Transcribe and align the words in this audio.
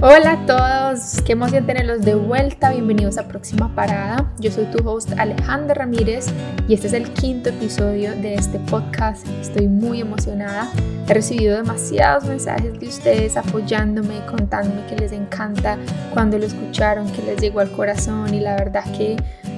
Hola 0.00 0.34
a 0.34 0.46
todos, 0.46 1.20
qué 1.22 1.32
emoción 1.32 1.66
tenerlos 1.66 2.02
de 2.02 2.14
vuelta, 2.14 2.70
bienvenidos 2.70 3.18
a 3.18 3.26
Próxima 3.26 3.74
Parada. 3.74 4.32
Yo 4.38 4.52
soy 4.52 4.66
tu 4.66 4.88
host 4.88 5.10
Alejandra 5.18 5.74
Ramírez 5.74 6.28
y 6.68 6.74
este 6.74 6.86
es 6.86 6.92
el 6.92 7.12
quinto 7.14 7.48
episodio 7.48 8.12
de 8.12 8.34
este 8.34 8.60
podcast. 8.60 9.26
Estoy 9.40 9.66
muy 9.66 10.00
emocionada, 10.00 10.70
he 11.08 11.14
recibido 11.14 11.56
demasiados 11.56 12.26
mensajes 12.26 12.78
de 12.78 12.86
ustedes 12.86 13.36
apoyándome, 13.36 14.24
contándome 14.26 14.86
que 14.86 14.94
les 14.94 15.10
encanta 15.10 15.76
cuando 16.14 16.38
lo 16.38 16.46
escucharon, 16.46 17.10
que 17.10 17.22
les 17.22 17.40
llegó 17.40 17.58
al 17.58 17.72
corazón 17.72 18.32
y 18.32 18.38
la 18.38 18.54
verdad 18.54 18.84
que 18.96 19.16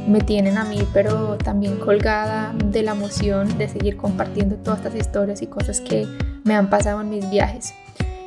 me 0.08 0.22
tienen 0.22 0.56
a 0.56 0.64
mí, 0.64 0.88
pero 0.94 1.36
también 1.36 1.76
colgada 1.76 2.54
de 2.64 2.82
la 2.82 2.92
emoción 2.92 3.58
de 3.58 3.68
seguir 3.68 3.98
compartiendo 3.98 4.56
todas 4.56 4.78
estas 4.78 4.94
historias 4.94 5.42
y 5.42 5.48
cosas 5.48 5.82
que 5.82 6.06
me 6.44 6.54
han 6.54 6.70
pasado 6.70 7.02
en 7.02 7.10
mis 7.10 7.28
viajes. 7.28 7.74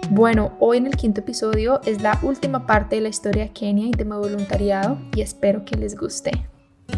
Bueno, 0.10 0.52
hoy 0.60 0.78
en 0.78 0.88
el 0.88 0.98
quinto 0.98 1.22
episodio 1.22 1.82
es 1.86 2.02
la 2.02 2.20
última 2.24 2.68
parte 2.68 2.98
de 2.98 3.02
la 3.02 3.10
historia 3.10 3.44
de 3.44 3.52
Kenia 3.52 3.88
y 3.88 3.92
de 3.92 4.04
mi 4.04 4.12
voluntariado 4.12 4.98
y 5.16 5.22
espero 5.22 5.64
que 5.64 5.78
les 5.78 5.96
guste. 5.96 6.32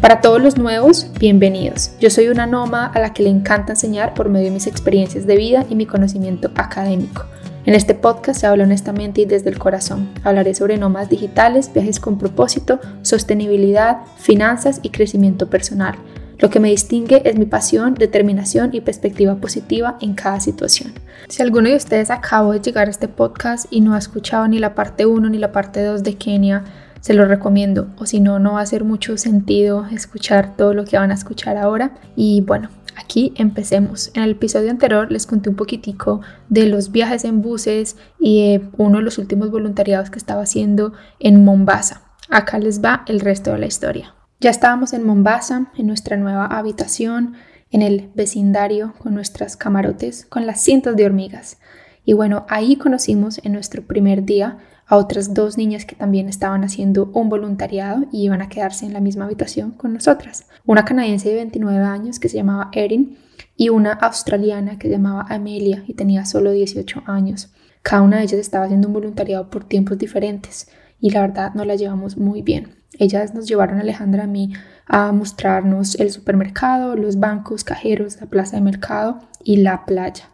Para 0.00 0.20
todos 0.20 0.42
los 0.42 0.58
nuevos, 0.58 1.10
bienvenidos. 1.18 1.92
Yo 2.00 2.10
soy 2.10 2.28
una 2.28 2.46
noma 2.46 2.86
a 2.86 2.98
la 2.98 3.12
que 3.12 3.22
le 3.22 3.30
encanta 3.30 3.72
enseñar 3.72 4.12
por 4.12 4.28
medio 4.28 4.46
de 4.46 4.52
mis 4.52 4.66
experiencias 4.66 5.26
de 5.26 5.36
vida 5.36 5.64
y 5.70 5.76
mi 5.76 5.86
conocimiento 5.86 6.50
académico. 6.56 7.24
En 7.64 7.74
este 7.74 7.94
podcast 7.94 8.40
se 8.40 8.46
habla 8.46 8.64
honestamente 8.64 9.22
y 9.22 9.24
desde 9.24 9.50
el 9.50 9.58
corazón. 9.58 10.10
Hablaré 10.24 10.54
sobre 10.54 10.76
nómadas 10.76 11.08
digitales, 11.08 11.72
viajes 11.72 12.00
con 12.00 12.18
propósito, 12.18 12.80
sostenibilidad, 13.02 13.98
finanzas 14.16 14.80
y 14.82 14.90
crecimiento 14.90 15.48
personal. 15.48 15.96
Lo 16.38 16.50
que 16.50 16.60
me 16.60 16.68
distingue 16.68 17.22
es 17.24 17.38
mi 17.38 17.46
pasión, 17.46 17.94
determinación 17.94 18.70
y 18.74 18.82
perspectiva 18.82 19.36
positiva 19.36 19.96
en 20.00 20.14
cada 20.14 20.38
situación. 20.40 20.92
Si 21.28 21.42
alguno 21.42 21.70
de 21.70 21.76
ustedes 21.76 22.10
acabó 22.10 22.52
de 22.52 22.60
llegar 22.60 22.88
a 22.88 22.90
este 22.90 23.08
podcast 23.08 23.66
y 23.70 23.80
no 23.80 23.94
ha 23.94 23.98
escuchado 23.98 24.46
ni 24.46 24.58
la 24.58 24.74
parte 24.74 25.06
1 25.06 25.30
ni 25.30 25.38
la 25.38 25.52
parte 25.52 25.82
2 25.82 26.02
de 26.02 26.16
Kenia, 26.16 26.64
se 27.00 27.14
lo 27.14 27.24
recomiendo. 27.24 27.88
O 27.96 28.04
si 28.04 28.20
no, 28.20 28.38
no 28.38 28.54
va 28.54 28.60
a 28.60 28.64
hacer 28.64 28.84
mucho 28.84 29.16
sentido 29.16 29.86
escuchar 29.90 30.56
todo 30.56 30.74
lo 30.74 30.84
que 30.84 30.98
van 30.98 31.10
a 31.10 31.14
escuchar 31.14 31.56
ahora. 31.56 31.94
Y 32.16 32.42
bueno, 32.42 32.68
aquí 32.96 33.32
empecemos. 33.36 34.10
En 34.14 34.22
el 34.22 34.32
episodio 34.32 34.70
anterior 34.70 35.10
les 35.10 35.26
conté 35.26 35.48
un 35.48 35.56
poquitico 35.56 36.20
de 36.50 36.66
los 36.66 36.92
viajes 36.92 37.24
en 37.24 37.40
buses 37.40 37.96
y 38.20 38.60
uno 38.76 38.98
de 38.98 39.04
los 39.04 39.16
últimos 39.18 39.50
voluntariados 39.50 40.10
que 40.10 40.18
estaba 40.18 40.42
haciendo 40.42 40.92
en 41.18 41.44
Mombasa. 41.44 42.02
Acá 42.28 42.58
les 42.58 42.84
va 42.84 43.04
el 43.06 43.20
resto 43.20 43.52
de 43.52 43.58
la 43.58 43.66
historia. 43.66 44.15
Ya 44.38 44.50
estábamos 44.50 44.92
en 44.92 45.02
Mombasa, 45.02 45.72
en 45.78 45.86
nuestra 45.86 46.18
nueva 46.18 46.44
habitación, 46.44 47.34
en 47.70 47.80
el 47.80 48.10
vecindario 48.14 48.92
con 48.98 49.14
nuestras 49.14 49.56
camarotes, 49.56 50.26
con 50.26 50.46
las 50.46 50.60
cintas 50.60 50.94
de 50.94 51.06
hormigas. 51.06 51.58
Y 52.04 52.12
bueno, 52.12 52.44
ahí 52.50 52.76
conocimos 52.76 53.40
en 53.44 53.52
nuestro 53.52 53.86
primer 53.86 54.24
día 54.24 54.58
a 54.86 54.96
otras 54.96 55.32
dos 55.32 55.56
niñas 55.56 55.86
que 55.86 55.96
también 55.96 56.28
estaban 56.28 56.64
haciendo 56.64 57.10
un 57.14 57.30
voluntariado 57.30 58.04
y 58.12 58.24
iban 58.24 58.42
a 58.42 58.50
quedarse 58.50 58.84
en 58.84 58.92
la 58.92 59.00
misma 59.00 59.24
habitación 59.24 59.70
con 59.72 59.94
nosotras. 59.94 60.46
Una 60.66 60.84
canadiense 60.84 61.30
de 61.30 61.36
29 61.36 61.82
años 61.84 62.20
que 62.20 62.28
se 62.28 62.36
llamaba 62.36 62.68
Erin 62.72 63.16
y 63.56 63.70
una 63.70 63.92
australiana 63.92 64.78
que 64.78 64.88
se 64.88 64.94
llamaba 64.94 65.26
Amelia 65.30 65.82
y 65.88 65.94
tenía 65.94 66.26
solo 66.26 66.52
18 66.52 67.04
años. 67.06 67.52
Cada 67.82 68.02
una 68.02 68.18
de 68.18 68.24
ellas 68.24 68.40
estaba 68.40 68.66
haciendo 68.66 68.88
un 68.88 68.94
voluntariado 68.94 69.48
por 69.48 69.64
tiempos 69.64 69.96
diferentes 69.96 70.68
y 71.00 71.10
la 71.10 71.22
verdad 71.22 71.54
no 71.54 71.64
la 71.64 71.74
llevamos 71.74 72.18
muy 72.18 72.42
bien. 72.42 72.76
Ellas 72.98 73.34
nos 73.34 73.46
llevaron 73.46 73.78
a 73.78 73.82
Alejandra 73.82 74.24
a 74.24 74.26
mí 74.26 74.52
a 74.86 75.12
mostrarnos 75.12 75.96
el 75.96 76.10
supermercado, 76.10 76.96
los 76.96 77.18
bancos, 77.18 77.64
cajeros, 77.64 78.20
la 78.20 78.26
plaza 78.26 78.56
de 78.56 78.62
mercado 78.62 79.20
y 79.42 79.58
la 79.58 79.84
playa. 79.84 80.30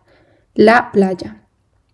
La 0.55 0.91
playa. 0.93 1.43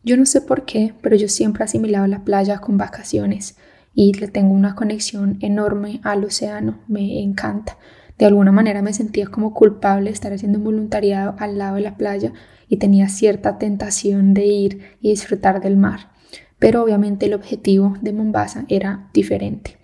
Yo 0.03 0.17
no 0.17 0.27
sé 0.27 0.41
por 0.41 0.65
qué, 0.65 0.95
pero 1.01 1.17
yo 1.17 1.29
siempre 1.29 1.63
he 1.63 1.67
asimilado 1.67 2.07
la 2.07 2.25
playa 2.25 2.59
con 2.59 2.77
vacaciones 2.79 3.57
y 3.95 4.13
le 4.15 4.29
tengo 4.29 4.55
una 4.55 4.75
conexión 4.75 5.39
enorme 5.41 6.01
al 6.05 6.25
océano, 6.25 6.79
me 6.89 7.21
encanta. 7.21 7.77
De 8.19 8.27
alguna 8.27 8.53
manera 8.53 8.83
me 8.83 8.93
sentía 8.93 9.27
como 9.27 9.55
culpable 9.55 10.11
de 10.11 10.15
estar 10.15 10.33
haciendo 10.33 10.59
un 10.59 10.65
voluntariado 10.65 11.37
al 11.39 11.59
lado 11.59 11.77
de 11.77 11.83
la 11.83 11.97
playa 11.97 12.33
y 12.69 12.79
tenía 12.79 13.09
cierta 13.09 13.59
tentación 13.59 14.35
de 14.35 14.47
ir 14.47 14.83
y 15.01 15.11
disfrutar 15.11 15.61
del 15.61 15.77
mar. 15.77 16.11
Pero 16.59 16.83
obviamente 16.83 17.27
el 17.27 17.35
objetivo 17.35 17.97
de 18.01 18.13
Mombasa 18.13 18.65
era 18.69 19.09
diferente. 19.13 19.78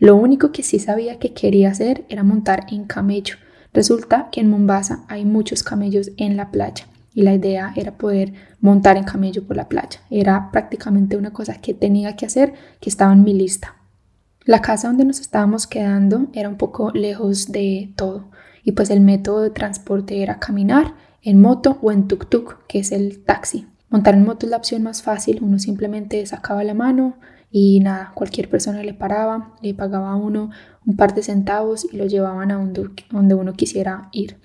Lo 0.00 0.16
único 0.16 0.50
que 0.50 0.62
sí 0.62 0.78
sabía 0.78 1.18
que 1.18 1.34
quería 1.34 1.70
hacer 1.70 2.06
era 2.08 2.24
montar 2.24 2.64
en 2.70 2.84
camello. 2.84 3.36
Resulta 3.74 4.30
que 4.32 4.40
en 4.40 4.48
Mombasa 4.48 5.04
hay 5.08 5.26
muchos 5.26 5.62
camellos 5.62 6.10
en 6.16 6.38
la 6.38 6.50
playa 6.50 6.86
y 7.12 7.22
la 7.22 7.34
idea 7.34 7.74
era 7.76 7.98
poder 7.98 8.32
montar 8.60 8.96
en 8.96 9.04
camello 9.04 9.46
por 9.46 9.58
la 9.58 9.68
playa. 9.68 10.00
Era 10.08 10.50
prácticamente 10.52 11.18
una 11.18 11.34
cosa 11.34 11.60
que 11.60 11.74
tenía 11.74 12.16
que 12.16 12.24
hacer, 12.24 12.54
que 12.80 12.88
estaba 12.88 13.12
en 13.12 13.24
mi 13.24 13.34
lista. 13.34 13.76
La 14.46 14.62
casa 14.62 14.88
donde 14.88 15.04
nos 15.04 15.20
estábamos 15.20 15.66
quedando 15.66 16.28
era 16.32 16.48
un 16.48 16.56
poco 16.56 16.90
lejos 16.92 17.52
de 17.52 17.92
todo 17.94 18.30
y 18.64 18.72
pues 18.72 18.88
el 18.88 19.02
método 19.02 19.42
de 19.42 19.50
transporte 19.50 20.22
era 20.22 20.38
caminar 20.38 20.94
en 21.20 21.42
moto 21.42 21.78
o 21.82 21.92
en 21.92 22.08
tuk-tuk, 22.08 22.56
que 22.68 22.78
es 22.78 22.90
el 22.90 23.22
taxi. 23.22 23.66
Montar 23.90 24.14
en 24.14 24.24
moto 24.24 24.46
es 24.46 24.50
la 24.50 24.56
opción 24.56 24.82
más 24.82 25.02
fácil, 25.02 25.40
uno 25.42 25.58
simplemente 25.58 26.24
sacaba 26.24 26.64
la 26.64 26.72
mano, 26.72 27.16
y 27.50 27.80
nada, 27.80 28.12
cualquier 28.14 28.48
persona 28.48 28.82
le 28.82 28.94
paraba, 28.94 29.54
le 29.60 29.74
pagaba 29.74 30.14
uno 30.14 30.50
un 30.86 30.96
par 30.96 31.14
de 31.14 31.22
centavos 31.22 31.86
y 31.90 31.96
lo 31.96 32.06
llevaban 32.06 32.50
a 32.50 32.56
donde 32.56 33.34
uno 33.34 33.52
quisiera 33.54 34.08
ir. 34.12 34.38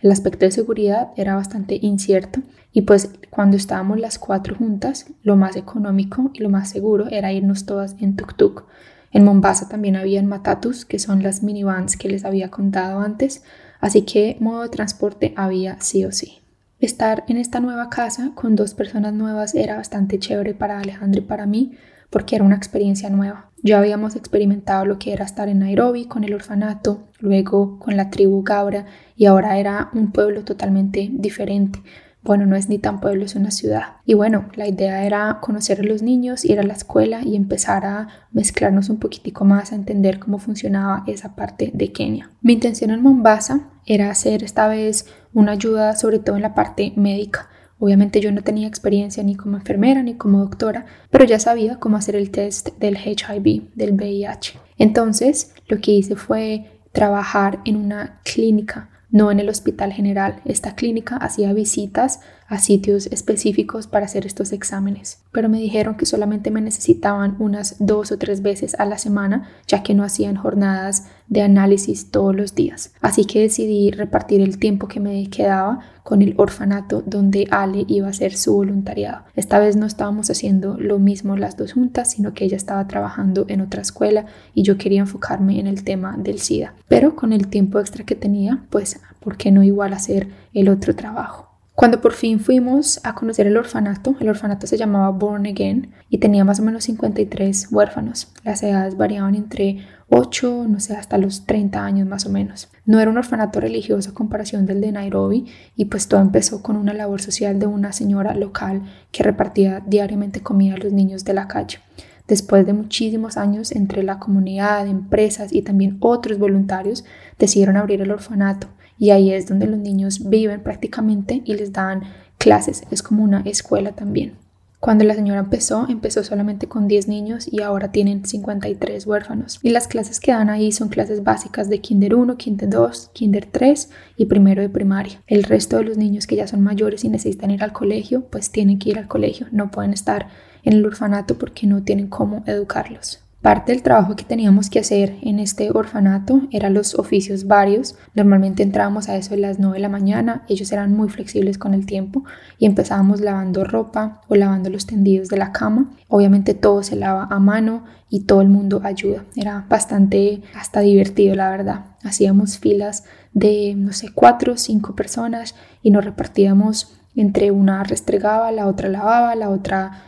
El 0.00 0.12
aspecto 0.12 0.44
de 0.44 0.52
seguridad 0.52 1.10
era 1.16 1.34
bastante 1.34 1.78
incierto 1.82 2.40
y 2.72 2.82
pues 2.82 3.10
cuando 3.30 3.56
estábamos 3.56 3.98
las 3.98 4.18
cuatro 4.18 4.54
juntas, 4.54 5.06
lo 5.22 5.36
más 5.36 5.56
económico 5.56 6.30
y 6.34 6.40
lo 6.40 6.50
más 6.50 6.70
seguro 6.70 7.06
era 7.10 7.32
irnos 7.32 7.66
todas 7.66 7.96
en 8.00 8.16
tuk-tuk. 8.16 8.64
En 9.10 9.24
Mombasa 9.24 9.68
también 9.68 9.96
habían 9.96 10.26
matatus, 10.26 10.84
que 10.84 10.98
son 10.98 11.22
las 11.22 11.42
minivans 11.42 11.96
que 11.96 12.08
les 12.08 12.24
había 12.24 12.50
contado 12.50 13.00
antes, 13.00 13.42
así 13.80 14.02
que 14.02 14.36
modo 14.38 14.62
de 14.62 14.68
transporte 14.68 15.32
había 15.36 15.80
sí 15.80 16.04
o 16.04 16.12
sí. 16.12 16.38
Estar 16.78 17.24
en 17.26 17.38
esta 17.38 17.58
nueva 17.58 17.88
casa 17.90 18.32
con 18.34 18.54
dos 18.54 18.74
personas 18.74 19.14
nuevas 19.14 19.54
era 19.54 19.76
bastante 19.76 20.18
chévere 20.18 20.54
para 20.54 20.78
Alejandro 20.78 21.22
y 21.22 21.24
para 21.24 21.46
mí, 21.46 21.72
porque 22.10 22.36
era 22.36 22.44
una 22.44 22.56
experiencia 22.56 23.10
nueva. 23.10 23.50
Ya 23.62 23.78
habíamos 23.78 24.14
experimentado 24.14 24.84
lo 24.84 24.98
que 24.98 25.12
era 25.12 25.24
estar 25.24 25.48
en 25.48 25.58
Nairobi 25.60 26.06
con 26.06 26.24
el 26.24 26.34
orfanato, 26.34 27.08
luego 27.18 27.78
con 27.78 27.96
la 27.96 28.10
tribu 28.10 28.42
Gaura 28.44 28.86
y 29.16 29.26
ahora 29.26 29.58
era 29.58 29.90
un 29.92 30.12
pueblo 30.12 30.44
totalmente 30.44 31.08
diferente. 31.12 31.80
Bueno, 32.22 32.46
no 32.46 32.56
es 32.56 32.68
ni 32.68 32.78
tan 32.78 33.00
pueblo, 33.00 33.24
es 33.24 33.36
una 33.36 33.50
ciudad. 33.50 33.96
Y 34.04 34.14
bueno, 34.14 34.48
la 34.54 34.68
idea 34.68 35.04
era 35.04 35.38
conocer 35.40 35.80
a 35.80 35.84
los 35.84 36.02
niños, 36.02 36.44
ir 36.44 36.60
a 36.60 36.64
la 36.64 36.74
escuela 36.74 37.22
y 37.22 37.36
empezar 37.36 37.86
a 37.86 38.08
mezclarnos 38.32 38.90
un 38.90 38.98
poquitico 38.98 39.44
más, 39.44 39.72
a 39.72 39.76
entender 39.76 40.18
cómo 40.18 40.38
funcionaba 40.38 41.04
esa 41.06 41.34
parte 41.36 41.70
de 41.72 41.92
Kenia. 41.92 42.30
Mi 42.42 42.52
intención 42.52 42.90
en 42.90 43.02
Mombasa 43.02 43.70
era 43.86 44.10
hacer 44.10 44.44
esta 44.44 44.68
vez 44.68 45.06
una 45.32 45.52
ayuda 45.52 45.96
sobre 45.96 46.18
todo 46.18 46.36
en 46.36 46.42
la 46.42 46.54
parte 46.54 46.92
médica 46.96 47.48
Obviamente 47.78 48.20
yo 48.20 48.32
no 48.32 48.42
tenía 48.42 48.66
experiencia 48.66 49.22
ni 49.22 49.36
como 49.36 49.56
enfermera 49.56 50.02
ni 50.02 50.14
como 50.14 50.40
doctora, 50.40 50.86
pero 51.10 51.24
ya 51.24 51.38
sabía 51.38 51.78
cómo 51.78 51.96
hacer 51.96 52.16
el 52.16 52.30
test 52.30 52.70
del 52.78 52.96
HIV, 52.96 53.70
del 53.74 53.92
VIH. 53.92 54.58
Entonces 54.78 55.54
lo 55.68 55.80
que 55.80 55.92
hice 55.92 56.16
fue 56.16 56.80
trabajar 56.92 57.60
en 57.64 57.76
una 57.76 58.20
clínica, 58.24 58.90
no 59.10 59.30
en 59.30 59.40
el 59.40 59.48
hospital 59.48 59.92
general. 59.92 60.40
Esta 60.44 60.74
clínica 60.74 61.16
hacía 61.16 61.52
visitas 61.52 62.20
a 62.48 62.58
sitios 62.58 63.06
específicos 63.08 63.86
para 63.86 64.06
hacer 64.06 64.26
estos 64.26 64.52
exámenes, 64.52 65.22
pero 65.32 65.48
me 65.48 65.58
dijeron 65.58 65.96
que 65.96 66.06
solamente 66.06 66.50
me 66.50 66.62
necesitaban 66.62 67.36
unas 67.38 67.76
dos 67.78 68.10
o 68.10 68.18
tres 68.18 68.40
veces 68.40 68.74
a 68.78 68.86
la 68.86 68.96
semana, 68.96 69.48
ya 69.66 69.82
que 69.82 69.94
no 69.94 70.02
hacían 70.02 70.36
jornadas 70.36 71.04
de 71.28 71.42
análisis 71.42 72.10
todos 72.10 72.34
los 72.34 72.54
días. 72.54 72.92
Así 73.02 73.26
que 73.26 73.40
decidí 73.40 73.90
repartir 73.90 74.40
el 74.40 74.58
tiempo 74.58 74.88
que 74.88 74.98
me 74.98 75.28
quedaba 75.28 75.80
con 76.02 76.22
el 76.22 76.34
orfanato 76.38 77.02
donde 77.04 77.46
Ale 77.50 77.84
iba 77.86 78.06
a 78.06 78.10
hacer 78.10 78.34
su 78.34 78.54
voluntariado. 78.54 79.24
Esta 79.36 79.58
vez 79.58 79.76
no 79.76 79.84
estábamos 79.84 80.30
haciendo 80.30 80.78
lo 80.78 80.98
mismo 80.98 81.36
las 81.36 81.58
dos 81.58 81.74
juntas, 81.74 82.12
sino 82.12 82.32
que 82.32 82.46
ella 82.46 82.56
estaba 82.56 82.86
trabajando 82.88 83.44
en 83.48 83.60
otra 83.60 83.82
escuela 83.82 84.24
y 84.54 84.62
yo 84.62 84.78
quería 84.78 85.00
enfocarme 85.00 85.60
en 85.60 85.66
el 85.66 85.84
tema 85.84 86.16
del 86.16 86.38
SIDA. 86.38 86.74
Pero 86.88 87.14
con 87.14 87.34
el 87.34 87.48
tiempo 87.48 87.78
extra 87.78 88.04
que 88.04 88.14
tenía, 88.14 88.64
pues, 88.70 89.00
¿por 89.20 89.36
qué 89.36 89.50
no 89.50 89.62
igual 89.62 89.92
hacer 89.92 90.28
el 90.54 90.70
otro 90.70 90.96
trabajo? 90.96 91.47
Cuando 91.78 92.00
por 92.00 92.12
fin 92.12 92.40
fuimos 92.40 92.98
a 93.04 93.14
conocer 93.14 93.46
el 93.46 93.56
orfanato, 93.56 94.16
el 94.18 94.28
orfanato 94.28 94.66
se 94.66 94.76
llamaba 94.76 95.10
Born 95.10 95.46
Again 95.46 95.92
y 96.08 96.18
tenía 96.18 96.44
más 96.44 96.58
o 96.58 96.64
menos 96.64 96.82
53 96.82 97.68
huérfanos. 97.70 98.32
Las 98.42 98.64
edades 98.64 98.96
variaban 98.96 99.36
entre 99.36 99.86
8, 100.08 100.66
no 100.68 100.80
sé, 100.80 100.96
hasta 100.96 101.18
los 101.18 101.46
30 101.46 101.84
años 101.84 102.08
más 102.08 102.26
o 102.26 102.30
menos. 102.30 102.68
No 102.84 102.98
era 102.98 103.08
un 103.12 103.16
orfanato 103.16 103.60
religioso 103.60 104.10
a 104.10 104.14
comparación 104.14 104.66
del 104.66 104.80
de 104.80 104.90
Nairobi 104.90 105.46
y 105.76 105.84
pues 105.84 106.08
todo 106.08 106.20
empezó 106.20 106.64
con 106.64 106.74
una 106.74 106.94
labor 106.94 107.22
social 107.22 107.60
de 107.60 107.66
una 107.68 107.92
señora 107.92 108.34
local 108.34 108.82
que 109.12 109.22
repartía 109.22 109.80
diariamente 109.86 110.40
comida 110.40 110.74
a 110.74 110.78
los 110.78 110.92
niños 110.92 111.24
de 111.24 111.34
la 111.34 111.46
calle. 111.46 111.78
Después 112.26 112.66
de 112.66 112.72
muchísimos 112.72 113.36
años 113.36 113.70
entre 113.70 114.02
la 114.02 114.18
comunidad, 114.18 114.88
empresas 114.88 115.52
y 115.52 115.62
también 115.62 115.98
otros 116.00 116.40
voluntarios, 116.40 117.04
decidieron 117.38 117.76
abrir 117.76 118.02
el 118.02 118.10
orfanato 118.10 118.66
y 118.98 119.10
ahí 119.10 119.32
es 119.32 119.46
donde 119.46 119.66
los 119.66 119.78
niños 119.78 120.28
viven 120.28 120.62
prácticamente 120.62 121.42
y 121.44 121.54
les 121.54 121.72
dan 121.72 122.02
clases, 122.38 122.82
es 122.90 123.02
como 123.02 123.24
una 123.24 123.40
escuela 123.40 123.92
también. 123.92 124.34
Cuando 124.80 125.02
la 125.02 125.14
señora 125.14 125.40
empezó, 125.40 125.86
empezó 125.88 126.22
solamente 126.22 126.68
con 126.68 126.86
10 126.86 127.08
niños 127.08 127.52
y 127.52 127.62
ahora 127.62 127.90
tienen 127.90 128.24
53 128.24 129.06
huérfanos. 129.06 129.58
Y 129.60 129.70
las 129.70 129.88
clases 129.88 130.20
que 130.20 130.30
dan 130.30 130.50
ahí 130.50 130.70
son 130.70 130.88
clases 130.88 131.24
básicas 131.24 131.68
de 131.68 131.80
Kinder 131.80 132.14
1, 132.14 132.36
Kinder 132.36 132.70
2, 132.70 133.10
Kinder 133.12 133.48
3 133.50 133.90
y 134.16 134.26
primero 134.26 134.62
de 134.62 134.68
primaria. 134.68 135.20
El 135.26 135.42
resto 135.42 135.78
de 135.78 135.84
los 135.84 135.96
niños 135.96 136.28
que 136.28 136.36
ya 136.36 136.46
son 136.46 136.60
mayores 136.60 137.02
y 137.02 137.08
necesitan 137.08 137.50
ir 137.50 137.64
al 137.64 137.72
colegio, 137.72 138.26
pues 138.30 138.52
tienen 138.52 138.78
que 138.78 138.90
ir 138.90 138.98
al 138.98 139.08
colegio, 139.08 139.48
no 139.50 139.72
pueden 139.72 139.92
estar 139.92 140.28
en 140.62 140.74
el 140.74 140.86
orfanato 140.86 141.38
porque 141.38 141.66
no 141.66 141.82
tienen 141.82 142.06
cómo 142.06 142.44
educarlos. 142.46 143.20
Parte 143.48 143.72
del 143.72 143.82
trabajo 143.82 144.14
que 144.14 144.24
teníamos 144.24 144.68
que 144.68 144.78
hacer 144.78 145.16
en 145.22 145.38
este 145.38 145.70
orfanato 145.70 146.42
eran 146.50 146.74
los 146.74 146.94
oficios 146.94 147.46
varios. 147.46 147.96
Normalmente 148.12 148.62
entrábamos 148.62 149.08
a 149.08 149.16
eso 149.16 149.30
de 149.30 149.40
las 149.40 149.58
9 149.58 149.76
de 149.76 149.80
la 149.80 149.88
mañana, 149.88 150.44
ellos 150.50 150.70
eran 150.70 150.94
muy 150.94 151.08
flexibles 151.08 151.56
con 151.56 151.72
el 151.72 151.86
tiempo 151.86 152.24
y 152.58 152.66
empezábamos 152.66 153.22
lavando 153.22 153.64
ropa 153.64 154.20
o 154.28 154.34
lavando 154.34 154.68
los 154.68 154.84
tendidos 154.84 155.28
de 155.28 155.38
la 155.38 155.50
cama. 155.52 155.90
Obviamente 156.08 156.52
todo 156.52 156.82
se 156.82 156.96
lava 156.96 157.26
a 157.30 157.38
mano 157.38 157.84
y 158.10 158.24
todo 158.24 158.42
el 158.42 158.48
mundo 158.50 158.82
ayuda. 158.84 159.24
Era 159.34 159.64
bastante 159.66 160.42
hasta 160.54 160.80
divertido, 160.80 161.34
la 161.34 161.48
verdad. 161.48 161.86
Hacíamos 162.04 162.58
filas 162.58 163.04
de, 163.32 163.72
no 163.74 163.94
sé, 163.94 164.10
cuatro 164.12 164.52
o 164.52 164.56
cinco 164.58 164.94
personas 164.94 165.54
y 165.82 165.90
nos 165.90 166.04
repartíamos 166.04 167.00
entre 167.16 167.50
una 167.50 167.82
restregaba, 167.82 168.52
la 168.52 168.66
otra 168.66 168.90
lavaba, 168.90 169.34
la 169.36 169.48
otra 169.48 170.02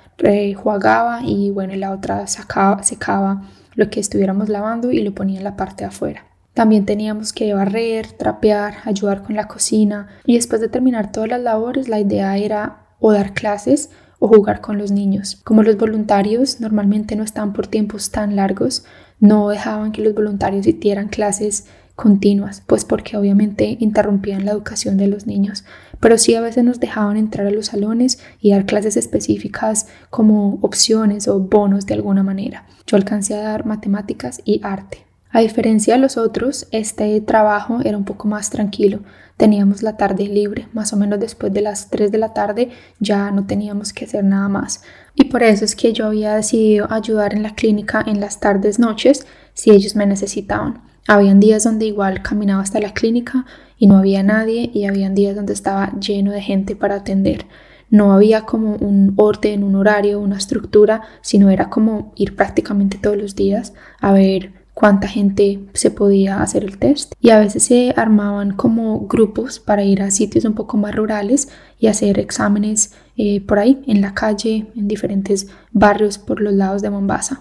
jugaba 0.55 1.20
y 1.25 1.50
bueno, 1.50 1.75
la 1.76 1.93
otra 1.93 2.26
sacaba, 2.26 2.82
secaba 2.82 3.43
lo 3.75 3.88
que 3.90 4.00
estuviéramos 4.00 4.49
lavando 4.49 4.90
y 4.90 5.02
lo 5.02 5.14
ponía 5.14 5.38
en 5.38 5.44
la 5.44 5.56
parte 5.56 5.84
de 5.84 5.88
afuera. 5.88 6.25
También 6.55 6.84
teníamos 6.84 7.32
que 7.32 7.55
barrer, 7.55 8.12
trapear, 8.12 8.75
ayudar 8.84 9.22
con 9.22 9.37
la 9.37 9.46
cocina 9.46 10.08
y 10.26 10.34
después 10.34 10.61
de 10.61 10.69
terminar 10.69 11.12
todas 11.12 11.31
las 11.31 11.40
labores 11.40 11.88
la 11.88 12.00
idea 12.00 12.37
era 12.37 12.88
o 12.99 13.12
dar 13.12 13.32
clases 13.32 13.90
o 14.19 14.28
jugar 14.28 14.61
con 14.61 14.76
los 14.76 14.90
niños. 14.90 15.40
Como 15.44 15.62
los 15.62 15.76
voluntarios 15.76 16.61
normalmente 16.61 17.17
no 17.17 17.25
están 17.25 17.52
por 17.52 17.67
tiempos 17.67 18.11
tan 18.11 18.37
largos, 18.37 18.84
no 19.20 19.49
dejaban 19.49 19.93
que 19.93 20.02
los 20.02 20.14
voluntarios 20.14 20.67
hicieran 20.67 21.08
clases 21.08 21.67
continuas, 21.94 22.62
pues 22.67 22.84
porque 22.84 23.17
obviamente 23.17 23.76
interrumpían 23.78 24.44
la 24.44 24.52
educación 24.52 24.96
de 24.96 25.06
los 25.06 25.26
niños, 25.26 25.64
pero 26.00 26.19
sí 26.19 26.35
a 26.35 26.41
veces 26.41 26.64
nos 26.64 26.81
dejaban 26.81 27.17
entrar 27.17 27.47
a 27.47 27.50
los 27.50 27.67
salones 27.67 28.19
y 28.41 28.50
dar 28.50 28.67
clases 28.67 28.97
específicas 28.97 29.87
como 30.11 30.58
opciones 30.62 31.29
o 31.29 31.38
bonos 31.38 31.87
de 31.87 31.94
alguna 31.94 32.23
manera. 32.23 32.67
Yo 32.87 32.97
alcancé 32.97 33.35
a 33.35 33.43
dar 33.43 33.67
matemáticas 33.67 34.41
y 34.44 34.61
arte. 34.64 35.06
A 35.32 35.41
diferencia 35.41 35.94
de 35.94 36.00
los 36.00 36.17
otros, 36.17 36.67
este 36.73 37.20
trabajo 37.20 37.79
era 37.85 37.97
un 37.97 38.05
poco 38.05 38.26
más 38.26 38.50
tranquilo. 38.50 39.00
Teníamos 39.37 39.82
la 39.82 39.97
tarde 39.97 40.25
libre, 40.25 40.67
más 40.73 40.93
o 40.93 40.97
menos 40.97 41.20
después 41.20 41.52
de 41.52 41.61
las 41.61 41.88
3 41.88 42.11
de 42.11 42.19
la 42.19 42.35
tarde 42.35 42.70
ya 42.99 43.31
no 43.31 43.46
teníamos 43.46 43.93
que 43.93 44.06
hacer 44.06 44.25
nada 44.25 44.49
más. 44.49 44.82
Y 45.14 45.26
por 45.26 45.44
eso 45.44 45.64
es 45.64 45.76
que 45.76 45.93
yo 45.93 46.06
había 46.06 46.35
decidido 46.35 46.88
ayudar 46.91 47.32
en 47.32 47.44
la 47.44 47.55
clínica 47.55 48.03
en 48.05 48.20
las 48.20 48.41
tardes 48.41 48.81
noches 48.81 49.25
si 49.55 49.70
ellos 49.70 49.94
me 49.94 50.05
necesitaban. 50.05 50.89
Habían 51.10 51.40
días 51.40 51.64
donde 51.64 51.86
igual 51.86 52.22
caminaba 52.22 52.62
hasta 52.62 52.78
la 52.78 52.94
clínica 52.94 53.44
y 53.76 53.88
no 53.88 53.96
había 53.98 54.22
nadie 54.22 54.70
y 54.72 54.84
habían 54.84 55.16
días 55.16 55.34
donde 55.34 55.52
estaba 55.52 55.90
lleno 55.98 56.30
de 56.30 56.40
gente 56.40 56.76
para 56.76 56.94
atender. 56.94 57.46
No 57.90 58.12
había 58.12 58.42
como 58.42 58.76
un 58.76 59.14
orden, 59.16 59.64
un 59.64 59.74
horario, 59.74 60.20
una 60.20 60.36
estructura, 60.36 61.02
sino 61.20 61.50
era 61.50 61.68
como 61.68 62.12
ir 62.14 62.36
prácticamente 62.36 62.96
todos 62.96 63.16
los 63.16 63.34
días 63.34 63.72
a 64.00 64.12
ver 64.12 64.52
cuánta 64.72 65.08
gente 65.08 65.58
se 65.72 65.90
podía 65.90 66.42
hacer 66.42 66.62
el 66.62 66.78
test 66.78 67.12
y 67.20 67.30
a 67.30 67.40
veces 67.40 67.64
se 67.64 67.92
armaban 67.96 68.52
como 68.52 69.08
grupos 69.08 69.58
para 69.58 69.82
ir 69.82 70.02
a 70.02 70.12
sitios 70.12 70.44
un 70.44 70.54
poco 70.54 70.76
más 70.76 70.94
rurales 70.94 71.48
y 71.80 71.88
hacer 71.88 72.20
exámenes 72.20 72.92
eh, 73.16 73.40
por 73.40 73.58
ahí 73.58 73.82
en 73.88 74.00
la 74.00 74.14
calle 74.14 74.68
en 74.76 74.86
diferentes 74.86 75.48
barrios 75.72 76.18
por 76.18 76.40
los 76.40 76.54
lados 76.54 76.82
de 76.82 76.90
Mombasa. 76.90 77.40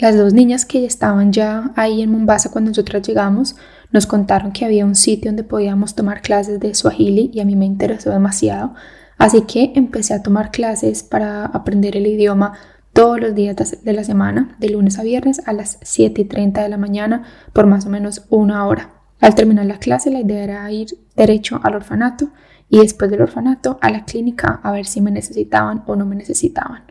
Las 0.00 0.16
dos 0.16 0.32
niñas 0.32 0.64
que 0.64 0.86
estaban 0.86 1.30
ya 1.30 1.72
ahí 1.76 2.00
en 2.00 2.10
Mombasa 2.10 2.50
cuando 2.50 2.70
nosotras 2.70 3.06
llegamos 3.06 3.56
nos 3.92 4.06
contaron 4.06 4.50
que 4.50 4.64
había 4.64 4.86
un 4.86 4.94
sitio 4.94 5.30
donde 5.30 5.44
podíamos 5.44 5.94
tomar 5.94 6.22
clases 6.22 6.58
de 6.58 6.74
Swahili 6.74 7.30
y 7.34 7.40
a 7.40 7.44
mí 7.44 7.54
me 7.54 7.66
interesó 7.66 8.08
demasiado. 8.08 8.72
Así 9.18 9.42
que 9.42 9.72
empecé 9.74 10.14
a 10.14 10.22
tomar 10.22 10.52
clases 10.52 11.02
para 11.02 11.44
aprender 11.44 11.98
el 11.98 12.06
idioma 12.06 12.54
todos 12.94 13.20
los 13.20 13.34
días 13.34 13.56
de 13.84 13.92
la 13.92 14.02
semana, 14.02 14.56
de 14.58 14.70
lunes 14.70 14.98
a 14.98 15.02
viernes 15.02 15.42
a 15.46 15.52
las 15.52 15.78
7 15.82 16.22
y 16.22 16.24
30 16.24 16.62
de 16.62 16.70
la 16.70 16.78
mañana 16.78 17.24
por 17.52 17.66
más 17.66 17.84
o 17.84 17.90
menos 17.90 18.24
una 18.30 18.66
hora. 18.66 18.94
Al 19.20 19.34
terminar 19.34 19.66
la 19.66 19.80
clase 19.80 20.10
la 20.10 20.20
idea 20.20 20.42
era 20.42 20.72
ir 20.72 20.88
derecho 21.14 21.60
al 21.62 21.74
orfanato 21.74 22.30
y 22.70 22.78
después 22.78 23.10
del 23.10 23.20
orfanato 23.20 23.78
a 23.82 23.90
la 23.90 24.06
clínica 24.06 24.60
a 24.62 24.72
ver 24.72 24.86
si 24.86 25.02
me 25.02 25.10
necesitaban 25.10 25.84
o 25.86 25.94
no 25.94 26.06
me 26.06 26.16
necesitaban. 26.16 26.89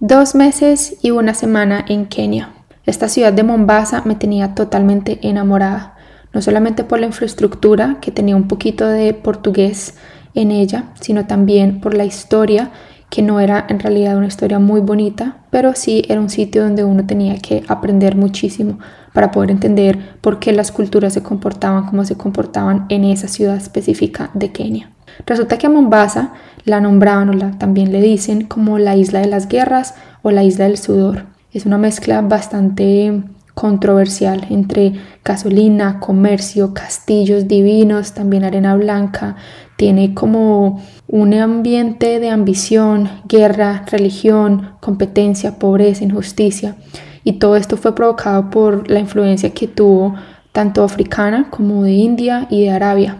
Dos 0.00 0.36
meses 0.36 0.96
y 1.02 1.10
una 1.10 1.34
semana 1.34 1.84
en 1.88 2.06
Kenia. 2.06 2.50
Esta 2.86 3.08
ciudad 3.08 3.32
de 3.32 3.42
Mombasa 3.42 4.02
me 4.04 4.14
tenía 4.14 4.54
totalmente 4.54 5.18
enamorada, 5.22 5.96
no 6.32 6.40
solamente 6.40 6.84
por 6.84 7.00
la 7.00 7.06
infraestructura, 7.06 7.96
que 8.00 8.12
tenía 8.12 8.36
un 8.36 8.46
poquito 8.46 8.86
de 8.86 9.12
portugués 9.12 9.96
en 10.36 10.52
ella, 10.52 10.92
sino 11.00 11.26
también 11.26 11.80
por 11.80 11.94
la 11.94 12.04
historia, 12.04 12.70
que 13.10 13.22
no 13.22 13.40
era 13.40 13.66
en 13.68 13.80
realidad 13.80 14.16
una 14.16 14.28
historia 14.28 14.60
muy 14.60 14.80
bonita, 14.80 15.38
pero 15.50 15.74
sí 15.74 16.04
era 16.08 16.20
un 16.20 16.30
sitio 16.30 16.62
donde 16.62 16.84
uno 16.84 17.04
tenía 17.04 17.36
que 17.38 17.64
aprender 17.66 18.14
muchísimo 18.14 18.78
para 19.12 19.32
poder 19.32 19.50
entender 19.50 19.98
por 20.20 20.38
qué 20.38 20.52
las 20.52 20.70
culturas 20.70 21.12
se 21.12 21.24
comportaban 21.24 21.86
como 21.86 22.04
se 22.04 22.16
comportaban 22.16 22.86
en 22.88 23.02
esa 23.02 23.26
ciudad 23.26 23.56
específica 23.56 24.30
de 24.32 24.52
Kenia. 24.52 24.92
Resulta 25.26 25.58
que 25.58 25.66
a 25.66 25.70
Mombasa 25.70 26.32
la 26.64 26.80
nombraban 26.80 27.30
o 27.30 27.32
la, 27.32 27.52
también 27.52 27.92
le 27.92 28.00
dicen 28.00 28.46
como 28.46 28.78
la 28.78 28.96
isla 28.96 29.20
de 29.20 29.26
las 29.26 29.48
guerras 29.48 29.94
o 30.22 30.30
la 30.30 30.44
isla 30.44 30.64
del 30.64 30.78
sudor. 30.78 31.26
Es 31.52 31.66
una 31.66 31.78
mezcla 31.78 32.20
bastante 32.20 33.22
controversial 33.54 34.46
entre 34.50 34.92
gasolina, 35.24 35.98
comercio, 35.98 36.74
castillos 36.74 37.48
divinos, 37.48 38.12
también 38.12 38.44
arena 38.44 38.76
blanca. 38.76 39.36
Tiene 39.76 40.14
como 40.14 40.80
un 41.08 41.34
ambiente 41.34 42.20
de 42.20 42.30
ambición, 42.30 43.08
guerra, 43.26 43.84
religión, 43.90 44.74
competencia, 44.80 45.58
pobreza, 45.58 46.04
injusticia. 46.04 46.76
Y 47.24 47.34
todo 47.34 47.56
esto 47.56 47.76
fue 47.76 47.94
provocado 47.94 48.50
por 48.50 48.88
la 48.90 49.00
influencia 49.00 49.50
que 49.50 49.66
tuvo 49.66 50.14
tanto 50.52 50.84
africana 50.84 51.48
como 51.50 51.82
de 51.82 51.92
India 51.92 52.46
y 52.50 52.62
de 52.62 52.70
Arabia 52.70 53.18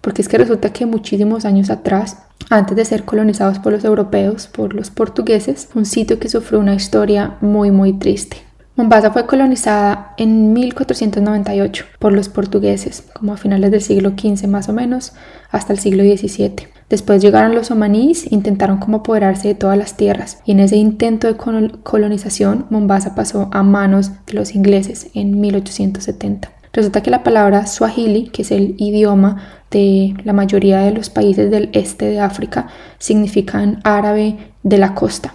porque 0.00 0.22
es 0.22 0.28
que 0.28 0.38
resulta 0.38 0.72
que 0.72 0.86
muchísimos 0.86 1.44
años 1.44 1.70
atrás, 1.70 2.18
antes 2.48 2.76
de 2.76 2.84
ser 2.84 3.04
colonizados 3.04 3.58
por 3.58 3.72
los 3.72 3.84
europeos, 3.84 4.46
por 4.46 4.74
los 4.74 4.90
portugueses, 4.90 5.68
un 5.74 5.84
sitio 5.84 6.18
que 6.18 6.28
sufrió 6.28 6.58
una 6.58 6.74
historia 6.74 7.36
muy 7.40 7.70
muy 7.70 7.92
triste. 7.92 8.38
Mombasa 8.76 9.10
fue 9.10 9.26
colonizada 9.26 10.14
en 10.16 10.54
1498 10.54 11.84
por 11.98 12.14
los 12.14 12.30
portugueses, 12.30 13.04
como 13.12 13.34
a 13.34 13.36
finales 13.36 13.70
del 13.70 13.82
siglo 13.82 14.12
XV 14.18 14.46
más 14.46 14.70
o 14.70 14.72
menos, 14.72 15.12
hasta 15.50 15.74
el 15.74 15.78
siglo 15.78 16.02
XVII. 16.02 16.68
Después 16.88 17.20
llegaron 17.20 17.54
los 17.54 17.70
omaníes, 17.70 18.32
intentaron 18.32 18.78
como 18.78 18.98
apoderarse 18.98 19.48
de 19.48 19.54
todas 19.54 19.76
las 19.76 19.96
tierras 19.96 20.38
y 20.46 20.52
en 20.52 20.60
ese 20.60 20.76
intento 20.76 21.26
de 21.26 21.36
colonización 21.36 22.66
Mombasa 22.70 23.14
pasó 23.14 23.48
a 23.52 23.62
manos 23.62 24.12
de 24.26 24.32
los 24.32 24.54
ingleses 24.54 25.08
en 25.14 25.40
1870. 25.40 26.50
Resulta 26.72 27.02
que 27.02 27.10
la 27.10 27.22
palabra 27.22 27.66
Swahili, 27.66 28.28
que 28.28 28.42
es 28.42 28.50
el 28.50 28.76
idioma 28.78 29.59
la 29.72 30.32
mayoría 30.32 30.80
de 30.80 30.92
los 30.92 31.10
países 31.10 31.50
del 31.50 31.70
este 31.72 32.06
de 32.06 32.20
África, 32.20 32.68
significa 32.98 33.62
en 33.62 33.78
árabe 33.84 34.36
de 34.62 34.78
la 34.78 34.94
costa. 34.94 35.34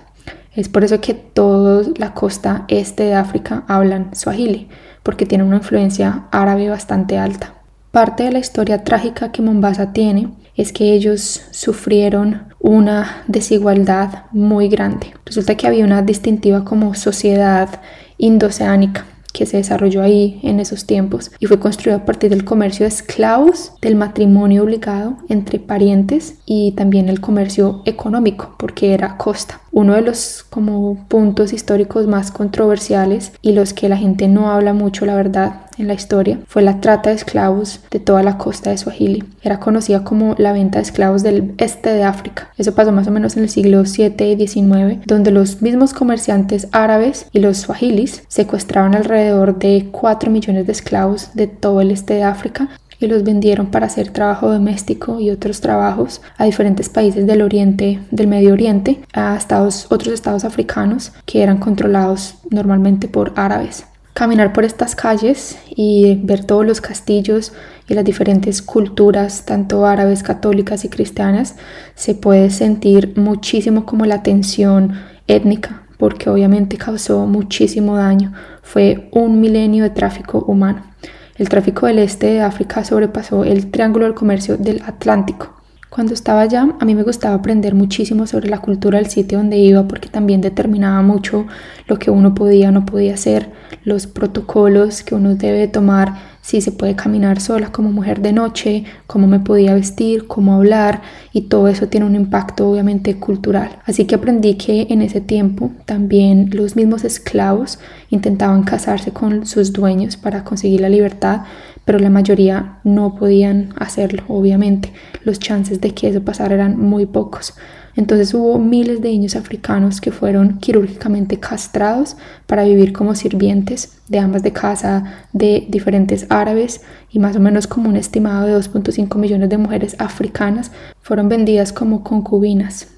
Es 0.53 0.69
por 0.69 0.83
eso 0.83 1.01
que 1.01 1.13
toda 1.13 1.85
la 1.97 2.13
costa 2.13 2.65
este 2.67 3.03
de 3.03 3.15
África 3.15 3.63
hablan 3.67 4.13
Swahili, 4.13 4.67
porque 5.03 5.25
tiene 5.25 5.43
una 5.43 5.57
influencia 5.57 6.25
árabe 6.31 6.69
bastante 6.69 7.17
alta. 7.17 7.53
Parte 7.91 8.23
de 8.23 8.31
la 8.31 8.39
historia 8.39 8.83
trágica 8.83 9.31
que 9.31 9.41
Mombasa 9.41 9.93
tiene 9.93 10.29
es 10.55 10.73
que 10.73 10.93
ellos 10.93 11.41
sufrieron 11.51 12.53
una 12.59 13.23
desigualdad 13.27 14.25
muy 14.31 14.67
grande. 14.67 15.13
Resulta 15.25 15.55
que 15.55 15.67
había 15.67 15.85
una 15.85 16.01
distintiva 16.01 16.65
como 16.65 16.93
sociedad 16.93 17.81
indoceánica 18.17 19.05
que 19.35 19.45
se 19.45 19.57
desarrolló 19.57 20.01
ahí 20.01 20.39
en 20.43 20.61
esos 20.61 20.85
tiempos 20.85 21.29
y 21.39 21.47
fue 21.47 21.59
construido 21.59 21.97
a 21.97 22.05
partir 22.05 22.29
del 22.29 22.45
comercio 22.45 22.85
de 22.85 22.87
esclavos, 22.89 23.73
del 23.81 23.95
matrimonio 23.95 24.63
obligado 24.63 25.17
entre 25.27 25.59
parientes 25.59 26.35
y 26.45 26.71
también 26.71 27.09
el 27.09 27.19
comercio 27.19 27.81
económico 27.85 28.55
porque 28.57 28.93
era 28.93 29.17
costa. 29.17 29.59
Uno 29.75 29.93
de 29.93 30.01
los 30.01 30.45
como 30.49 31.05
puntos 31.09 31.51
históricos 31.51 32.07
más 32.07 32.31
controversiales 32.31 33.33
y 33.41 33.51
los 33.51 33.73
que 33.73 33.89
la 33.89 33.97
gente 33.97 34.29
no 34.29 34.49
habla 34.49 34.71
mucho 34.71 35.05
la 35.05 35.15
verdad 35.15 35.63
en 35.77 35.89
la 35.89 35.93
historia 35.93 36.39
fue 36.47 36.61
la 36.61 36.79
trata 36.79 37.09
de 37.09 37.17
esclavos 37.17 37.81
de 37.91 37.99
toda 37.99 38.23
la 38.23 38.37
costa 38.37 38.69
de 38.69 38.77
Swahili. 38.77 39.25
Era 39.41 39.59
conocida 39.59 40.05
como 40.05 40.33
la 40.37 40.53
venta 40.53 40.79
de 40.79 40.83
esclavos 40.83 41.23
del 41.23 41.55
este 41.57 41.89
de 41.89 42.03
África. 42.03 42.49
Eso 42.57 42.73
pasó 42.73 42.93
más 42.93 43.09
o 43.09 43.11
menos 43.11 43.35
en 43.35 43.43
el 43.43 43.49
siglo 43.49 43.85
7 43.85 44.29
y 44.29 44.35
19, 44.35 45.01
donde 45.07 45.31
los 45.31 45.61
mismos 45.61 45.93
comerciantes 45.93 46.69
árabes 46.71 47.27
y 47.33 47.39
los 47.39 47.57
swahilis 47.57 48.23
secuestraban 48.29 48.95
alrededor 48.95 49.59
de 49.59 49.89
4 49.91 50.31
millones 50.31 50.67
de 50.67 50.71
esclavos 50.71 51.31
de 51.33 51.47
todo 51.47 51.81
el 51.81 51.91
este 51.91 52.13
de 52.13 52.23
África 52.23 52.69
y 52.99 53.07
los 53.07 53.23
vendieron 53.23 53.67
para 53.67 53.87
hacer 53.87 54.09
trabajo 54.09 54.49
doméstico 54.49 55.19
y 55.19 55.29
otros 55.29 55.61
trabajos 55.61 56.21
a 56.37 56.45
diferentes 56.45 56.89
países 56.89 57.25
del 57.25 57.41
Oriente, 57.41 57.99
del 58.11 58.27
Medio 58.27 58.53
Oriente, 58.53 59.01
a 59.13 59.35
estados, 59.35 59.87
otros 59.89 60.13
estados 60.13 60.45
africanos 60.45 61.11
que 61.25 61.43
eran 61.43 61.57
controlados 61.57 62.35
normalmente 62.49 63.07
por 63.07 63.33
árabes. 63.35 63.85
Caminar 64.13 64.53
por 64.53 64.63
estas 64.63 64.95
calles 64.95 65.57
y 65.69 66.15
ver 66.23 66.45
todos 66.45 66.65
los 66.65 66.79
castillos 66.79 67.51
y 67.89 67.95
las 67.95 68.05
diferentes 68.05 68.61
culturas, 68.61 69.45
tanto 69.45 69.85
árabes, 69.85 70.23
católicas 70.23 70.85
y 70.85 70.89
cristianas, 70.89 71.55
se 71.95 72.15
puede 72.15 72.49
sentir 72.49 73.13
muchísimo 73.17 73.85
como 73.85 74.05
la 74.05 74.23
tensión 74.23 74.93
étnica, 75.27 75.83
porque 75.97 76.29
obviamente 76.29 76.77
causó 76.77 77.25
muchísimo 77.25 77.97
daño. 77.97 78.31
Fue 78.63 79.09
un 79.11 79.41
milenio 79.41 79.83
de 79.83 79.89
tráfico 79.89 80.45
humano. 80.47 80.94
El 81.35 81.49
tráfico 81.49 81.85
del 81.85 81.99
este 81.99 82.27
de 82.27 82.41
África 82.41 82.85
sobrepasó 82.85 83.43
el 83.43 83.69
triángulo 83.69 84.05
del 84.05 84.15
comercio 84.15 84.55
del 84.55 84.81
Atlántico. 84.85 85.54
Cuando 85.95 86.13
estaba 86.13 86.41
allá, 86.41 86.75
a 86.77 86.83
mí 86.83 86.93
me 86.93 87.03
gustaba 87.03 87.35
aprender 87.35 87.73
muchísimo 87.73 88.27
sobre 88.27 88.49
la 88.49 88.59
cultura 88.59 88.97
del 88.97 89.09
sitio 89.09 89.37
donde 89.37 89.55
iba 89.55 89.87
porque 89.87 90.09
también 90.09 90.41
determinaba 90.41 91.01
mucho 91.01 91.47
lo 91.87 91.97
que 91.97 92.11
uno 92.11 92.35
podía 92.35 92.67
o 92.67 92.71
no 92.73 92.85
podía 92.85 93.13
hacer, 93.13 93.49
los 93.85 94.05
protocolos 94.05 95.03
que 95.03 95.15
uno 95.15 95.35
debe 95.35 95.69
tomar 95.69 96.15
si 96.41 96.59
se 96.59 96.73
puede 96.73 96.97
caminar 96.97 97.39
sola 97.39 97.71
como 97.71 97.93
mujer 97.93 98.19
de 98.19 98.33
noche, 98.33 98.83
cómo 99.07 99.25
me 99.25 99.39
podía 99.39 99.73
vestir, 99.73 100.27
cómo 100.27 100.55
hablar 100.55 101.01
y 101.31 101.43
todo 101.43 101.69
eso 101.69 101.87
tiene 101.87 102.05
un 102.05 102.15
impacto 102.15 102.69
obviamente 102.69 103.17
cultural. 103.17 103.79
Así 103.85 104.03
que 104.03 104.15
aprendí 104.15 104.55
que 104.55 104.87
en 104.89 105.01
ese 105.01 105.21
tiempo 105.21 105.71
también 105.85 106.49
los 106.51 106.75
mismos 106.75 107.05
esclavos 107.05 107.79
intentaban 108.09 108.63
casarse 108.63 109.11
con 109.11 109.45
sus 109.45 109.71
dueños 109.71 110.17
para 110.17 110.43
conseguir 110.43 110.81
la 110.81 110.89
libertad, 110.89 111.43
pero 111.85 111.99
la 111.99 112.09
mayoría 112.09 112.79
no 112.83 113.15
podían 113.15 113.73
hacerlo, 113.77 114.23
obviamente. 114.27 114.91
Los 115.23 115.39
chances 115.39 115.79
de 115.79 115.93
que 115.93 116.09
eso 116.09 116.21
pasara 116.21 116.55
eran 116.55 116.79
muy 116.79 117.05
pocos. 117.05 117.53
Entonces 117.95 118.33
hubo 118.33 118.59
miles 118.59 119.01
de 119.01 119.09
niños 119.09 119.35
africanos 119.35 120.01
que 120.01 120.11
fueron 120.11 120.57
quirúrgicamente 120.59 121.39
castrados 121.39 122.17
para 122.45 122.65
vivir 122.65 122.91
como 122.91 123.15
sirvientes 123.15 123.99
de 124.09 124.19
amas 124.19 124.43
de 124.43 124.51
casa 124.51 125.27
de 125.31 125.65
diferentes 125.69 126.27
árabes 126.29 126.81
y 127.09 127.19
más 127.19 127.37
o 127.37 127.39
menos 127.39 127.67
como 127.67 127.87
un 127.87 127.95
estimado 127.95 128.47
de 128.47 128.57
2.5 128.57 129.17
millones 129.17 129.49
de 129.49 129.57
mujeres 129.57 129.95
africanas 129.97 130.71
fueron 131.01 131.29
vendidas 131.29 131.71
como 131.71 132.03
concubinas 132.03 132.94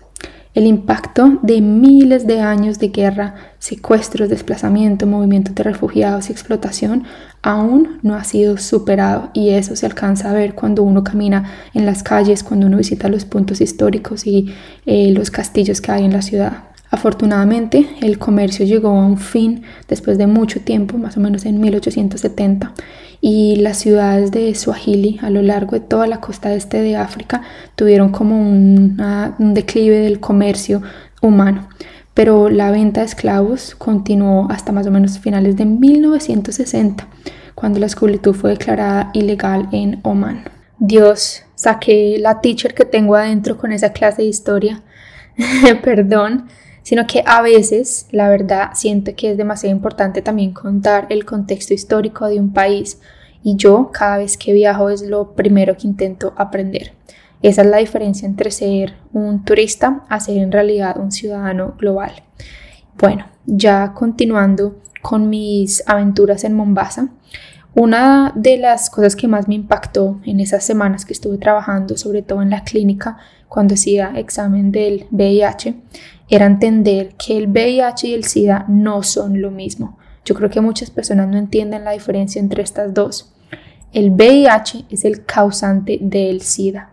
el 0.58 0.66
impacto 0.66 1.38
de 1.44 1.62
miles 1.62 2.26
de 2.26 2.42
años 2.42 2.80
de 2.80 2.88
guerra, 2.88 3.36
secuestros, 3.60 4.28
desplazamiento, 4.28 5.06
movimientos 5.06 5.54
de 5.54 5.62
refugiados 5.62 6.30
y 6.30 6.32
explotación 6.32 7.04
aún 7.44 8.00
no 8.02 8.16
ha 8.16 8.24
sido 8.24 8.58
superado 8.58 9.30
y 9.36 9.52
eso 9.52 9.76
se 9.76 9.86
alcanza 9.86 10.32
a 10.32 10.34
ver 10.34 10.56
cuando 10.56 10.82
uno 10.82 11.04
camina 11.04 11.44
en 11.76 11.86
las 11.86 12.02
calles, 12.02 12.44
cuando 12.44 12.66
uno 12.66 12.78
visita 12.78 13.08
los 13.08 13.24
puntos 13.24 13.62
históricos 13.62 14.26
y 14.26 14.52
eh, 14.88 15.12
los 15.12 15.30
castillos 15.30 15.80
que 15.80 15.92
hay 15.92 16.06
en 16.06 16.14
la 16.14 16.24
ciudad. 16.24 16.64
Afortunadamente, 16.90 17.88
el 18.02 18.18
comercio 18.18 18.66
llegó 18.66 18.88
a 18.88 19.06
un 19.06 19.20
fin 19.20 19.62
después 19.88 20.18
de 20.18 20.26
mucho 20.26 20.62
tiempo, 20.62 20.98
más 20.98 21.18
o 21.18 21.20
menos 21.20 21.46
en 21.46 21.60
1870, 21.60 22.74
y 23.22 23.58
las 23.58 23.78
ciudades 23.78 24.32
de 24.32 24.54
Swahili 24.56 25.20
a 25.22 25.30
lo 25.30 25.42
largo 25.42 25.72
de 25.72 25.80
toda 25.80 26.08
la 26.08 26.22
costa 26.22 26.54
este 26.54 26.82
de 26.82 26.96
África 26.96 27.42
tuvieron 27.76 28.10
como 28.10 28.40
un 28.40 29.54
declive 29.54 30.00
del 30.00 30.20
comercio 30.20 30.82
humano. 31.22 31.68
Pero 32.14 32.50
la 32.50 32.72
venta 32.72 33.02
de 33.02 33.06
esclavos 33.06 33.76
continuó 33.76 34.48
hasta 34.50 34.72
más 34.72 34.88
o 34.88 34.92
menos 34.92 35.20
finales 35.20 35.56
de 35.56 35.66
1960, 35.66 37.08
cuando 37.54 37.80
la 37.80 37.86
esclavitud 37.86 38.34
fue 38.34 38.52
declarada 38.52 39.12
ilegal 39.14 39.70
en 39.72 40.00
Oman. 40.04 40.44
Dios, 40.80 41.44
saqué 41.56 42.18
la 42.20 42.42
teacher 42.42 42.74
que 42.74 42.86
tengo 42.86 43.16
adentro 43.16 43.58
con 43.58 43.72
esa 43.72 43.94
clase 43.94 44.24
de 44.24 44.30
historia. 44.30 44.82
Perdón, 45.84 46.48
sino 46.88 47.06
que 47.06 47.22
a 47.26 47.42
veces, 47.42 48.08
la 48.12 48.30
verdad, 48.30 48.70
siento 48.74 49.12
que 49.14 49.32
es 49.32 49.38
demasiado 49.38 49.76
importante 49.76 50.22
también 50.22 50.54
contar 50.54 51.06
el 51.10 51.26
contexto 51.26 51.74
histórico 51.74 52.28
de 52.28 52.40
un 52.40 52.54
país 52.54 53.02
y 53.44 53.58
yo 53.58 53.92
cada 53.92 54.20
vez 54.20 54.38
que 54.38 54.54
viajo 54.54 54.90
es 54.90 55.02
lo 55.02 55.34
primero 55.34 55.76
que 55.76 55.86
intento 55.86 56.34
aprender. 56.38 56.94
Esa 57.42 57.64
es 57.64 57.68
la 57.68 57.80
diferencia 57.80 58.26
entre 58.26 58.52
ser 58.52 58.94
un 59.12 59.44
turista 59.44 60.06
a 60.08 60.22
ser 60.22 60.38
en 60.38 60.50
realidad 60.50 60.98
un 60.98 61.12
ciudadano 61.12 61.76
global. 61.78 62.24
Bueno, 62.98 63.26
ya 63.46 63.92
continuando 63.94 64.80
con 65.02 65.30
mis 65.30 65.84
aventuras 65.88 66.46
en 66.46 66.54
Mombasa, 66.54 67.10
una 67.76 68.32
de 68.34 68.58
las 68.60 68.90
cosas 68.90 69.18
que 69.18 69.28
más 69.28 69.50
me 69.50 69.56
impactó 69.56 70.22
en 70.24 70.40
esas 70.40 70.64
semanas 70.64 71.04
que 71.04 71.12
estuve 71.12 71.38
trabajando, 71.38 71.98
sobre 71.98 72.22
todo 72.22 72.42
en 72.42 72.50
la 72.50 72.64
clínica, 72.64 73.18
cuando 73.48 73.76
hacía 73.76 74.14
examen 74.16 74.72
del 74.72 75.08
VIH, 75.12 75.76
era 76.30 76.46
entender 76.46 77.16
que 77.18 77.38
el 77.38 77.48
VIH 77.48 78.08
y 78.08 78.14
el 78.14 78.24
SIDA 78.26 78.66
no 78.68 79.04
son 79.04 79.42
lo 79.42 79.52
mismo. 79.52 79.98
Yo 80.26 80.36
creo 80.36 80.50
que 80.50 80.60
muchas 80.60 80.92
personas 80.92 81.30
no 81.30 81.38
entienden 81.38 81.86
la 81.86 81.92
diferencia 81.92 82.40
entre 82.40 82.62
estas 82.62 82.94
dos. 82.94 83.34
El 83.94 84.12
VIH 84.12 84.86
es 84.90 85.06
el 85.06 85.24
causante 85.24 85.98
del 86.02 86.42
SIDA 86.42 86.92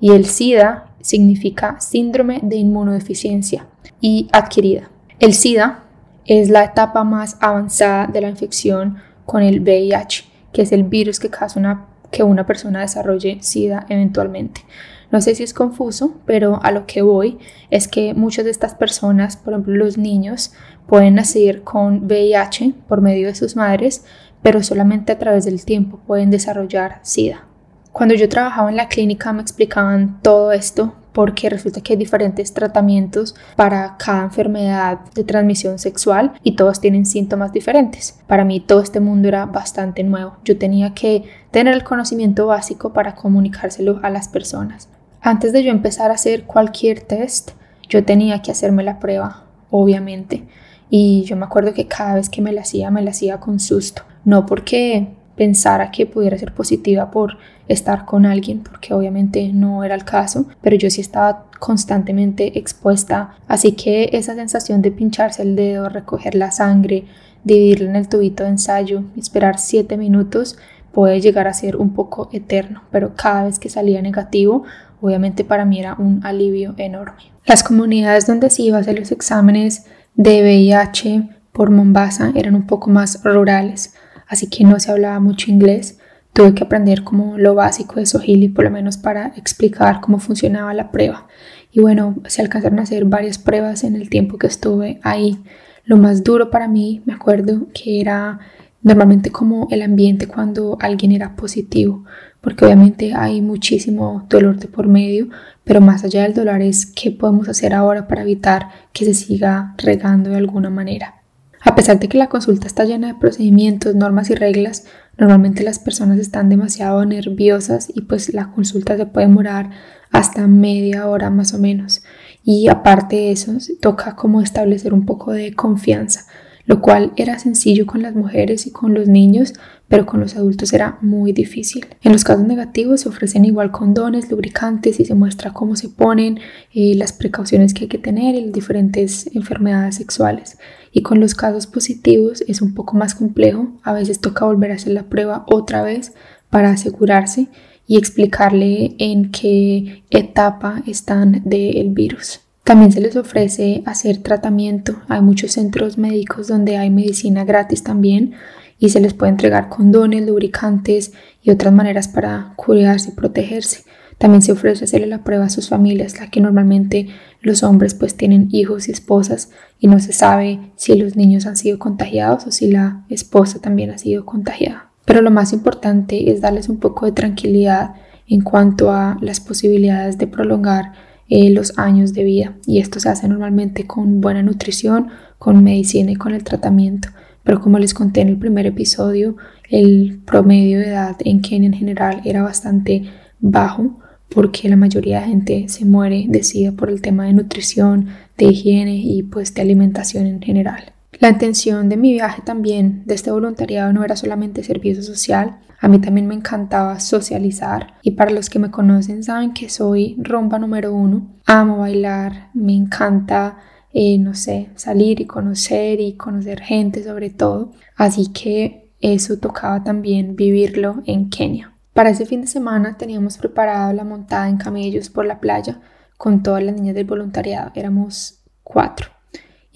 y 0.00 0.12
el 0.12 0.24
SIDA 0.26 0.90
significa 1.00 1.80
síndrome 1.80 2.40
de 2.42 2.56
inmunodeficiencia 2.56 3.66
y 4.00 4.28
adquirida. 4.32 4.90
El 5.18 5.34
SIDA 5.34 5.84
es 6.26 6.48
la 6.50 6.64
etapa 6.64 7.02
más 7.04 7.36
avanzada 7.40 8.06
de 8.06 8.20
la 8.20 8.28
infección 8.28 8.98
con 9.24 9.42
el 9.42 9.60
VIH, 9.60 10.24
que 10.52 10.62
es 10.62 10.72
el 10.72 10.84
virus 10.84 11.18
que 11.18 11.30
causa 11.30 11.58
una, 11.58 11.86
que 12.10 12.22
una 12.22 12.46
persona 12.46 12.80
desarrolle 12.80 13.38
SIDA 13.40 13.86
eventualmente. 13.88 14.62
No 15.10 15.20
sé 15.20 15.34
si 15.34 15.42
es 15.42 15.54
confuso, 15.54 16.14
pero 16.26 16.60
a 16.62 16.72
lo 16.72 16.86
que 16.86 17.02
voy 17.02 17.38
es 17.70 17.88
que 17.88 18.14
muchas 18.14 18.44
de 18.44 18.50
estas 18.50 18.74
personas, 18.74 19.36
por 19.36 19.52
ejemplo 19.52 19.74
los 19.74 19.98
niños, 19.98 20.52
pueden 20.86 21.14
nacer 21.14 21.62
con 21.62 22.04
VIH 22.06 22.74
por 22.88 23.00
medio 23.00 23.28
de 23.28 23.34
sus 23.34 23.56
madres, 23.56 24.04
pero 24.42 24.62
solamente 24.62 25.12
a 25.12 25.18
través 25.18 25.44
del 25.44 25.64
tiempo 25.64 26.00
pueden 26.06 26.30
desarrollar 26.30 27.00
SIDA. 27.02 27.44
Cuando 27.92 28.14
yo 28.14 28.28
trabajaba 28.28 28.68
en 28.68 28.76
la 28.76 28.88
clínica 28.88 29.32
me 29.32 29.42
explicaban 29.42 30.20
todo 30.22 30.52
esto 30.52 30.94
porque 31.16 31.48
resulta 31.48 31.80
que 31.80 31.94
hay 31.94 31.98
diferentes 31.98 32.52
tratamientos 32.52 33.34
para 33.56 33.96
cada 33.96 34.24
enfermedad 34.24 34.98
de 35.14 35.24
transmisión 35.24 35.78
sexual 35.78 36.34
y 36.42 36.56
todos 36.56 36.78
tienen 36.78 37.06
síntomas 37.06 37.54
diferentes. 37.54 38.20
Para 38.26 38.44
mí 38.44 38.60
todo 38.60 38.82
este 38.82 39.00
mundo 39.00 39.28
era 39.28 39.46
bastante 39.46 40.04
nuevo. 40.04 40.36
Yo 40.44 40.58
tenía 40.58 40.92
que 40.92 41.24
tener 41.50 41.72
el 41.72 41.84
conocimiento 41.84 42.46
básico 42.46 42.92
para 42.92 43.14
comunicárselo 43.14 43.98
a 44.02 44.10
las 44.10 44.28
personas. 44.28 44.90
Antes 45.20 45.52
de 45.52 45.62
yo 45.62 45.70
empezar 45.70 46.10
a 46.10 46.14
hacer 46.14 46.44
cualquier 46.44 47.00
test, 47.00 47.50
yo 47.88 48.04
tenía 48.04 48.42
que 48.42 48.50
hacerme 48.50 48.82
la 48.82 48.98
prueba, 48.98 49.44
obviamente. 49.70 50.44
Y 50.90 51.24
yo 51.24 51.36
me 51.36 51.44
acuerdo 51.44 51.74
que 51.74 51.86
cada 51.86 52.14
vez 52.14 52.28
que 52.28 52.42
me 52.42 52.52
la 52.52 52.62
hacía, 52.62 52.90
me 52.90 53.02
la 53.02 53.10
hacía 53.10 53.38
con 53.38 53.58
susto. 53.60 54.02
No 54.24 54.46
porque 54.46 55.08
pensara 55.36 55.90
que 55.90 56.06
pudiera 56.06 56.38
ser 56.38 56.54
positiva 56.54 57.10
por 57.10 57.36
estar 57.68 58.04
con 58.04 58.24
alguien, 58.24 58.62
porque 58.62 58.94
obviamente 58.94 59.50
no 59.52 59.84
era 59.84 59.94
el 59.94 60.04
caso, 60.04 60.46
pero 60.62 60.76
yo 60.76 60.90
sí 60.90 61.00
estaba 61.00 61.46
constantemente 61.58 62.58
expuesta. 62.58 63.34
Así 63.46 63.72
que 63.72 64.10
esa 64.12 64.34
sensación 64.34 64.82
de 64.82 64.90
pincharse 64.90 65.42
el 65.42 65.56
dedo, 65.56 65.88
recoger 65.88 66.34
la 66.34 66.50
sangre, 66.50 67.04
dividirla 67.44 67.90
en 67.90 67.96
el 67.96 68.08
tubito 68.08 68.42
de 68.42 68.50
ensayo 68.50 69.04
esperar 69.16 69.58
siete 69.58 69.96
minutos 69.96 70.58
puede 70.92 71.20
llegar 71.20 71.46
a 71.46 71.52
ser 71.52 71.76
un 71.76 71.90
poco 71.90 72.30
eterno, 72.32 72.82
pero 72.90 73.14
cada 73.14 73.44
vez 73.44 73.58
que 73.58 73.68
salía 73.68 74.00
negativo 74.00 74.64
obviamente 75.00 75.44
para 75.44 75.64
mí 75.64 75.78
era 75.78 75.94
un 75.94 76.20
alivio 76.24 76.74
enorme. 76.76 77.32
Las 77.44 77.62
comunidades 77.62 78.26
donde 78.26 78.50
se 78.50 78.62
iba 78.62 78.78
a 78.78 78.80
hacer 78.80 78.98
los 78.98 79.12
exámenes 79.12 79.86
de 80.14 80.42
VIH 80.42 81.28
por 81.52 81.70
Mombasa 81.70 82.32
eran 82.34 82.54
un 82.54 82.66
poco 82.66 82.90
más 82.90 83.22
rurales, 83.24 83.94
así 84.26 84.48
que 84.48 84.64
no 84.64 84.80
se 84.80 84.90
hablaba 84.90 85.20
mucho 85.20 85.50
inglés. 85.50 85.98
Tuve 86.32 86.54
que 86.54 86.64
aprender 86.64 87.02
como 87.02 87.38
lo 87.38 87.54
básico 87.54 87.94
de 87.94 88.06
Swahili, 88.06 88.48
por 88.48 88.64
lo 88.64 88.70
menos 88.70 88.98
para 88.98 89.28
explicar 89.36 90.00
cómo 90.00 90.18
funcionaba 90.18 90.74
la 90.74 90.90
prueba. 90.90 91.26
Y 91.72 91.80
bueno, 91.80 92.16
se 92.26 92.42
alcanzaron 92.42 92.78
a 92.78 92.82
hacer 92.82 93.04
varias 93.04 93.38
pruebas 93.38 93.84
en 93.84 93.96
el 93.96 94.10
tiempo 94.10 94.38
que 94.38 94.46
estuve 94.46 95.00
ahí. 95.02 95.42
Lo 95.84 95.96
más 95.96 96.24
duro 96.24 96.50
para 96.50 96.68
mí, 96.68 97.02
me 97.06 97.14
acuerdo 97.14 97.68
que 97.72 98.00
era 98.00 98.40
normalmente 98.82 99.30
como 99.30 99.66
el 99.70 99.82
ambiente 99.82 100.28
cuando 100.28 100.78
alguien 100.80 101.12
era 101.12 101.36
positivo, 101.36 102.04
porque 102.46 102.64
obviamente 102.64 103.12
hay 103.12 103.42
muchísimo 103.42 104.24
dolor 104.30 104.60
de 104.60 104.68
por 104.68 104.86
medio, 104.86 105.30
pero 105.64 105.80
más 105.80 106.04
allá 106.04 106.22
del 106.22 106.32
dolor 106.32 106.62
es 106.62 106.86
qué 106.86 107.10
podemos 107.10 107.48
hacer 107.48 107.74
ahora 107.74 108.06
para 108.06 108.22
evitar 108.22 108.68
que 108.92 109.04
se 109.04 109.14
siga 109.14 109.74
regando 109.78 110.30
de 110.30 110.36
alguna 110.36 110.70
manera. 110.70 111.16
A 111.60 111.74
pesar 111.74 111.98
de 111.98 112.08
que 112.08 112.16
la 112.16 112.28
consulta 112.28 112.68
está 112.68 112.84
llena 112.84 113.08
de 113.08 113.18
procedimientos, 113.18 113.96
normas 113.96 114.30
y 114.30 114.36
reglas, 114.36 114.84
normalmente 115.18 115.64
las 115.64 115.80
personas 115.80 116.20
están 116.20 116.48
demasiado 116.48 117.04
nerviosas 117.04 117.88
y 117.92 118.02
pues 118.02 118.32
la 118.32 118.52
consulta 118.52 118.96
se 118.96 119.06
puede 119.06 119.26
demorar 119.26 119.70
hasta 120.12 120.46
media 120.46 121.08
hora 121.08 121.30
más 121.30 121.52
o 121.52 121.58
menos. 121.58 122.04
Y 122.44 122.68
aparte 122.68 123.16
de 123.16 123.32
eso, 123.32 123.54
toca 123.80 124.14
como 124.14 124.40
establecer 124.40 124.94
un 124.94 125.04
poco 125.04 125.32
de 125.32 125.52
confianza 125.52 126.26
lo 126.66 126.80
cual 126.80 127.12
era 127.16 127.38
sencillo 127.38 127.86
con 127.86 128.02
las 128.02 128.14
mujeres 128.14 128.66
y 128.66 128.72
con 128.72 128.92
los 128.92 129.08
niños, 129.08 129.54
pero 129.88 130.04
con 130.04 130.20
los 130.20 130.36
adultos 130.36 130.72
era 130.72 130.98
muy 131.00 131.32
difícil. 131.32 131.86
En 132.02 132.12
los 132.12 132.24
casos 132.24 132.44
negativos 132.44 133.02
se 133.02 133.08
ofrecen 133.08 133.44
igual 133.44 133.70
condones, 133.70 134.30
lubricantes 134.30 134.98
y 134.98 135.04
se 135.04 135.14
muestra 135.14 135.52
cómo 135.52 135.76
se 135.76 135.88
ponen, 135.88 136.40
eh, 136.74 136.94
las 136.96 137.12
precauciones 137.12 137.72
que 137.72 137.84
hay 137.84 137.88
que 137.88 137.98
tener 137.98 138.34
y 138.34 138.50
diferentes 138.50 139.30
enfermedades 139.34 139.94
sexuales. 139.94 140.58
Y 140.90 141.02
con 141.02 141.20
los 141.20 141.34
casos 141.34 141.66
positivos 141.66 142.42
es 142.48 142.60
un 142.60 142.74
poco 142.74 142.96
más 142.96 143.14
complejo, 143.14 143.68
a 143.84 143.92
veces 143.92 144.20
toca 144.20 144.44
volver 144.44 144.72
a 144.72 144.74
hacer 144.74 144.92
la 144.92 145.04
prueba 145.04 145.44
otra 145.46 145.82
vez 145.82 146.12
para 146.50 146.70
asegurarse 146.70 147.48
y 147.86 147.96
explicarle 147.96 148.96
en 148.98 149.30
qué 149.30 150.02
etapa 150.10 150.82
están 150.86 151.42
del 151.44 151.90
virus. 151.90 152.40
También 152.66 152.90
se 152.90 153.00
les 153.00 153.14
ofrece 153.14 153.84
hacer 153.86 154.24
tratamiento. 154.24 154.96
Hay 155.06 155.20
muchos 155.20 155.52
centros 155.52 155.98
médicos 155.98 156.48
donde 156.48 156.76
hay 156.76 156.90
medicina 156.90 157.44
gratis 157.44 157.84
también 157.84 158.32
y 158.80 158.88
se 158.88 158.98
les 158.98 159.14
puede 159.14 159.30
entregar 159.30 159.68
condones, 159.68 160.26
lubricantes 160.26 161.12
y 161.44 161.52
otras 161.52 161.72
maneras 161.72 162.08
para 162.08 162.54
cuidarse 162.56 163.10
y 163.10 163.12
protegerse. 163.12 163.84
También 164.18 164.42
se 164.42 164.50
ofrece 164.50 164.82
hacerle 164.82 165.06
la 165.06 165.22
prueba 165.22 165.44
a 165.44 165.48
sus 165.48 165.68
familias, 165.68 166.18
la 166.18 166.28
que 166.28 166.40
normalmente 166.40 167.06
los 167.40 167.62
hombres 167.62 167.94
pues 167.94 168.16
tienen 168.16 168.48
hijos 168.50 168.88
y 168.88 168.90
esposas 168.90 169.50
y 169.78 169.86
no 169.86 170.00
se 170.00 170.12
sabe 170.12 170.58
si 170.74 170.96
los 170.96 171.14
niños 171.14 171.46
han 171.46 171.56
sido 171.56 171.78
contagiados 171.78 172.48
o 172.48 172.50
si 172.50 172.68
la 172.68 173.04
esposa 173.08 173.60
también 173.60 173.90
ha 173.90 173.98
sido 173.98 174.26
contagiada. 174.26 174.90
Pero 175.04 175.22
lo 175.22 175.30
más 175.30 175.52
importante 175.52 176.32
es 176.32 176.40
darles 176.40 176.68
un 176.68 176.80
poco 176.80 177.06
de 177.06 177.12
tranquilidad 177.12 177.94
en 178.26 178.40
cuanto 178.40 178.90
a 178.90 179.18
las 179.20 179.38
posibilidades 179.38 180.18
de 180.18 180.26
prolongar 180.26 181.05
eh, 181.28 181.50
los 181.50 181.78
años 181.78 182.12
de 182.12 182.24
vida 182.24 182.56
y 182.66 182.78
esto 182.78 183.00
se 183.00 183.08
hace 183.08 183.28
normalmente 183.28 183.86
con 183.86 184.20
buena 184.20 184.42
nutrición, 184.42 185.08
con 185.38 185.62
medicina 185.62 186.12
y 186.12 186.16
con 186.16 186.34
el 186.34 186.44
tratamiento. 186.44 187.08
Pero 187.42 187.60
como 187.60 187.78
les 187.78 187.94
conté 187.94 188.20
en 188.22 188.28
el 188.28 188.38
primer 188.38 188.66
episodio, 188.66 189.36
el 189.70 190.20
promedio 190.24 190.78
de 190.80 190.88
edad 190.88 191.16
en 191.20 191.40
Kenia 191.40 191.68
en 191.68 191.74
general 191.74 192.22
era 192.24 192.42
bastante 192.42 193.04
bajo 193.40 193.98
porque 194.28 194.68
la 194.68 194.76
mayoría 194.76 195.20
de 195.20 195.26
gente 195.26 195.68
se 195.68 195.84
muere 195.84 196.26
decida 196.28 196.72
por 196.72 196.90
el 196.90 197.00
tema 197.00 197.26
de 197.26 197.32
nutrición, 197.32 198.08
de 198.36 198.46
higiene 198.46 198.96
y 198.96 199.22
pues 199.22 199.54
de 199.54 199.62
alimentación 199.62 200.26
en 200.26 200.42
general. 200.42 200.95
La 201.18 201.30
intención 201.30 201.88
de 201.88 201.96
mi 201.96 202.12
viaje 202.12 202.42
también 202.44 203.02
de 203.06 203.14
este 203.14 203.30
voluntariado 203.30 203.92
no 203.92 204.04
era 204.04 204.16
solamente 204.16 204.62
servicio 204.62 205.02
social, 205.02 205.58
a 205.78 205.88
mí 205.88 205.98
también 205.98 206.26
me 206.26 206.34
encantaba 206.34 207.00
socializar 207.00 207.94
y 208.02 208.12
para 208.12 208.30
los 208.30 208.48
que 208.48 208.58
me 208.58 208.70
conocen 208.70 209.22
saben 209.22 209.52
que 209.52 209.68
soy 209.68 210.16
rompa 210.18 210.58
número 210.58 210.94
uno. 210.94 211.28
Amo 211.44 211.78
bailar, 211.78 212.50
me 212.54 212.74
encanta, 212.74 213.58
eh, 213.92 214.18
no 214.18 214.34
sé, 214.34 214.70
salir 214.74 215.20
y 215.20 215.26
conocer 215.26 216.00
y 216.00 216.14
conocer 216.14 216.60
gente 216.60 217.04
sobre 217.04 217.30
todo. 217.30 217.72
Así 217.94 218.32
que 218.32 218.92
eso 219.00 219.38
tocaba 219.38 219.84
también 219.84 220.34
vivirlo 220.34 221.02
en 221.06 221.28
Kenia. 221.28 221.72
Para 221.92 222.10
ese 222.10 222.26
fin 222.26 222.42
de 222.42 222.46
semana 222.46 222.96
teníamos 222.96 223.38
preparado 223.38 223.92
la 223.92 224.04
montada 224.04 224.48
en 224.48 224.56
camellos 224.56 225.08
por 225.08 225.26
la 225.26 225.40
playa 225.40 225.80
con 226.16 226.42
todas 226.42 226.62
las 226.62 226.74
niñas 226.74 226.94
del 226.94 227.06
voluntariado. 227.06 227.72
Éramos 227.74 228.42
cuatro 228.62 229.15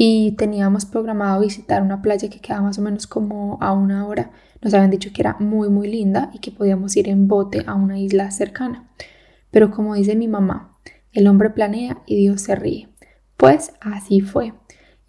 y 0.02 0.32
teníamos 0.32 0.86
programado 0.86 1.42
visitar 1.42 1.82
una 1.82 2.00
playa 2.00 2.30
que 2.30 2.40
queda 2.40 2.62
más 2.62 2.78
o 2.78 2.80
menos 2.80 3.06
como 3.06 3.58
a 3.60 3.74
una 3.74 4.06
hora 4.06 4.30
nos 4.62 4.72
habían 4.72 4.90
dicho 4.90 5.10
que 5.12 5.20
era 5.20 5.36
muy 5.40 5.68
muy 5.68 5.88
linda 5.88 6.30
y 6.32 6.38
que 6.38 6.50
podíamos 6.50 6.96
ir 6.96 7.06
en 7.06 7.28
bote 7.28 7.64
a 7.66 7.74
una 7.74 7.98
isla 7.98 8.30
cercana. 8.30 8.88
Pero 9.50 9.70
como 9.70 9.94
dice 9.94 10.16
mi 10.16 10.26
mamá, 10.26 10.78
el 11.12 11.26
hombre 11.26 11.50
planea 11.50 11.98
y 12.06 12.16
Dios 12.16 12.40
se 12.40 12.54
ríe. 12.54 12.88
Pues 13.36 13.74
así 13.82 14.22
fue. 14.22 14.54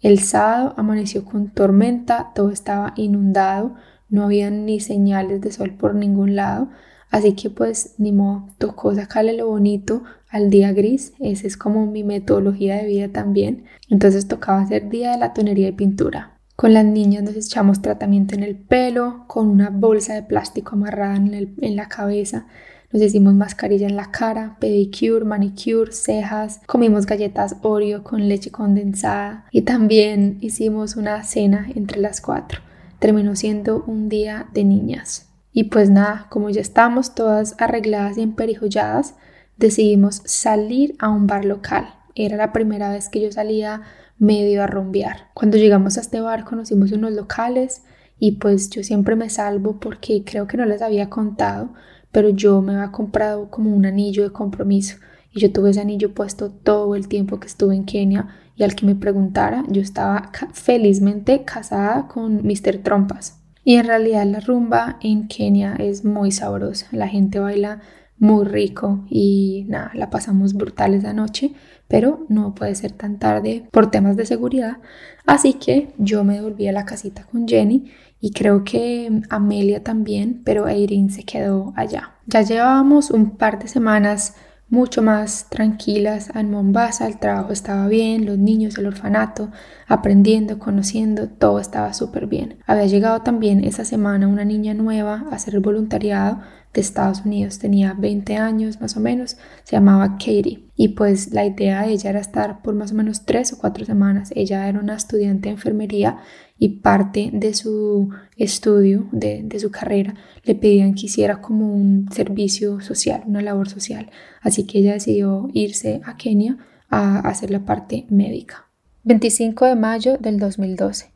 El 0.02 0.18
sábado 0.18 0.74
amaneció 0.76 1.24
con 1.24 1.48
tormenta, 1.50 2.32
todo 2.34 2.50
estaba 2.50 2.92
inundado, 2.96 3.76
no 4.10 4.24
había 4.24 4.50
ni 4.50 4.78
señales 4.78 5.40
de 5.40 5.52
sol 5.52 5.74
por 5.74 5.94
ningún 5.94 6.36
lado, 6.36 6.68
así 7.10 7.34
que 7.34 7.48
pues 7.48 7.94
ni 7.96 8.12
modo, 8.12 8.48
tocó 8.58 8.94
sacarle 8.94 9.32
lo 9.32 9.46
bonito 9.46 10.02
al 10.32 10.48
día 10.48 10.72
gris, 10.72 11.12
esa 11.20 11.46
es 11.46 11.58
como 11.58 11.86
mi 11.86 12.04
metodología 12.04 12.76
de 12.76 12.86
vida 12.86 13.08
también, 13.08 13.64
entonces 13.90 14.26
tocaba 14.26 14.62
hacer 14.62 14.88
día 14.88 15.12
de 15.12 15.18
la 15.18 15.34
tonería 15.34 15.68
y 15.68 15.72
pintura. 15.72 16.38
Con 16.56 16.72
las 16.72 16.86
niñas 16.86 17.22
nos 17.22 17.36
echamos 17.36 17.82
tratamiento 17.82 18.34
en 18.34 18.42
el 18.42 18.56
pelo, 18.56 19.24
con 19.26 19.48
una 19.48 19.68
bolsa 19.68 20.14
de 20.14 20.22
plástico 20.22 20.74
amarrada 20.74 21.16
en, 21.16 21.76
la 21.76 21.88
cabeza. 21.88 22.46
Nos 22.92 23.02
hicimos 23.02 23.34
mascarilla 23.34 23.86
en 23.86 23.96
la 23.96 24.10
cara, 24.10 24.56
pedicure, 24.58 25.24
manicure, 25.24 25.92
cejas, 25.92 26.60
comimos 26.66 27.04
galletas 27.04 27.56
Oreo 27.62 28.02
con 28.02 28.26
leche 28.26 28.50
condensada 28.50 29.44
y 29.50 29.62
también 29.62 30.38
hicimos 30.40 30.96
una 30.96 31.22
cena 31.24 31.66
entre 31.74 32.00
las 32.00 32.20
cuatro. 32.20 32.60
Terminó 33.00 33.36
siendo 33.36 33.84
un 33.86 34.08
día 34.08 34.46
de 34.54 34.64
niñas. 34.64 35.28
Y 35.52 35.64
pues 35.64 35.90
nada, 35.90 36.26
como 36.30 36.48
ya 36.48 36.62
estábamos 36.62 37.14
todas 37.14 37.54
arregladas 37.58 38.16
y 38.16 38.22
emperijolladas, 38.22 39.14
decidimos 39.56 40.22
salir 40.24 40.94
a 40.98 41.08
un 41.08 41.26
bar 41.26 41.44
local. 41.44 41.94
Era 42.14 42.36
la 42.36 42.52
primera 42.52 42.90
vez 42.90 43.08
que 43.08 43.20
yo 43.20 43.32
salía 43.32 43.82
medio 44.18 44.62
a 44.62 44.66
rumbear. 44.66 45.28
Cuando 45.34 45.56
llegamos 45.56 45.98
a 45.98 46.00
este 46.00 46.20
bar 46.20 46.44
conocimos 46.44 46.92
unos 46.92 47.12
locales 47.12 47.82
y 48.18 48.32
pues 48.32 48.70
yo 48.70 48.84
siempre 48.84 49.16
me 49.16 49.30
salvo 49.30 49.80
porque 49.80 50.22
creo 50.24 50.46
que 50.46 50.56
no 50.56 50.64
les 50.64 50.80
había 50.80 51.10
contado, 51.10 51.72
pero 52.12 52.28
yo 52.28 52.62
me 52.62 52.74
había 52.74 52.92
comprado 52.92 53.50
como 53.50 53.74
un 53.74 53.84
anillo 53.84 54.22
de 54.22 54.30
compromiso 54.30 54.98
y 55.32 55.40
yo 55.40 55.52
tuve 55.52 55.70
ese 55.70 55.80
anillo 55.80 56.14
puesto 56.14 56.50
todo 56.50 56.94
el 56.94 57.08
tiempo 57.08 57.40
que 57.40 57.48
estuve 57.48 57.74
en 57.74 57.84
Kenia 57.84 58.28
y 58.54 58.62
al 58.62 58.76
que 58.76 58.86
me 58.86 58.94
preguntara 58.94 59.64
yo 59.68 59.82
estaba 59.82 60.30
felizmente 60.52 61.44
casada 61.44 62.06
con 62.06 62.46
Mr. 62.46 62.78
Trompas. 62.82 63.40
Y 63.64 63.76
en 63.76 63.86
realidad 63.86 64.26
la 64.26 64.40
rumba 64.40 64.98
en 65.00 65.28
Kenia 65.28 65.74
es 65.76 66.04
muy 66.04 66.32
sabrosa, 66.32 66.86
la 66.92 67.08
gente 67.08 67.38
baila 67.38 67.80
muy 68.22 68.44
rico 68.44 69.04
y 69.10 69.66
nada, 69.68 69.90
la 69.94 70.08
pasamos 70.08 70.54
brutal 70.54 70.94
esa 70.94 71.12
noche 71.12 71.52
pero 71.92 72.24
no 72.30 72.54
puede 72.54 72.74
ser 72.74 72.92
tan 72.92 73.18
tarde 73.18 73.68
por 73.70 73.90
temas 73.90 74.16
de 74.16 74.24
seguridad. 74.24 74.78
Así 75.26 75.52
que 75.52 75.92
yo 75.98 76.24
me 76.24 76.36
devolví 76.36 76.66
a 76.66 76.72
la 76.72 76.86
casita 76.86 77.24
con 77.30 77.46
Jenny 77.46 77.92
y 78.18 78.30
creo 78.30 78.64
que 78.64 79.20
Amelia 79.28 79.84
también, 79.84 80.40
pero 80.42 80.68
Eirin 80.68 81.10
se 81.10 81.24
quedó 81.24 81.74
allá. 81.76 82.14
Ya 82.24 82.40
llevábamos 82.40 83.10
un 83.10 83.36
par 83.36 83.58
de 83.58 83.68
semanas 83.68 84.36
mucho 84.70 85.02
más 85.02 85.48
tranquilas 85.50 86.30
en 86.34 86.50
Mombasa, 86.50 87.06
el 87.06 87.18
trabajo 87.18 87.52
estaba 87.52 87.88
bien, 87.88 88.24
los 88.24 88.38
niños, 88.38 88.78
el 88.78 88.86
orfanato, 88.86 89.50
aprendiendo, 89.86 90.58
conociendo, 90.58 91.28
todo 91.28 91.60
estaba 91.60 91.92
súper 91.92 92.26
bien. 92.26 92.56
Había 92.66 92.86
llegado 92.86 93.20
también 93.20 93.62
esa 93.64 93.84
semana 93.84 94.28
una 94.28 94.46
niña 94.46 94.72
nueva 94.72 95.26
a 95.30 95.34
hacer 95.34 95.60
voluntariado 95.60 96.40
de 96.72 96.80
Estados 96.80 97.24
Unidos, 97.24 97.58
tenía 97.58 97.94
20 97.94 98.36
años 98.36 98.80
más 98.80 98.96
o 98.96 99.00
menos, 99.00 99.36
se 99.64 99.76
llamaba 99.76 100.16
Katie 100.18 100.64
y 100.74 100.88
pues 100.88 101.32
la 101.32 101.44
idea 101.44 101.82
de 101.82 101.92
ella 101.92 102.10
era 102.10 102.20
estar 102.20 102.62
por 102.62 102.74
más 102.74 102.92
o 102.92 102.94
menos 102.94 103.24
tres 103.26 103.52
o 103.52 103.58
cuatro 103.58 103.84
semanas. 103.84 104.32
Ella 104.34 104.68
era 104.68 104.80
una 104.80 104.96
estudiante 104.96 105.48
de 105.48 105.54
enfermería 105.54 106.18
y 106.58 106.80
parte 106.80 107.30
de 107.32 107.54
su 107.54 108.10
estudio, 108.36 109.08
de, 109.12 109.42
de, 109.44 109.60
su 109.60 109.70
carrera, 109.70 110.14
le 110.44 110.54
pedían 110.54 110.94
que 110.94 111.06
hiciera 111.06 111.40
como 111.40 111.74
un 111.74 112.08
servicio 112.12 112.80
social, 112.80 113.22
una 113.26 113.42
labor 113.42 113.68
social. 113.68 114.10
Así 114.40 114.64
que 114.64 114.78
ella 114.78 114.92
decidió 114.92 115.48
irse 115.52 116.00
a 116.04 116.16
Kenia 116.16 116.58
a 116.88 117.18
hacer 117.20 117.50
la 117.50 117.64
parte 117.64 118.06
médica. 118.10 118.68
25 119.04 119.66
de 119.66 119.74
mayo 119.74 120.18
del 120.18 120.38
2012. 120.38 121.10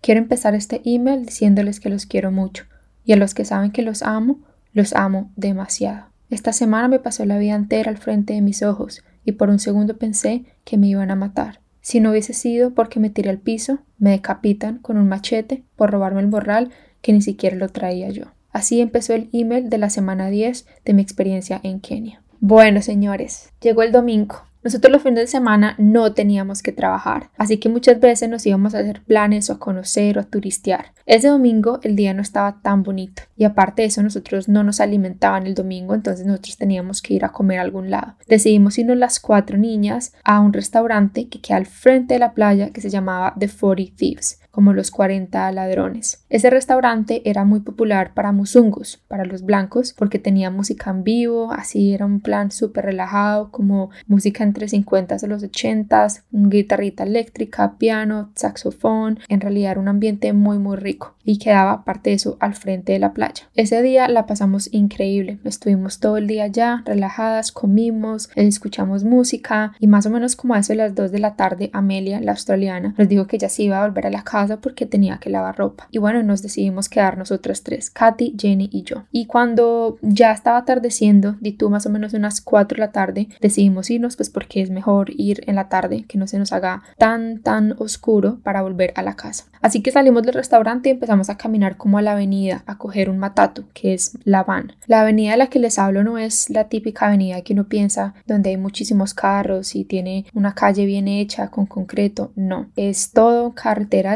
Quiero 0.00 0.20
empezar 0.20 0.54
este 0.54 0.80
email 0.84 1.24
diciéndoles 1.26 1.80
que 1.80 1.88
los 1.88 2.06
quiero 2.06 2.30
mucho 2.30 2.64
y 3.04 3.12
a 3.12 3.16
los 3.16 3.34
que 3.34 3.44
saben 3.44 3.72
que 3.72 3.82
los 3.82 4.02
amo, 4.02 4.38
los 4.74 4.92
amo 4.92 5.32
demasiado. 5.36 6.06
Esta 6.28 6.52
semana 6.52 6.88
me 6.88 6.98
pasó 6.98 7.24
la 7.24 7.38
vida 7.38 7.54
entera 7.54 7.90
al 7.90 7.96
frente 7.96 8.34
de 8.34 8.42
mis 8.42 8.62
ojos 8.62 9.02
y 9.24 9.32
por 9.32 9.48
un 9.48 9.58
segundo 9.58 9.96
pensé 9.96 10.44
que 10.64 10.76
me 10.76 10.88
iban 10.88 11.10
a 11.10 11.16
matar. 11.16 11.60
Si 11.80 12.00
no 12.00 12.10
hubiese 12.10 12.34
sido 12.34 12.74
porque 12.74 12.98
me 12.98 13.10
tiré 13.10 13.30
al 13.30 13.38
piso, 13.38 13.78
me 13.98 14.10
decapitan 14.10 14.78
con 14.78 14.96
un 14.96 15.08
machete 15.08 15.64
por 15.76 15.90
robarme 15.90 16.20
el 16.20 16.26
borral 16.26 16.70
que 17.02 17.12
ni 17.12 17.22
siquiera 17.22 17.56
lo 17.56 17.68
traía 17.68 18.08
yo. 18.10 18.24
Así 18.50 18.80
empezó 18.80 19.14
el 19.14 19.28
email 19.32 19.68
de 19.68 19.78
la 19.78 19.90
semana 19.90 20.28
10 20.28 20.66
de 20.84 20.94
mi 20.94 21.02
experiencia 21.02 21.60
en 21.62 21.80
Kenia. 21.80 22.22
Bueno, 22.40 22.82
señores, 22.82 23.50
llegó 23.60 23.82
el 23.82 23.92
domingo. 23.92 24.44
Nosotros 24.64 24.90
los 24.90 25.02
fines 25.02 25.20
de 25.20 25.26
semana 25.26 25.74
no 25.78 26.14
teníamos 26.14 26.62
que 26.62 26.72
trabajar, 26.72 27.30
así 27.36 27.58
que 27.58 27.68
muchas 27.68 28.00
veces 28.00 28.30
nos 28.30 28.46
íbamos 28.46 28.74
a 28.74 28.78
hacer 28.78 29.02
planes 29.02 29.50
o 29.50 29.52
a 29.52 29.58
conocer 29.58 30.16
o 30.16 30.22
a 30.22 30.24
turistear. 30.24 30.94
Ese 31.04 31.28
domingo 31.28 31.80
el 31.82 31.96
día 31.96 32.14
no 32.14 32.22
estaba 32.22 32.62
tan 32.62 32.82
bonito 32.82 33.24
y 33.36 33.44
aparte 33.44 33.82
de 33.82 33.88
eso 33.88 34.02
nosotros 34.02 34.48
no 34.48 34.64
nos 34.64 34.80
alimentaban 34.80 35.46
el 35.46 35.54
domingo, 35.54 35.94
entonces 35.94 36.24
nosotros 36.24 36.56
teníamos 36.56 37.02
que 37.02 37.12
ir 37.12 37.26
a 37.26 37.32
comer 37.32 37.58
a 37.58 37.62
algún 37.62 37.90
lado. 37.90 38.14
Decidimos 38.26 38.78
irnos 38.78 38.96
las 38.96 39.20
cuatro 39.20 39.58
niñas 39.58 40.14
a 40.24 40.40
un 40.40 40.54
restaurante 40.54 41.28
que 41.28 41.42
queda 41.42 41.58
al 41.58 41.66
frente 41.66 42.14
de 42.14 42.20
la 42.20 42.32
playa 42.32 42.70
que 42.70 42.80
se 42.80 42.88
llamaba 42.88 43.34
The 43.38 43.48
Forty 43.48 43.90
Thieves. 43.90 44.40
Como 44.54 44.72
los 44.72 44.92
40 44.92 45.50
ladrones. 45.50 46.24
Ese 46.30 46.48
restaurante 46.48 47.28
era 47.28 47.44
muy 47.44 47.58
popular 47.58 48.12
para 48.14 48.30
musungus, 48.30 49.00
para 49.08 49.24
los 49.24 49.42
blancos, 49.42 49.92
porque 49.98 50.20
tenía 50.20 50.48
música 50.50 50.90
en 50.90 51.02
vivo, 51.02 51.50
así 51.50 51.92
era 51.92 52.06
un 52.06 52.20
plan 52.20 52.52
súper 52.52 52.84
relajado, 52.84 53.50
como 53.50 53.90
música 54.06 54.44
entre 54.44 54.68
50 54.68 55.16
y 55.20 55.26
los 55.26 55.42
80, 55.42 56.06
guitarrita 56.30 57.02
eléctrica, 57.02 57.74
piano, 57.78 58.30
saxofón, 58.36 59.18
en 59.28 59.40
realidad 59.40 59.72
era 59.72 59.80
un 59.80 59.88
ambiente 59.88 60.32
muy 60.32 60.58
muy 60.58 60.76
rico 60.76 61.14
y 61.24 61.38
quedaba 61.38 61.72
aparte 61.72 62.10
de 62.10 62.16
eso 62.16 62.36
al 62.38 62.54
frente 62.54 62.92
de 62.92 62.98
la 63.00 63.12
playa. 63.12 63.48
Ese 63.56 63.82
día 63.82 64.06
la 64.08 64.26
pasamos 64.26 64.68
increíble, 64.72 65.38
estuvimos 65.44 65.98
todo 65.98 66.18
el 66.18 66.28
día 66.28 66.44
allá, 66.44 66.82
relajadas, 66.84 67.50
comimos, 67.50 68.30
escuchamos 68.36 69.02
música 69.02 69.72
y 69.80 69.88
más 69.88 70.06
o 70.06 70.10
menos 70.10 70.36
como 70.36 70.54
a 70.54 70.60
eso 70.60 70.74
de 70.74 70.76
las 70.76 70.94
2 70.94 71.10
de 71.10 71.18
la 71.18 71.34
tarde 71.34 71.70
Amelia, 71.72 72.20
la 72.20 72.32
australiana, 72.32 72.94
nos 72.96 73.08
dijo 73.08 73.26
que 73.26 73.38
ya 73.38 73.48
se 73.48 73.64
iba 73.64 73.82
a 73.82 73.86
volver 73.86 74.06
a 74.06 74.10
la 74.10 74.22
casa 74.22 74.43
porque 74.60 74.86
tenía 74.86 75.18
que 75.18 75.30
lavar 75.30 75.56
ropa. 75.56 75.88
Y 75.90 75.98
bueno, 75.98 76.22
nos 76.22 76.42
decidimos 76.42 76.88
quedar 76.88 77.18
nosotras 77.18 77.62
tres, 77.62 77.90
Katy, 77.90 78.36
Jenny 78.38 78.68
y 78.72 78.82
yo. 78.82 79.04
Y 79.10 79.26
cuando 79.26 79.98
ya 80.02 80.32
estaba 80.32 80.58
atardeciendo, 80.58 81.36
di 81.40 81.52
tú 81.52 81.70
más 81.70 81.86
o 81.86 81.90
menos 81.90 82.14
unas 82.14 82.40
4 82.40 82.76
de 82.76 82.80
la 82.80 82.92
tarde, 82.92 83.28
decidimos 83.40 83.90
irnos 83.90 84.16
pues 84.16 84.30
porque 84.30 84.62
es 84.62 84.70
mejor 84.70 85.10
ir 85.16 85.42
en 85.46 85.56
la 85.56 85.68
tarde, 85.68 86.04
que 86.08 86.18
no 86.18 86.26
se 86.26 86.38
nos 86.38 86.52
haga 86.52 86.82
tan 86.98 87.40
tan 87.42 87.74
oscuro 87.78 88.38
para 88.42 88.62
volver 88.62 88.92
a 88.96 89.02
la 89.02 89.16
casa. 89.16 89.44
Así 89.60 89.80
que 89.80 89.92
salimos 89.92 90.22
del 90.24 90.34
restaurante 90.34 90.88
y 90.88 90.92
empezamos 90.92 91.30
a 91.30 91.38
caminar 91.38 91.76
como 91.76 91.98
a 91.98 92.02
la 92.02 92.12
avenida, 92.12 92.62
a 92.66 92.76
coger 92.76 93.08
un 93.08 93.18
matatu, 93.18 93.64
que 93.72 93.94
es 93.94 94.18
la 94.24 94.42
van. 94.42 94.72
La 94.86 95.00
avenida 95.00 95.32
de 95.32 95.38
la 95.38 95.46
que 95.46 95.58
les 95.58 95.78
hablo 95.78 96.04
no 96.04 96.18
es 96.18 96.50
la 96.50 96.68
típica 96.68 97.06
avenida 97.06 97.40
que 97.40 97.54
uno 97.54 97.64
piensa 97.64 98.14
donde 98.26 98.50
hay 98.50 98.56
muchísimos 98.56 99.14
carros 99.14 99.74
y 99.74 99.84
tiene 99.84 100.26
una 100.34 100.54
calle 100.54 100.84
bien 100.84 101.08
hecha 101.08 101.48
con 101.48 101.66
concreto, 101.66 102.32
no, 102.36 102.68
es 102.76 103.12
todo 103.12 103.54
carretera 103.54 104.14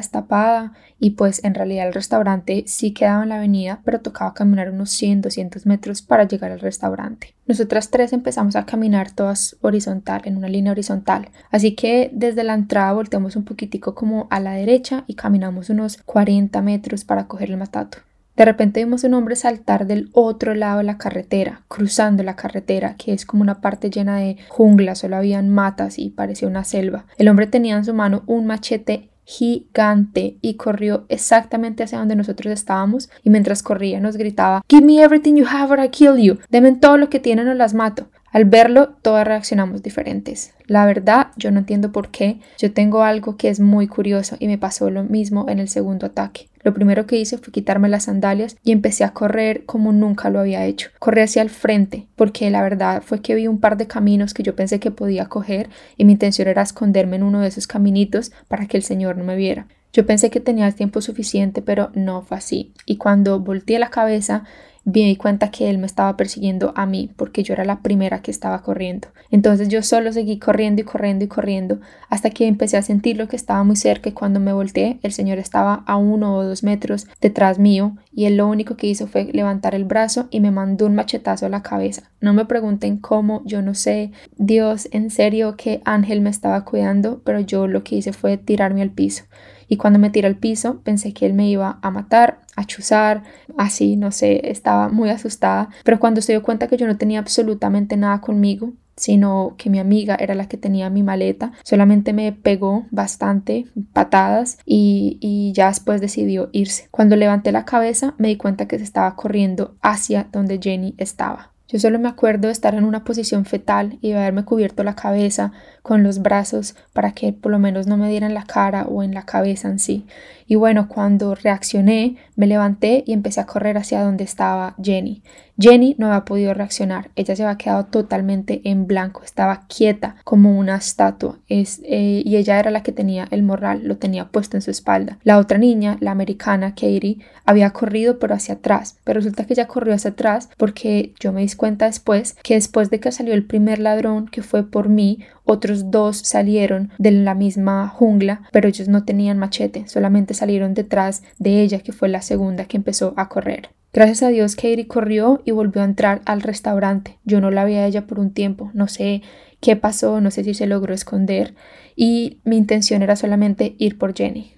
y 0.98 1.10
pues 1.10 1.44
en 1.44 1.54
realidad 1.54 1.86
el 1.86 1.94
restaurante 1.94 2.64
sí 2.66 2.92
quedaba 2.92 3.22
en 3.22 3.28
la 3.28 3.36
avenida, 3.36 3.80
pero 3.84 4.00
tocaba 4.00 4.34
caminar 4.34 4.70
unos 4.70 4.90
100, 4.90 5.22
200 5.22 5.66
metros 5.66 6.02
para 6.02 6.26
llegar 6.26 6.50
al 6.50 6.60
restaurante. 6.60 7.34
Nosotras 7.46 7.90
tres 7.90 8.12
empezamos 8.12 8.56
a 8.56 8.66
caminar 8.66 9.12
todas 9.12 9.56
horizontal, 9.60 10.22
en 10.24 10.36
una 10.36 10.48
línea 10.48 10.72
horizontal, 10.72 11.28
así 11.50 11.74
que 11.74 12.10
desde 12.12 12.44
la 12.44 12.54
entrada 12.54 12.92
volteamos 12.92 13.36
un 13.36 13.44
poquitico 13.44 13.94
como 13.94 14.26
a 14.30 14.40
la 14.40 14.52
derecha 14.52 15.04
y 15.06 15.14
caminamos 15.14 15.70
unos 15.70 15.98
40 15.98 16.60
metros 16.62 17.04
para 17.04 17.26
coger 17.26 17.50
el 17.50 17.56
matato. 17.58 17.98
De 18.38 18.44
repente 18.44 18.84
vimos 18.84 19.02
un 19.02 19.14
hombre 19.14 19.34
saltar 19.34 19.88
del 19.88 20.10
otro 20.12 20.54
lado 20.54 20.78
de 20.78 20.84
la 20.84 20.96
carretera, 20.96 21.62
cruzando 21.66 22.22
la 22.22 22.36
carretera, 22.36 22.94
que 22.94 23.12
es 23.12 23.26
como 23.26 23.42
una 23.42 23.60
parte 23.60 23.90
llena 23.90 24.18
de 24.18 24.36
jungla, 24.48 24.94
solo 24.94 25.16
habían 25.16 25.48
matas 25.48 25.98
y 25.98 26.10
parecía 26.10 26.46
una 26.46 26.62
selva. 26.62 27.04
El 27.18 27.26
hombre 27.26 27.48
tenía 27.48 27.76
en 27.76 27.84
su 27.84 27.94
mano 27.94 28.22
un 28.26 28.46
machete 28.46 29.08
gigante 29.28 30.38
y 30.40 30.54
corrió 30.54 31.04
exactamente 31.10 31.82
hacia 31.82 31.98
donde 31.98 32.16
nosotros 32.16 32.50
estábamos 32.50 33.10
y 33.22 33.28
mientras 33.28 33.62
corría 33.62 34.00
nos 34.00 34.16
gritaba 34.16 34.62
Give 34.70 34.86
me 34.86 35.02
everything 35.02 35.34
you 35.34 35.44
have 35.46 35.70
or 35.70 35.78
I 35.78 35.90
kill 35.90 36.16
you. 36.16 36.38
Deme 36.48 36.72
todo 36.76 36.96
lo 36.96 37.10
que 37.10 37.20
tienen 37.20 37.46
o 37.48 37.52
las 37.52 37.74
mato. 37.74 38.08
Al 38.38 38.44
verlo, 38.44 38.90
todas 39.02 39.26
reaccionamos 39.26 39.82
diferentes. 39.82 40.54
La 40.68 40.86
verdad, 40.86 41.32
yo 41.36 41.50
no 41.50 41.58
entiendo 41.58 41.90
por 41.90 42.12
qué. 42.12 42.38
Yo 42.56 42.72
tengo 42.72 43.02
algo 43.02 43.36
que 43.36 43.48
es 43.48 43.58
muy 43.58 43.88
curioso 43.88 44.36
y 44.38 44.46
me 44.46 44.58
pasó 44.58 44.90
lo 44.90 45.02
mismo 45.02 45.46
en 45.48 45.58
el 45.58 45.68
segundo 45.68 46.06
ataque. 46.06 46.48
Lo 46.62 46.72
primero 46.72 47.04
que 47.04 47.16
hice 47.16 47.38
fue 47.38 47.52
quitarme 47.52 47.88
las 47.88 48.04
sandalias 48.04 48.56
y 48.62 48.70
empecé 48.70 49.02
a 49.02 49.12
correr 49.12 49.64
como 49.64 49.90
nunca 49.90 50.30
lo 50.30 50.38
había 50.38 50.66
hecho. 50.66 50.90
Corrí 51.00 51.22
hacia 51.22 51.42
el 51.42 51.50
frente 51.50 52.06
porque 52.14 52.48
la 52.48 52.62
verdad 52.62 53.02
fue 53.04 53.22
que 53.22 53.34
vi 53.34 53.48
un 53.48 53.58
par 53.58 53.76
de 53.76 53.88
caminos 53.88 54.34
que 54.34 54.44
yo 54.44 54.54
pensé 54.54 54.78
que 54.78 54.92
podía 54.92 55.26
coger 55.26 55.68
y 55.96 56.04
mi 56.04 56.12
intención 56.12 56.46
era 56.46 56.62
esconderme 56.62 57.16
en 57.16 57.24
uno 57.24 57.40
de 57.40 57.48
esos 57.48 57.66
caminitos 57.66 58.30
para 58.46 58.66
que 58.66 58.76
el 58.76 58.84
Señor 58.84 59.16
no 59.16 59.24
me 59.24 59.34
viera. 59.34 59.66
Yo 59.92 60.06
pensé 60.06 60.30
que 60.30 60.38
tenía 60.38 60.66
el 60.66 60.74
tiempo 60.74 61.00
suficiente, 61.00 61.62
pero 61.62 61.90
no 61.94 62.22
fue 62.22 62.36
así. 62.36 62.72
Y 62.84 62.98
cuando 62.98 63.40
volteé 63.40 63.78
la 63.78 63.90
cabeza, 63.90 64.44
me 64.84 65.00
di 65.00 65.16
cuenta 65.16 65.50
que 65.50 65.68
él 65.70 65.78
me 65.78 65.86
estaba 65.86 66.16
persiguiendo 66.16 66.72
a 66.76 66.86
mí 66.86 67.10
porque 67.16 67.42
yo 67.42 67.54
era 67.54 67.64
la 67.64 67.80
primera 67.80 68.22
que 68.22 68.30
estaba 68.30 68.62
corriendo. 68.62 69.08
Entonces 69.30 69.68
yo 69.68 69.82
solo 69.82 70.12
seguí 70.12 70.38
corriendo 70.38 70.82
y 70.82 70.84
corriendo 70.84 71.24
y 71.24 71.28
corriendo 71.28 71.80
hasta 72.08 72.30
que 72.30 72.46
empecé 72.46 72.76
a 72.76 72.82
sentir 72.82 73.16
lo 73.16 73.28
que 73.28 73.36
estaba 73.36 73.62
muy 73.64 73.76
cerca 73.76 74.08
y 74.08 74.12
cuando 74.12 74.40
me 74.40 74.52
volteé 74.52 74.98
el 75.02 75.12
señor 75.12 75.38
estaba 75.38 75.82
a 75.86 75.96
uno 75.96 76.36
o 76.36 76.44
dos 76.44 76.62
metros 76.62 77.06
detrás 77.20 77.58
mío 77.58 77.96
y 78.12 78.24
él 78.24 78.36
lo 78.36 78.46
único 78.46 78.76
que 78.76 78.86
hizo 78.86 79.06
fue 79.06 79.24
levantar 79.32 79.74
el 79.74 79.84
brazo 79.84 80.28
y 80.30 80.40
me 80.40 80.50
mandó 80.50 80.86
un 80.86 80.94
machetazo 80.94 81.46
a 81.46 81.50
la 81.50 81.62
cabeza. 81.62 82.10
No 82.20 82.32
me 82.32 82.46
pregunten 82.46 82.96
cómo, 82.96 83.42
yo 83.44 83.62
no 83.62 83.74
sé. 83.74 84.10
Dios, 84.36 84.88
en 84.92 85.10
serio 85.10 85.56
que 85.56 85.80
Ángel 85.84 86.20
me 86.20 86.30
estaba 86.30 86.64
cuidando, 86.64 87.20
pero 87.24 87.40
yo 87.40 87.66
lo 87.66 87.84
que 87.84 87.96
hice 87.96 88.12
fue 88.12 88.38
tirarme 88.38 88.82
al 88.82 88.90
piso 88.90 89.24
y 89.68 89.76
cuando 89.76 89.98
me 89.98 90.10
tiré 90.10 90.26
al 90.26 90.36
piso 90.36 90.80
pensé 90.82 91.12
que 91.12 91.26
él 91.26 91.34
me 91.34 91.48
iba 91.48 91.78
a 91.82 91.90
matar, 91.90 92.40
a 92.56 92.64
chuzar, 92.64 93.22
así, 93.56 93.96
no 93.96 94.10
sé, 94.10 94.50
estaba 94.50 94.88
muy 94.88 95.10
asustada, 95.10 95.68
pero 95.84 96.00
cuando 96.00 96.20
se 96.20 96.32
dio 96.32 96.42
cuenta 96.42 96.66
que 96.66 96.76
yo 96.76 96.86
no 96.86 96.96
tenía 96.96 97.20
absolutamente 97.20 97.96
nada 97.96 98.20
conmigo, 98.20 98.72
sino 98.96 99.54
que 99.56 99.70
mi 99.70 99.78
amiga 99.78 100.16
era 100.18 100.34
la 100.34 100.48
que 100.48 100.56
tenía 100.56 100.90
mi 100.90 101.02
maleta, 101.02 101.52
solamente 101.62 102.12
me 102.12 102.32
pegó 102.32 102.86
bastante 102.90 103.66
patadas 103.92 104.58
y, 104.66 105.18
y, 105.20 105.52
ya 105.52 105.68
después 105.68 106.00
decidió 106.00 106.50
irse. 106.52 106.88
Cuando 106.90 107.14
levanté 107.14 107.52
la 107.52 107.64
cabeza 107.64 108.14
me 108.18 108.28
di 108.28 108.36
cuenta 108.36 108.66
que 108.66 108.78
se 108.78 108.84
estaba 108.84 109.14
corriendo 109.14 109.76
hacia 109.82 110.28
donde 110.32 110.58
Jenny 110.60 110.94
estaba. 110.98 111.52
Yo 111.68 111.78
solo 111.78 111.98
me 111.98 112.08
acuerdo 112.08 112.48
de 112.48 112.52
estar 112.52 112.74
en 112.74 112.84
una 112.84 113.04
posición 113.04 113.44
fetal 113.44 113.98
y 114.00 114.10
de 114.10 114.18
haberme 114.18 114.46
cubierto 114.46 114.82
la 114.84 114.96
cabeza 114.96 115.52
con 115.88 116.02
los 116.02 116.20
brazos 116.20 116.74
para 116.92 117.12
que 117.12 117.32
por 117.32 117.50
lo 117.50 117.58
menos 117.58 117.86
no 117.86 117.96
me 117.96 118.10
dieran 118.10 118.34
la 118.34 118.44
cara 118.44 118.84
o 118.84 119.02
en 119.02 119.14
la 119.14 119.22
cabeza 119.22 119.68
en 119.68 119.78
sí. 119.78 120.04
Y 120.46 120.54
bueno, 120.54 120.86
cuando 120.86 121.34
reaccioné, 121.34 122.16
me 122.36 122.46
levanté 122.46 123.04
y 123.06 123.14
empecé 123.14 123.40
a 123.40 123.46
correr 123.46 123.78
hacia 123.78 124.02
donde 124.02 124.24
estaba 124.24 124.74
Jenny. 124.82 125.22
Jenny 125.60 125.96
no 125.98 126.06
había 126.06 126.24
podido 126.24 126.54
reaccionar, 126.54 127.10
ella 127.16 127.34
se 127.34 127.42
había 127.42 127.58
quedado 127.58 127.86
totalmente 127.86 128.60
en 128.62 128.86
blanco, 128.86 129.22
estaba 129.24 129.64
quieta 129.66 130.14
como 130.22 130.56
una 130.56 130.76
estatua 130.76 131.40
es, 131.48 131.80
eh, 131.84 132.22
y 132.24 132.36
ella 132.36 132.60
era 132.60 132.70
la 132.70 132.84
que 132.84 132.92
tenía 132.92 133.26
el 133.32 133.42
morral, 133.42 133.82
lo 133.82 133.96
tenía 133.96 134.28
puesto 134.28 134.56
en 134.56 134.62
su 134.62 134.70
espalda. 134.70 135.18
La 135.24 135.38
otra 135.38 135.58
niña, 135.58 135.96
la 136.00 136.12
americana, 136.12 136.76
Katie, 136.76 137.18
había 137.44 137.70
corrido 137.70 138.20
pero 138.20 138.34
hacia 138.34 138.54
atrás, 138.54 138.98
pero 139.02 139.18
resulta 139.18 139.46
que 139.46 139.54
ella 139.54 139.66
corrió 139.66 139.94
hacia 139.94 140.10
atrás 140.10 140.48
porque 140.56 141.12
yo 141.18 141.32
me 141.32 141.40
di 141.40 141.52
cuenta 141.54 141.86
después 141.86 142.36
que 142.44 142.54
después 142.54 142.88
de 142.90 143.00
que 143.00 143.10
salió 143.10 143.34
el 143.34 143.44
primer 143.44 143.80
ladrón 143.80 144.28
que 144.28 144.42
fue 144.42 144.62
por 144.62 144.88
mí, 144.88 145.24
otros 145.48 145.90
dos 145.90 146.18
salieron 146.18 146.90
de 146.98 147.10
la 147.10 147.34
misma 147.34 147.88
jungla, 147.88 148.42
pero 148.52 148.68
ellos 148.68 148.86
no 148.86 149.04
tenían 149.04 149.38
machete, 149.38 149.88
solamente 149.88 150.34
salieron 150.34 150.74
detrás 150.74 151.22
de 151.38 151.62
ella, 151.62 151.80
que 151.80 151.92
fue 151.92 152.10
la 152.10 152.20
segunda 152.20 152.66
que 152.66 152.76
empezó 152.76 153.14
a 153.16 153.30
correr. 153.30 153.70
Gracias 153.94 154.22
a 154.22 154.28
Dios, 154.28 154.54
Katie 154.54 154.86
corrió 154.86 155.40
y 155.46 155.52
volvió 155.52 155.80
a 155.80 155.86
entrar 155.86 156.20
al 156.26 156.42
restaurante. 156.42 157.18
Yo 157.24 157.40
no 157.40 157.50
la 157.50 157.64
vi 157.64 157.74
a 157.74 157.86
ella 157.86 158.06
por 158.06 158.20
un 158.20 158.32
tiempo, 158.32 158.70
no 158.74 158.88
sé 158.88 159.22
qué 159.60 159.74
pasó, 159.74 160.20
no 160.20 160.30
sé 160.30 160.44
si 160.44 160.52
se 160.52 160.66
logró 160.66 160.92
esconder 160.92 161.54
y 161.96 162.40
mi 162.44 162.58
intención 162.58 163.00
era 163.02 163.16
solamente 163.16 163.74
ir 163.78 163.96
por 163.96 164.14
Jenny. 164.14 164.57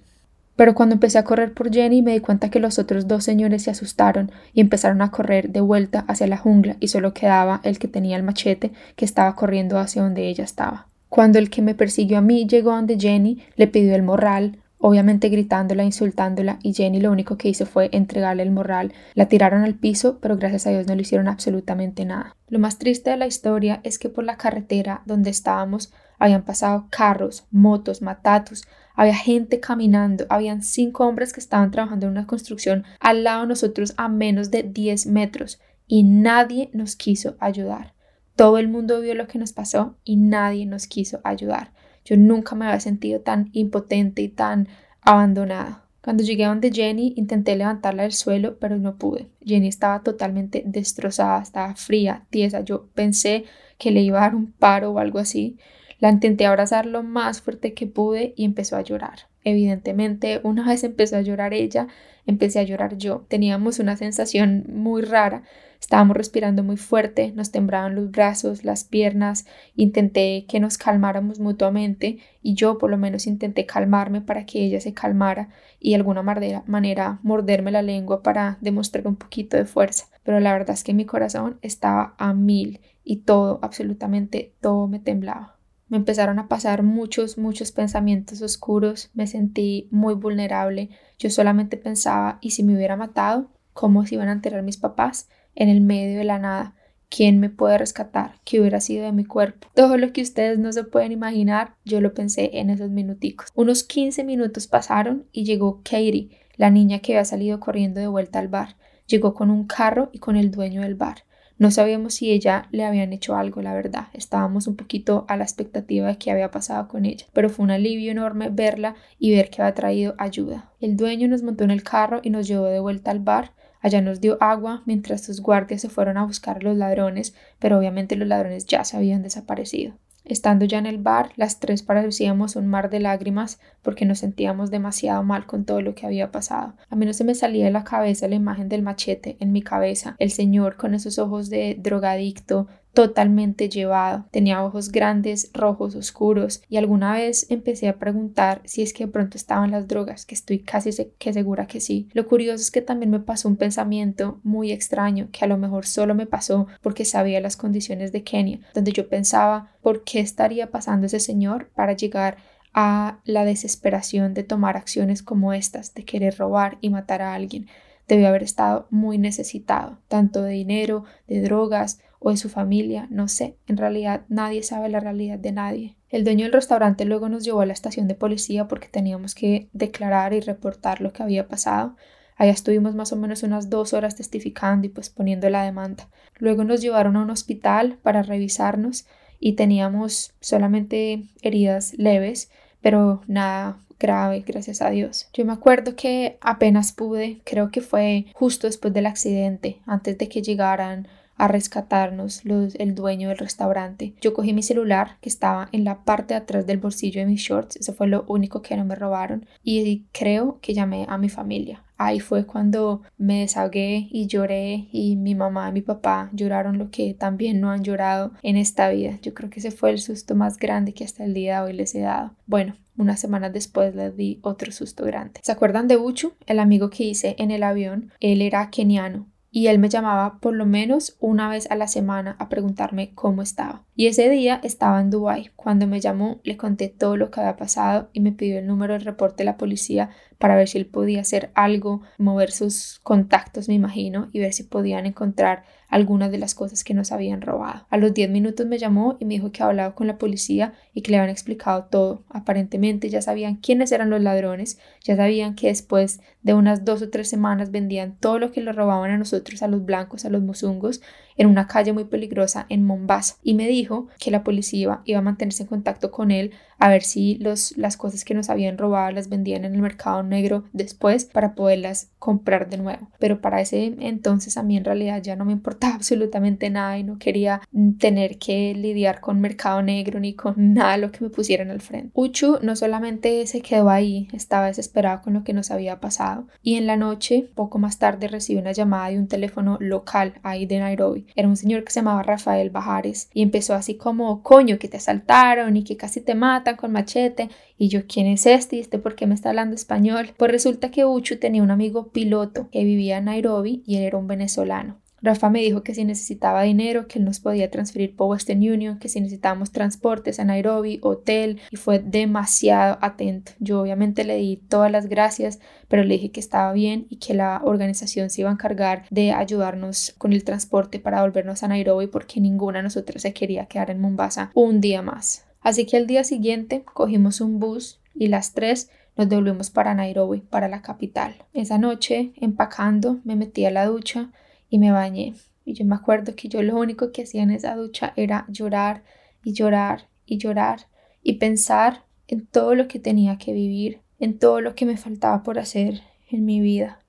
Pero 0.61 0.75
cuando 0.75 0.93
empecé 0.93 1.17
a 1.17 1.23
correr 1.23 1.55
por 1.55 1.73
Jenny 1.73 2.03
me 2.03 2.11
di 2.11 2.19
cuenta 2.19 2.51
que 2.51 2.59
los 2.59 2.77
otros 2.77 3.07
dos 3.07 3.23
señores 3.23 3.63
se 3.63 3.71
asustaron 3.71 4.31
y 4.53 4.61
empezaron 4.61 5.01
a 5.01 5.09
correr 5.09 5.49
de 5.49 5.59
vuelta 5.59 6.05
hacia 6.07 6.27
la 6.27 6.37
jungla 6.37 6.77
y 6.79 6.89
solo 6.89 7.15
quedaba 7.15 7.61
el 7.63 7.79
que 7.79 7.87
tenía 7.87 8.15
el 8.15 8.21
machete 8.21 8.71
que 8.95 9.03
estaba 9.03 9.33
corriendo 9.33 9.79
hacia 9.79 10.03
donde 10.03 10.27
ella 10.27 10.43
estaba. 10.43 10.85
Cuando 11.09 11.39
el 11.39 11.49
que 11.49 11.63
me 11.63 11.73
persiguió 11.73 12.19
a 12.19 12.21
mí 12.21 12.45
llegó 12.45 12.75
donde 12.75 12.99
Jenny, 12.99 13.39
le 13.55 13.65
pidió 13.65 13.95
el 13.95 14.03
morral, 14.03 14.59
obviamente 14.77 15.29
gritándola, 15.29 15.83
insultándola, 15.83 16.59
y 16.61 16.73
Jenny 16.75 16.99
lo 16.99 17.11
único 17.11 17.37
que 17.37 17.49
hizo 17.49 17.65
fue 17.65 17.89
entregarle 17.91 18.43
el 18.43 18.51
morral. 18.51 18.93
La 19.15 19.25
tiraron 19.25 19.63
al 19.63 19.73
piso, 19.73 20.19
pero 20.21 20.37
gracias 20.37 20.67
a 20.67 20.69
Dios 20.69 20.85
no 20.85 20.93
le 20.93 21.01
hicieron 21.01 21.27
absolutamente 21.27 22.05
nada. 22.05 22.35
Lo 22.49 22.59
más 22.59 22.77
triste 22.77 23.09
de 23.09 23.17
la 23.17 23.25
historia 23.25 23.79
es 23.83 23.97
que 23.97 24.09
por 24.09 24.25
la 24.25 24.37
carretera 24.37 25.01
donde 25.07 25.31
estábamos 25.31 25.91
habían 26.19 26.43
pasado 26.43 26.85
carros, 26.91 27.47
motos, 27.49 28.03
matatus, 28.03 28.63
había 28.95 29.15
gente 29.15 29.59
caminando, 29.59 30.25
habían 30.29 30.63
cinco 30.63 31.07
hombres 31.07 31.33
que 31.33 31.39
estaban 31.39 31.71
trabajando 31.71 32.05
en 32.05 32.11
una 32.11 32.27
construcción 32.27 32.83
al 32.99 33.23
lado 33.23 33.41
de 33.41 33.47
nosotros 33.47 33.93
a 33.97 34.07
menos 34.07 34.51
de 34.51 34.63
10 34.63 35.07
metros 35.07 35.59
y 35.87 36.03
nadie 36.03 36.69
nos 36.73 36.95
quiso 36.95 37.35
ayudar. 37.39 37.93
Todo 38.35 38.57
el 38.57 38.69
mundo 38.69 39.01
vio 39.01 39.13
lo 39.13 39.27
que 39.27 39.39
nos 39.39 39.53
pasó 39.53 39.97
y 40.03 40.15
nadie 40.15 40.65
nos 40.65 40.87
quiso 40.87 41.19
ayudar. 41.23 41.73
Yo 42.05 42.17
nunca 42.17 42.55
me 42.55 42.65
había 42.65 42.79
sentido 42.79 43.21
tan 43.21 43.49
impotente 43.53 44.21
y 44.21 44.29
tan 44.29 44.67
abandonada. 45.01 45.85
Cuando 46.01 46.23
llegué 46.23 46.45
a 46.45 46.49
donde 46.49 46.71
Jenny, 46.71 47.13
intenté 47.15 47.55
levantarla 47.55 48.03
del 48.03 48.13
suelo, 48.13 48.57
pero 48.57 48.77
no 48.77 48.95
pude. 48.95 49.27
Jenny 49.45 49.67
estaba 49.67 50.01
totalmente 50.01 50.63
destrozada, 50.65 51.41
estaba 51.41 51.75
fría, 51.75 52.25
tiesa. 52.31 52.61
Yo 52.61 52.87
pensé 52.95 53.45
que 53.77 53.91
le 53.91 54.01
iba 54.01 54.17
a 54.17 54.21
dar 54.21 54.35
un 54.35 54.51
paro 54.51 54.91
o 54.91 54.99
algo 54.99 55.19
así. 55.19 55.57
La 56.01 56.09
intenté 56.09 56.47
abrazar 56.47 56.87
lo 56.87 57.03
más 57.03 57.43
fuerte 57.43 57.75
que 57.75 57.85
pude 57.85 58.33
y 58.35 58.43
empezó 58.43 58.75
a 58.75 58.81
llorar. 58.81 59.29
Evidentemente, 59.43 60.41
una 60.43 60.67
vez 60.67 60.83
empezó 60.83 61.15
a 61.15 61.21
llorar 61.21 61.53
ella, 61.53 61.87
empecé 62.25 62.57
a 62.57 62.63
llorar 62.63 62.97
yo. 62.97 63.25
Teníamos 63.27 63.77
una 63.77 63.95
sensación 63.95 64.65
muy 64.67 65.03
rara. 65.03 65.43
Estábamos 65.79 66.17
respirando 66.17 66.63
muy 66.63 66.77
fuerte, 66.77 67.31
nos 67.35 67.51
temblaban 67.51 67.93
los 67.93 68.09
brazos, 68.09 68.63
las 68.63 68.83
piernas. 68.83 69.45
Intenté 69.75 70.45
que 70.47 70.59
nos 70.59 70.79
calmáramos 70.79 71.39
mutuamente 71.39 72.17
y 72.41 72.55
yo 72.55 72.79
por 72.79 72.89
lo 72.89 72.97
menos 72.97 73.27
intenté 73.27 73.67
calmarme 73.67 74.21
para 74.21 74.47
que 74.47 74.65
ella 74.65 74.81
se 74.81 74.95
calmara 74.95 75.49
y 75.79 75.91
de 75.91 75.97
alguna 75.97 76.23
manera 76.23 77.19
morderme 77.21 77.69
la 77.69 77.83
lengua 77.83 78.23
para 78.23 78.57
demostrar 78.61 79.07
un 79.07 79.17
poquito 79.17 79.55
de 79.55 79.65
fuerza. 79.65 80.07
Pero 80.23 80.39
la 80.39 80.53
verdad 80.53 80.71
es 80.71 80.83
que 80.83 80.95
mi 80.95 81.05
corazón 81.05 81.59
estaba 81.61 82.15
a 82.17 82.33
mil 82.33 82.79
y 83.03 83.17
todo, 83.17 83.59
absolutamente 83.61 84.55
todo 84.61 84.87
me 84.87 84.99
temblaba. 84.99 85.60
Me 85.91 85.97
empezaron 85.97 86.39
a 86.39 86.47
pasar 86.47 86.83
muchos, 86.83 87.37
muchos 87.37 87.73
pensamientos 87.73 88.41
oscuros, 88.41 89.09
me 89.13 89.27
sentí 89.27 89.89
muy 89.91 90.13
vulnerable. 90.13 90.89
Yo 91.19 91.29
solamente 91.29 91.75
pensaba, 91.75 92.37
¿y 92.39 92.51
si 92.51 92.63
me 92.63 92.73
hubiera 92.77 92.95
matado? 92.95 93.49
¿Cómo 93.73 94.05
se 94.05 94.15
iban 94.15 94.29
a 94.29 94.31
enterrar 94.31 94.63
mis 94.63 94.77
papás? 94.77 95.27
En 95.53 95.67
el 95.67 95.81
medio 95.81 96.19
de 96.19 96.23
la 96.23 96.39
nada. 96.39 96.75
¿Quién 97.09 97.41
me 97.41 97.49
puede 97.49 97.77
rescatar? 97.77 98.39
¿Qué 98.45 98.61
hubiera 98.61 98.79
sido 98.79 99.03
de 99.03 99.11
mi 99.11 99.25
cuerpo? 99.25 99.67
Todo 99.75 99.97
lo 99.97 100.13
que 100.13 100.21
ustedes 100.21 100.57
no 100.57 100.71
se 100.71 100.85
pueden 100.85 101.11
imaginar, 101.11 101.75
yo 101.83 101.99
lo 101.99 102.13
pensé 102.13 102.51
en 102.53 102.69
esos 102.69 102.89
minuticos. 102.89 103.49
Unos 103.53 103.83
15 103.83 104.23
minutos 104.23 104.67
pasaron 104.67 105.25
y 105.33 105.43
llegó 105.43 105.81
Katie, 105.83 106.29
la 106.55 106.69
niña 106.69 106.99
que 106.99 107.17
había 107.17 107.25
salido 107.25 107.59
corriendo 107.59 107.99
de 107.99 108.07
vuelta 108.07 108.39
al 108.39 108.47
bar. 108.47 108.77
Llegó 109.07 109.33
con 109.33 109.51
un 109.51 109.67
carro 109.67 110.09
y 110.13 110.19
con 110.19 110.37
el 110.37 110.51
dueño 110.51 110.83
del 110.83 110.95
bar. 110.95 111.25
No 111.61 111.69
sabíamos 111.69 112.15
si 112.15 112.31
ella 112.31 112.67
le 112.71 112.85
habían 112.85 113.13
hecho 113.13 113.35
algo, 113.35 113.61
la 113.61 113.75
verdad. 113.75 114.07
Estábamos 114.13 114.65
un 114.65 114.75
poquito 114.75 115.25
a 115.27 115.37
la 115.37 115.43
expectativa 115.43 116.07
de 116.07 116.17
qué 116.17 116.31
había 116.31 116.49
pasado 116.49 116.87
con 116.87 117.05
ella, 117.05 117.27
pero 117.33 117.51
fue 117.51 117.61
un 117.61 117.69
alivio 117.69 118.09
enorme 118.09 118.49
verla 118.49 118.95
y 119.19 119.29
ver 119.29 119.51
que 119.51 119.61
había 119.61 119.75
traído 119.75 120.15
ayuda. 120.17 120.71
El 120.79 120.97
dueño 120.97 121.27
nos 121.27 121.43
montó 121.43 121.63
en 121.63 121.69
el 121.69 121.83
carro 121.83 122.19
y 122.23 122.31
nos 122.31 122.47
llevó 122.47 122.65
de 122.65 122.79
vuelta 122.79 123.11
al 123.11 123.19
bar. 123.19 123.51
Allá 123.79 124.01
nos 124.01 124.21
dio 124.21 124.39
agua 124.41 124.81
mientras 124.87 125.23
sus 125.23 125.39
guardias 125.39 125.81
se 125.81 125.89
fueron 125.89 126.17
a 126.17 126.25
buscar 126.25 126.57
a 126.57 126.61
los 126.61 126.75
ladrones, 126.75 127.35
pero 127.59 127.77
obviamente 127.77 128.15
los 128.15 128.27
ladrones 128.27 128.65
ya 128.65 128.83
se 128.83 128.97
habían 128.97 129.21
desaparecido. 129.21 129.93
Estando 130.23 130.65
ya 130.65 130.77
en 130.77 130.85
el 130.85 130.99
bar, 130.99 131.31
las 131.35 131.59
tres 131.59 131.81
parecíamos 131.81 132.55
un 132.55 132.67
mar 132.67 132.89
de 132.89 132.99
lágrimas 132.99 133.59
porque 133.81 134.05
nos 134.05 134.19
sentíamos 134.19 134.69
demasiado 134.69 135.23
mal 135.23 135.45
con 135.45 135.65
todo 135.65 135.81
lo 135.81 135.95
que 135.95 136.05
había 136.05 136.31
pasado. 136.31 136.73
A 136.89 136.95
mí 136.95 137.05
no 137.05 137.13
se 137.13 137.23
me 137.23 137.35
salía 137.35 137.65
de 137.65 137.71
la 137.71 137.83
cabeza 137.83 138.27
la 138.27 138.35
imagen 138.35 138.69
del 138.69 138.83
machete 138.83 139.35
en 139.39 139.51
mi 139.51 139.61
cabeza, 139.61 140.15
el 140.19 140.31
señor 140.31 140.77
con 140.77 140.93
esos 140.93 141.17
ojos 141.17 141.49
de 141.49 141.75
drogadicto, 141.79 142.67
totalmente 142.93 143.69
llevado. 143.69 144.25
Tenía 144.31 144.63
ojos 144.63 144.91
grandes, 144.91 145.49
rojos, 145.53 145.95
oscuros 145.95 146.61
y 146.69 146.77
alguna 146.77 147.13
vez 147.13 147.47
empecé 147.49 147.87
a 147.87 147.97
preguntar 147.97 148.61
si 148.65 148.81
es 148.81 148.93
que 148.93 149.05
de 149.05 149.11
pronto 149.11 149.37
estaban 149.37 149.71
las 149.71 149.87
drogas, 149.87 150.25
que 150.25 150.35
estoy 150.35 150.59
casi 150.59 150.91
segura 150.91 151.67
que 151.67 151.79
sí. 151.79 152.09
Lo 152.13 152.27
curioso 152.27 152.61
es 152.61 152.71
que 152.71 152.81
también 152.81 153.11
me 153.11 153.19
pasó 153.19 153.47
un 153.47 153.55
pensamiento 153.55 154.39
muy 154.43 154.71
extraño 154.71 155.29
que 155.31 155.45
a 155.45 155.47
lo 155.47 155.57
mejor 155.57 155.85
solo 155.85 156.15
me 156.15 156.25
pasó 156.25 156.67
porque 156.81 157.05
sabía 157.05 157.39
las 157.39 157.57
condiciones 157.57 158.11
de 158.11 158.23
Kenia, 158.23 158.59
donde 158.73 158.91
yo 158.91 159.07
pensaba 159.07 159.71
por 159.81 160.03
qué 160.03 160.19
estaría 160.19 160.71
pasando 160.71 161.05
ese 161.05 161.19
señor 161.19 161.69
para 161.75 161.93
llegar 161.93 162.37
a 162.73 163.19
la 163.25 163.45
desesperación 163.45 164.33
de 164.33 164.43
tomar 164.43 164.77
acciones 164.77 165.23
como 165.23 165.53
estas, 165.53 165.93
de 165.93 166.05
querer 166.05 166.37
robar 166.37 166.77
y 166.81 166.89
matar 166.89 167.21
a 167.21 167.33
alguien. 167.33 167.67
Debió 168.07 168.27
haber 168.27 168.43
estado 168.43 168.87
muy 168.89 169.17
necesitado, 169.17 169.99
tanto 170.07 170.41
de 170.41 170.51
dinero, 170.51 171.05
de 171.27 171.41
drogas 171.41 171.99
o 172.23 172.29
de 172.29 172.37
su 172.37 172.49
familia, 172.49 173.07
no 173.09 173.27
sé, 173.27 173.57
en 173.67 173.77
realidad 173.77 174.21
nadie 174.29 174.61
sabe 174.61 174.89
la 174.89 174.99
realidad 174.99 175.39
de 175.39 175.51
nadie. 175.51 175.95
El 176.07 176.23
dueño 176.23 176.45
del 176.45 176.53
restaurante 176.53 177.03
luego 177.03 177.29
nos 177.29 177.43
llevó 177.43 177.61
a 177.61 177.65
la 177.65 177.73
estación 177.73 178.07
de 178.07 178.13
policía 178.13 178.67
porque 178.67 178.87
teníamos 178.87 179.33
que 179.33 179.69
declarar 179.73 180.31
y 180.33 180.39
reportar 180.39 181.01
lo 181.01 181.13
que 181.13 181.23
había 181.23 181.47
pasado. 181.47 181.95
Allá 182.37 182.51
estuvimos 182.51 182.93
más 182.93 183.11
o 183.11 183.15
menos 183.15 183.41
unas 183.41 183.71
dos 183.71 183.93
horas 183.93 184.15
testificando 184.15 184.85
y 184.85 184.89
pues 184.89 185.09
poniendo 185.09 185.49
la 185.49 185.63
demanda. 185.63 186.09
Luego 186.37 186.63
nos 186.63 186.79
llevaron 186.81 187.15
a 187.15 187.23
un 187.23 187.31
hospital 187.31 187.97
para 188.03 188.21
revisarnos 188.21 189.07
y 189.39 189.53
teníamos 189.53 190.35
solamente 190.41 191.23
heridas 191.41 191.95
leves, 191.97 192.51
pero 192.81 193.23
nada 193.25 193.79
grave, 193.99 194.43
gracias 194.45 194.83
a 194.83 194.91
Dios. 194.91 195.27
Yo 195.33 195.43
me 195.43 195.53
acuerdo 195.53 195.95
que 195.95 196.37
apenas 196.39 196.91
pude, 196.91 197.41
creo 197.45 197.71
que 197.71 197.81
fue 197.81 198.27
justo 198.33 198.67
después 198.67 198.93
del 198.93 199.07
accidente, 199.07 199.79
antes 199.87 200.19
de 200.19 200.29
que 200.29 200.43
llegaran 200.43 201.07
a 201.41 201.47
rescatarnos 201.47 202.43
el 202.45 202.93
dueño 202.93 203.29
del 203.29 203.37
restaurante. 203.39 204.13
Yo 204.21 204.35
cogí 204.35 204.53
mi 204.53 204.61
celular 204.61 205.17
que 205.21 205.29
estaba 205.29 205.69
en 205.71 205.83
la 205.83 206.03
parte 206.03 206.35
de 206.35 206.39
atrás 206.39 206.67
del 206.67 206.77
bolsillo 206.77 207.19
de 207.19 207.25
mis 207.25 207.41
shorts, 207.41 207.77
eso 207.77 207.93
fue 207.93 208.05
lo 208.05 208.25
único 208.27 208.61
que 208.61 208.77
no 208.77 208.85
me 208.85 208.93
robaron 208.93 209.47
y 209.63 210.05
creo 210.11 210.59
que 210.61 210.75
llamé 210.75 211.07
a 211.09 211.17
mi 211.17 211.29
familia. 211.29 211.83
Ahí 211.97 212.19
fue 212.19 212.45
cuando 212.45 213.01
me 213.17 213.39
desahogué 213.39 214.07
y 214.11 214.27
lloré 214.27 214.87
y 214.91 215.15
mi 215.15 215.33
mamá 215.33 215.69
y 215.69 215.71
mi 215.71 215.81
papá 215.81 216.29
lloraron 216.31 216.77
lo 216.77 216.91
que 216.91 217.15
también 217.15 217.59
no 217.59 217.71
han 217.71 217.83
llorado 217.83 218.33
en 218.43 218.55
esta 218.55 218.89
vida. 218.89 219.17
Yo 219.23 219.33
creo 219.33 219.49
que 219.49 219.61
ese 219.61 219.71
fue 219.71 219.89
el 219.89 219.97
susto 219.97 220.35
más 220.35 220.57
grande 220.57 220.93
que 220.93 221.03
hasta 221.03 221.23
el 221.23 221.33
día 221.33 221.57
de 221.57 221.65
hoy 221.65 221.73
les 221.73 221.95
he 221.95 222.01
dado. 222.01 222.35
Bueno, 222.45 222.75
unas 222.97 223.19
semanas 223.19 223.51
después 223.51 223.95
les 223.95 224.15
di 224.15 224.39
otro 224.43 224.71
susto 224.71 225.05
grande. 225.05 225.39
¿Se 225.41 225.51
acuerdan 225.51 225.87
de 225.87 225.97
Uchu, 225.97 226.33
el 226.45 226.59
amigo 226.59 226.91
que 226.91 227.03
hice 227.03 227.35
en 227.39 227.49
el 227.49 227.63
avión? 227.63 228.11
Él 228.19 228.43
era 228.43 228.69
keniano 228.69 229.30
y 229.51 229.67
él 229.67 229.79
me 229.79 229.89
llamaba 229.89 230.39
por 230.39 230.55
lo 230.55 230.65
menos 230.65 231.17
una 231.19 231.49
vez 231.49 231.69
a 231.69 231.75
la 231.75 231.87
semana 231.87 232.37
a 232.39 232.47
preguntarme 232.47 233.11
cómo 233.13 233.41
estaba. 233.41 233.83
Y 233.95 234.07
ese 234.07 234.29
día 234.29 234.61
estaba 234.63 235.01
en 235.01 235.09
Dubai. 235.09 235.51
Cuando 235.57 235.87
me 235.87 235.99
llamó 235.99 236.39
le 236.43 236.55
conté 236.55 236.87
todo 236.87 237.17
lo 237.17 237.29
que 237.29 237.41
había 237.41 237.57
pasado 237.57 238.09
y 238.13 238.21
me 238.21 238.31
pidió 238.31 238.59
el 238.59 238.67
número 238.67 238.93
del 238.93 239.03
reporte 239.03 239.39
de 239.39 239.45
la 239.45 239.57
policía 239.57 240.09
para 240.37 240.55
ver 240.55 240.69
si 240.69 240.77
él 240.77 240.85
podía 240.85 241.21
hacer 241.21 241.51
algo, 241.53 242.01
mover 242.17 242.51
sus 242.51 242.99
contactos 243.03 243.67
me 243.67 243.75
imagino 243.75 244.29
y 244.31 244.39
ver 244.39 244.53
si 244.53 244.63
podían 244.63 245.05
encontrar 245.05 245.65
algunas 245.91 246.31
de 246.31 246.39
las 246.39 246.55
cosas 246.55 246.83
que 246.83 246.93
nos 246.95 247.11
habían 247.11 247.41
robado. 247.41 247.85
A 247.89 247.97
los 247.97 248.13
10 248.13 248.31
minutos 248.31 248.65
me 248.65 248.79
llamó 248.79 249.17
y 249.19 249.25
me 249.25 249.35
dijo 249.35 249.51
que 249.51 249.61
había 249.61 249.71
hablado 249.71 249.95
con 249.95 250.07
la 250.07 250.17
policía 250.17 250.73
y 250.93 251.01
que 251.01 251.11
le 251.11 251.17
habían 251.17 251.29
explicado 251.29 251.83
todo. 251.91 252.23
Aparentemente 252.29 253.09
ya 253.09 253.21
sabían 253.21 253.57
quiénes 253.57 253.91
eran 253.91 254.09
los 254.09 254.21
ladrones, 254.21 254.79
ya 255.03 255.15
sabían 255.17 255.53
que 255.53 255.67
después 255.67 256.21
de 256.41 256.53
unas 256.53 256.85
dos 256.85 257.01
o 257.01 257.09
tres 257.09 257.29
semanas 257.29 257.71
vendían 257.71 258.15
todo 258.19 258.39
lo 258.39 258.51
que 258.51 258.61
le 258.61 258.71
robaban 258.71 259.11
a 259.11 259.17
nosotros, 259.17 259.61
a 259.61 259.67
los 259.67 259.85
blancos, 259.85 260.23
a 260.23 260.29
los 260.29 260.41
musungos, 260.41 261.01
en 261.37 261.47
una 261.47 261.67
calle 261.67 261.93
muy 261.93 262.05
peligrosa 262.05 262.65
en 262.69 262.85
Mombasa 262.85 263.35
y 263.43 263.53
me 263.53 263.67
dijo 263.67 264.07
que 264.19 264.31
la 264.31 264.43
policía 264.43 265.01
iba 265.05 265.19
a 265.19 265.23
mantenerse 265.23 265.63
en 265.63 265.69
contacto 265.69 266.11
con 266.11 266.31
él 266.31 266.51
a 266.81 266.89
ver 266.89 267.03
si 267.03 267.35
los, 267.35 267.77
las 267.77 267.95
cosas 267.95 268.25
que 268.25 268.33
nos 268.33 268.49
habían 268.49 268.79
robado 268.79 269.11
las 269.11 269.29
vendían 269.29 269.65
en 269.65 269.75
el 269.75 269.81
mercado 269.81 270.23
negro 270.23 270.63
después 270.73 271.25
para 271.25 271.53
poderlas 271.53 272.09
comprar 272.17 272.69
de 272.69 272.77
nuevo. 272.77 273.07
Pero 273.19 273.39
para 273.39 273.61
ese 273.61 273.95
entonces 273.99 274.57
a 274.57 274.63
mí 274.63 274.77
en 274.77 274.83
realidad 274.83 275.21
ya 275.21 275.35
no 275.35 275.45
me 275.45 275.51
importaba 275.51 275.93
absolutamente 276.01 276.71
nada 276.71 276.97
y 276.97 277.03
no 277.03 277.19
quería 277.19 277.61
tener 277.99 278.39
que 278.39 278.73
lidiar 278.73 279.21
con 279.21 279.39
mercado 279.39 279.83
negro 279.83 280.19
ni 280.19 280.33
con 280.33 280.55
nada 280.73 280.97
lo 280.97 281.11
que 281.11 281.23
me 281.23 281.29
pusieran 281.29 281.69
al 281.69 281.81
frente. 281.81 282.09
Uchu 282.15 282.57
no 282.63 282.75
solamente 282.75 283.45
se 283.45 283.61
quedó 283.61 283.91
ahí, 283.91 284.27
estaba 284.33 284.65
desesperado 284.65 285.21
con 285.21 285.33
lo 285.33 285.43
que 285.43 285.53
nos 285.53 285.69
había 285.69 285.99
pasado 285.99 286.47
y 286.63 286.77
en 286.77 286.87
la 286.87 286.97
noche, 286.97 287.47
poco 287.53 287.77
más 287.77 287.99
tarde, 287.99 288.27
recibí 288.27 288.59
una 288.59 288.71
llamada 288.71 289.09
de 289.09 289.19
un 289.19 289.27
teléfono 289.27 289.77
local 289.79 290.33
ahí 290.41 290.65
de 290.65 290.79
Nairobi. 290.79 291.27
Era 291.35 291.47
un 291.47 291.57
señor 291.57 291.83
que 291.83 291.91
se 291.91 291.99
llamaba 291.99 292.23
Rafael 292.23 292.71
Bajares 292.71 293.29
y 293.35 293.43
empezó 293.43 293.75
así 293.75 293.97
como, 293.97 294.41
coño, 294.41 294.79
que 294.79 294.87
te 294.87 294.97
asaltaron 294.97 295.77
y 295.77 295.83
que 295.83 295.95
casi 295.95 296.21
te 296.21 296.33
matan 296.33 296.70
con 296.77 296.91
machete 296.91 297.49
y 297.77 297.89
yo, 297.89 298.07
¿quién 298.07 298.27
es 298.27 298.45
este? 298.45 298.77
¿Y 298.77 298.79
este 298.79 298.99
por 298.99 299.15
qué 299.15 299.27
me 299.27 299.35
está 299.35 299.49
hablando 299.49 299.75
español? 299.75 300.33
Pues 300.37 300.51
resulta 300.51 300.91
que 300.91 301.05
Uchu 301.05 301.37
tenía 301.37 301.63
un 301.63 301.71
amigo 301.71 302.11
piloto 302.11 302.69
que 302.71 302.83
vivía 302.83 303.17
en 303.17 303.25
Nairobi 303.25 303.83
y 303.85 303.97
él 303.97 304.03
era 304.03 304.17
un 304.17 304.27
venezolano. 304.27 305.01
Rafa 305.23 305.51
me 305.51 305.61
dijo 305.61 305.83
que 305.83 305.93
si 305.93 306.03
necesitaba 306.03 306.63
dinero, 306.63 307.07
que 307.07 307.19
él 307.19 307.25
nos 307.25 307.39
podía 307.39 307.69
transferir 307.69 308.15
por 308.15 308.29
Western 308.31 308.59
Union, 308.59 308.97
que 308.97 309.07
si 309.07 309.19
necesitábamos 309.21 309.71
transportes 309.71 310.39
a 310.39 310.45
Nairobi, 310.45 310.99
hotel, 311.03 311.59
y 311.69 311.75
fue 311.75 311.99
demasiado 311.99 312.97
atento. 313.01 313.51
Yo 313.59 313.81
obviamente 313.81 314.23
le 314.23 314.37
di 314.37 314.57
todas 314.57 314.91
las 314.91 315.07
gracias, 315.07 315.59
pero 315.87 316.03
le 316.03 316.15
dije 316.15 316.31
que 316.31 316.39
estaba 316.39 316.73
bien 316.73 317.05
y 317.09 317.17
que 317.17 317.35
la 317.35 317.61
organización 317.63 318.31
se 318.31 318.41
iba 318.41 318.49
a 318.49 318.53
encargar 318.53 319.05
de 319.11 319.31
ayudarnos 319.31 320.15
con 320.17 320.33
el 320.33 320.43
transporte 320.43 320.99
para 320.99 321.21
volvernos 321.21 321.61
a 321.61 321.67
Nairobi 321.67 322.07
porque 322.07 322.41
ninguna 322.41 322.79
de 322.79 322.83
nosotras 322.83 323.21
se 323.21 323.33
quería 323.33 323.67
quedar 323.67 323.91
en 323.91 324.01
Mombasa 324.01 324.49
un 324.55 324.81
día 324.81 325.03
más. 325.03 325.45
Así 325.61 325.85
que 325.85 325.97
al 325.97 326.07
día 326.07 326.23
siguiente 326.23 326.83
cogimos 326.83 327.41
un 327.41 327.59
bus 327.59 327.99
y 328.15 328.27
las 328.27 328.53
tres 328.53 328.89
nos 329.17 329.29
devolvimos 329.29 329.69
para 329.69 329.93
Nairobi, 329.93 330.41
para 330.41 330.67
la 330.67 330.81
capital. 330.81 331.35
Esa 331.53 331.77
noche, 331.77 332.31
empacando, 332.35 333.19
me 333.23 333.35
metí 333.35 333.65
a 333.65 333.71
la 333.71 333.85
ducha 333.85 334.31
y 334.69 334.79
me 334.79 334.91
bañé. 334.91 335.35
Y 335.65 335.73
yo 335.73 335.85
me 335.85 335.95
acuerdo 335.95 336.35
que 336.35 336.47
yo 336.47 336.63
lo 336.63 336.77
único 336.77 337.11
que 337.11 337.23
hacía 337.23 337.43
en 337.43 337.51
esa 337.51 337.75
ducha 337.75 338.13
era 338.15 338.45
llorar 338.49 339.03
y 339.43 339.53
llorar 339.53 340.07
y 340.25 340.37
llorar 340.37 340.87
y 341.21 341.33
pensar 341.33 342.05
en 342.27 342.45
todo 342.47 342.73
lo 342.75 342.87
que 342.87 342.99
tenía 342.99 343.37
que 343.37 343.53
vivir, 343.53 343.99
en 344.19 344.39
todo 344.39 344.61
lo 344.61 344.73
que 344.75 344.85
me 344.85 344.97
faltaba 344.97 345.43
por 345.43 345.59
hacer 345.59 346.01
en 346.29 346.45
mi 346.45 346.61
vida. 346.61 346.99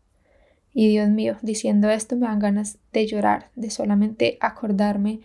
Y 0.75 0.88
Dios 0.88 1.09
mío, 1.09 1.37
diciendo 1.43 1.91
esto 1.91 2.17
me 2.17 2.27
dan 2.27 2.38
ganas 2.38 2.79
de 2.93 3.07
llorar, 3.07 3.51
de 3.55 3.71
solamente 3.71 4.38
acordarme 4.41 5.21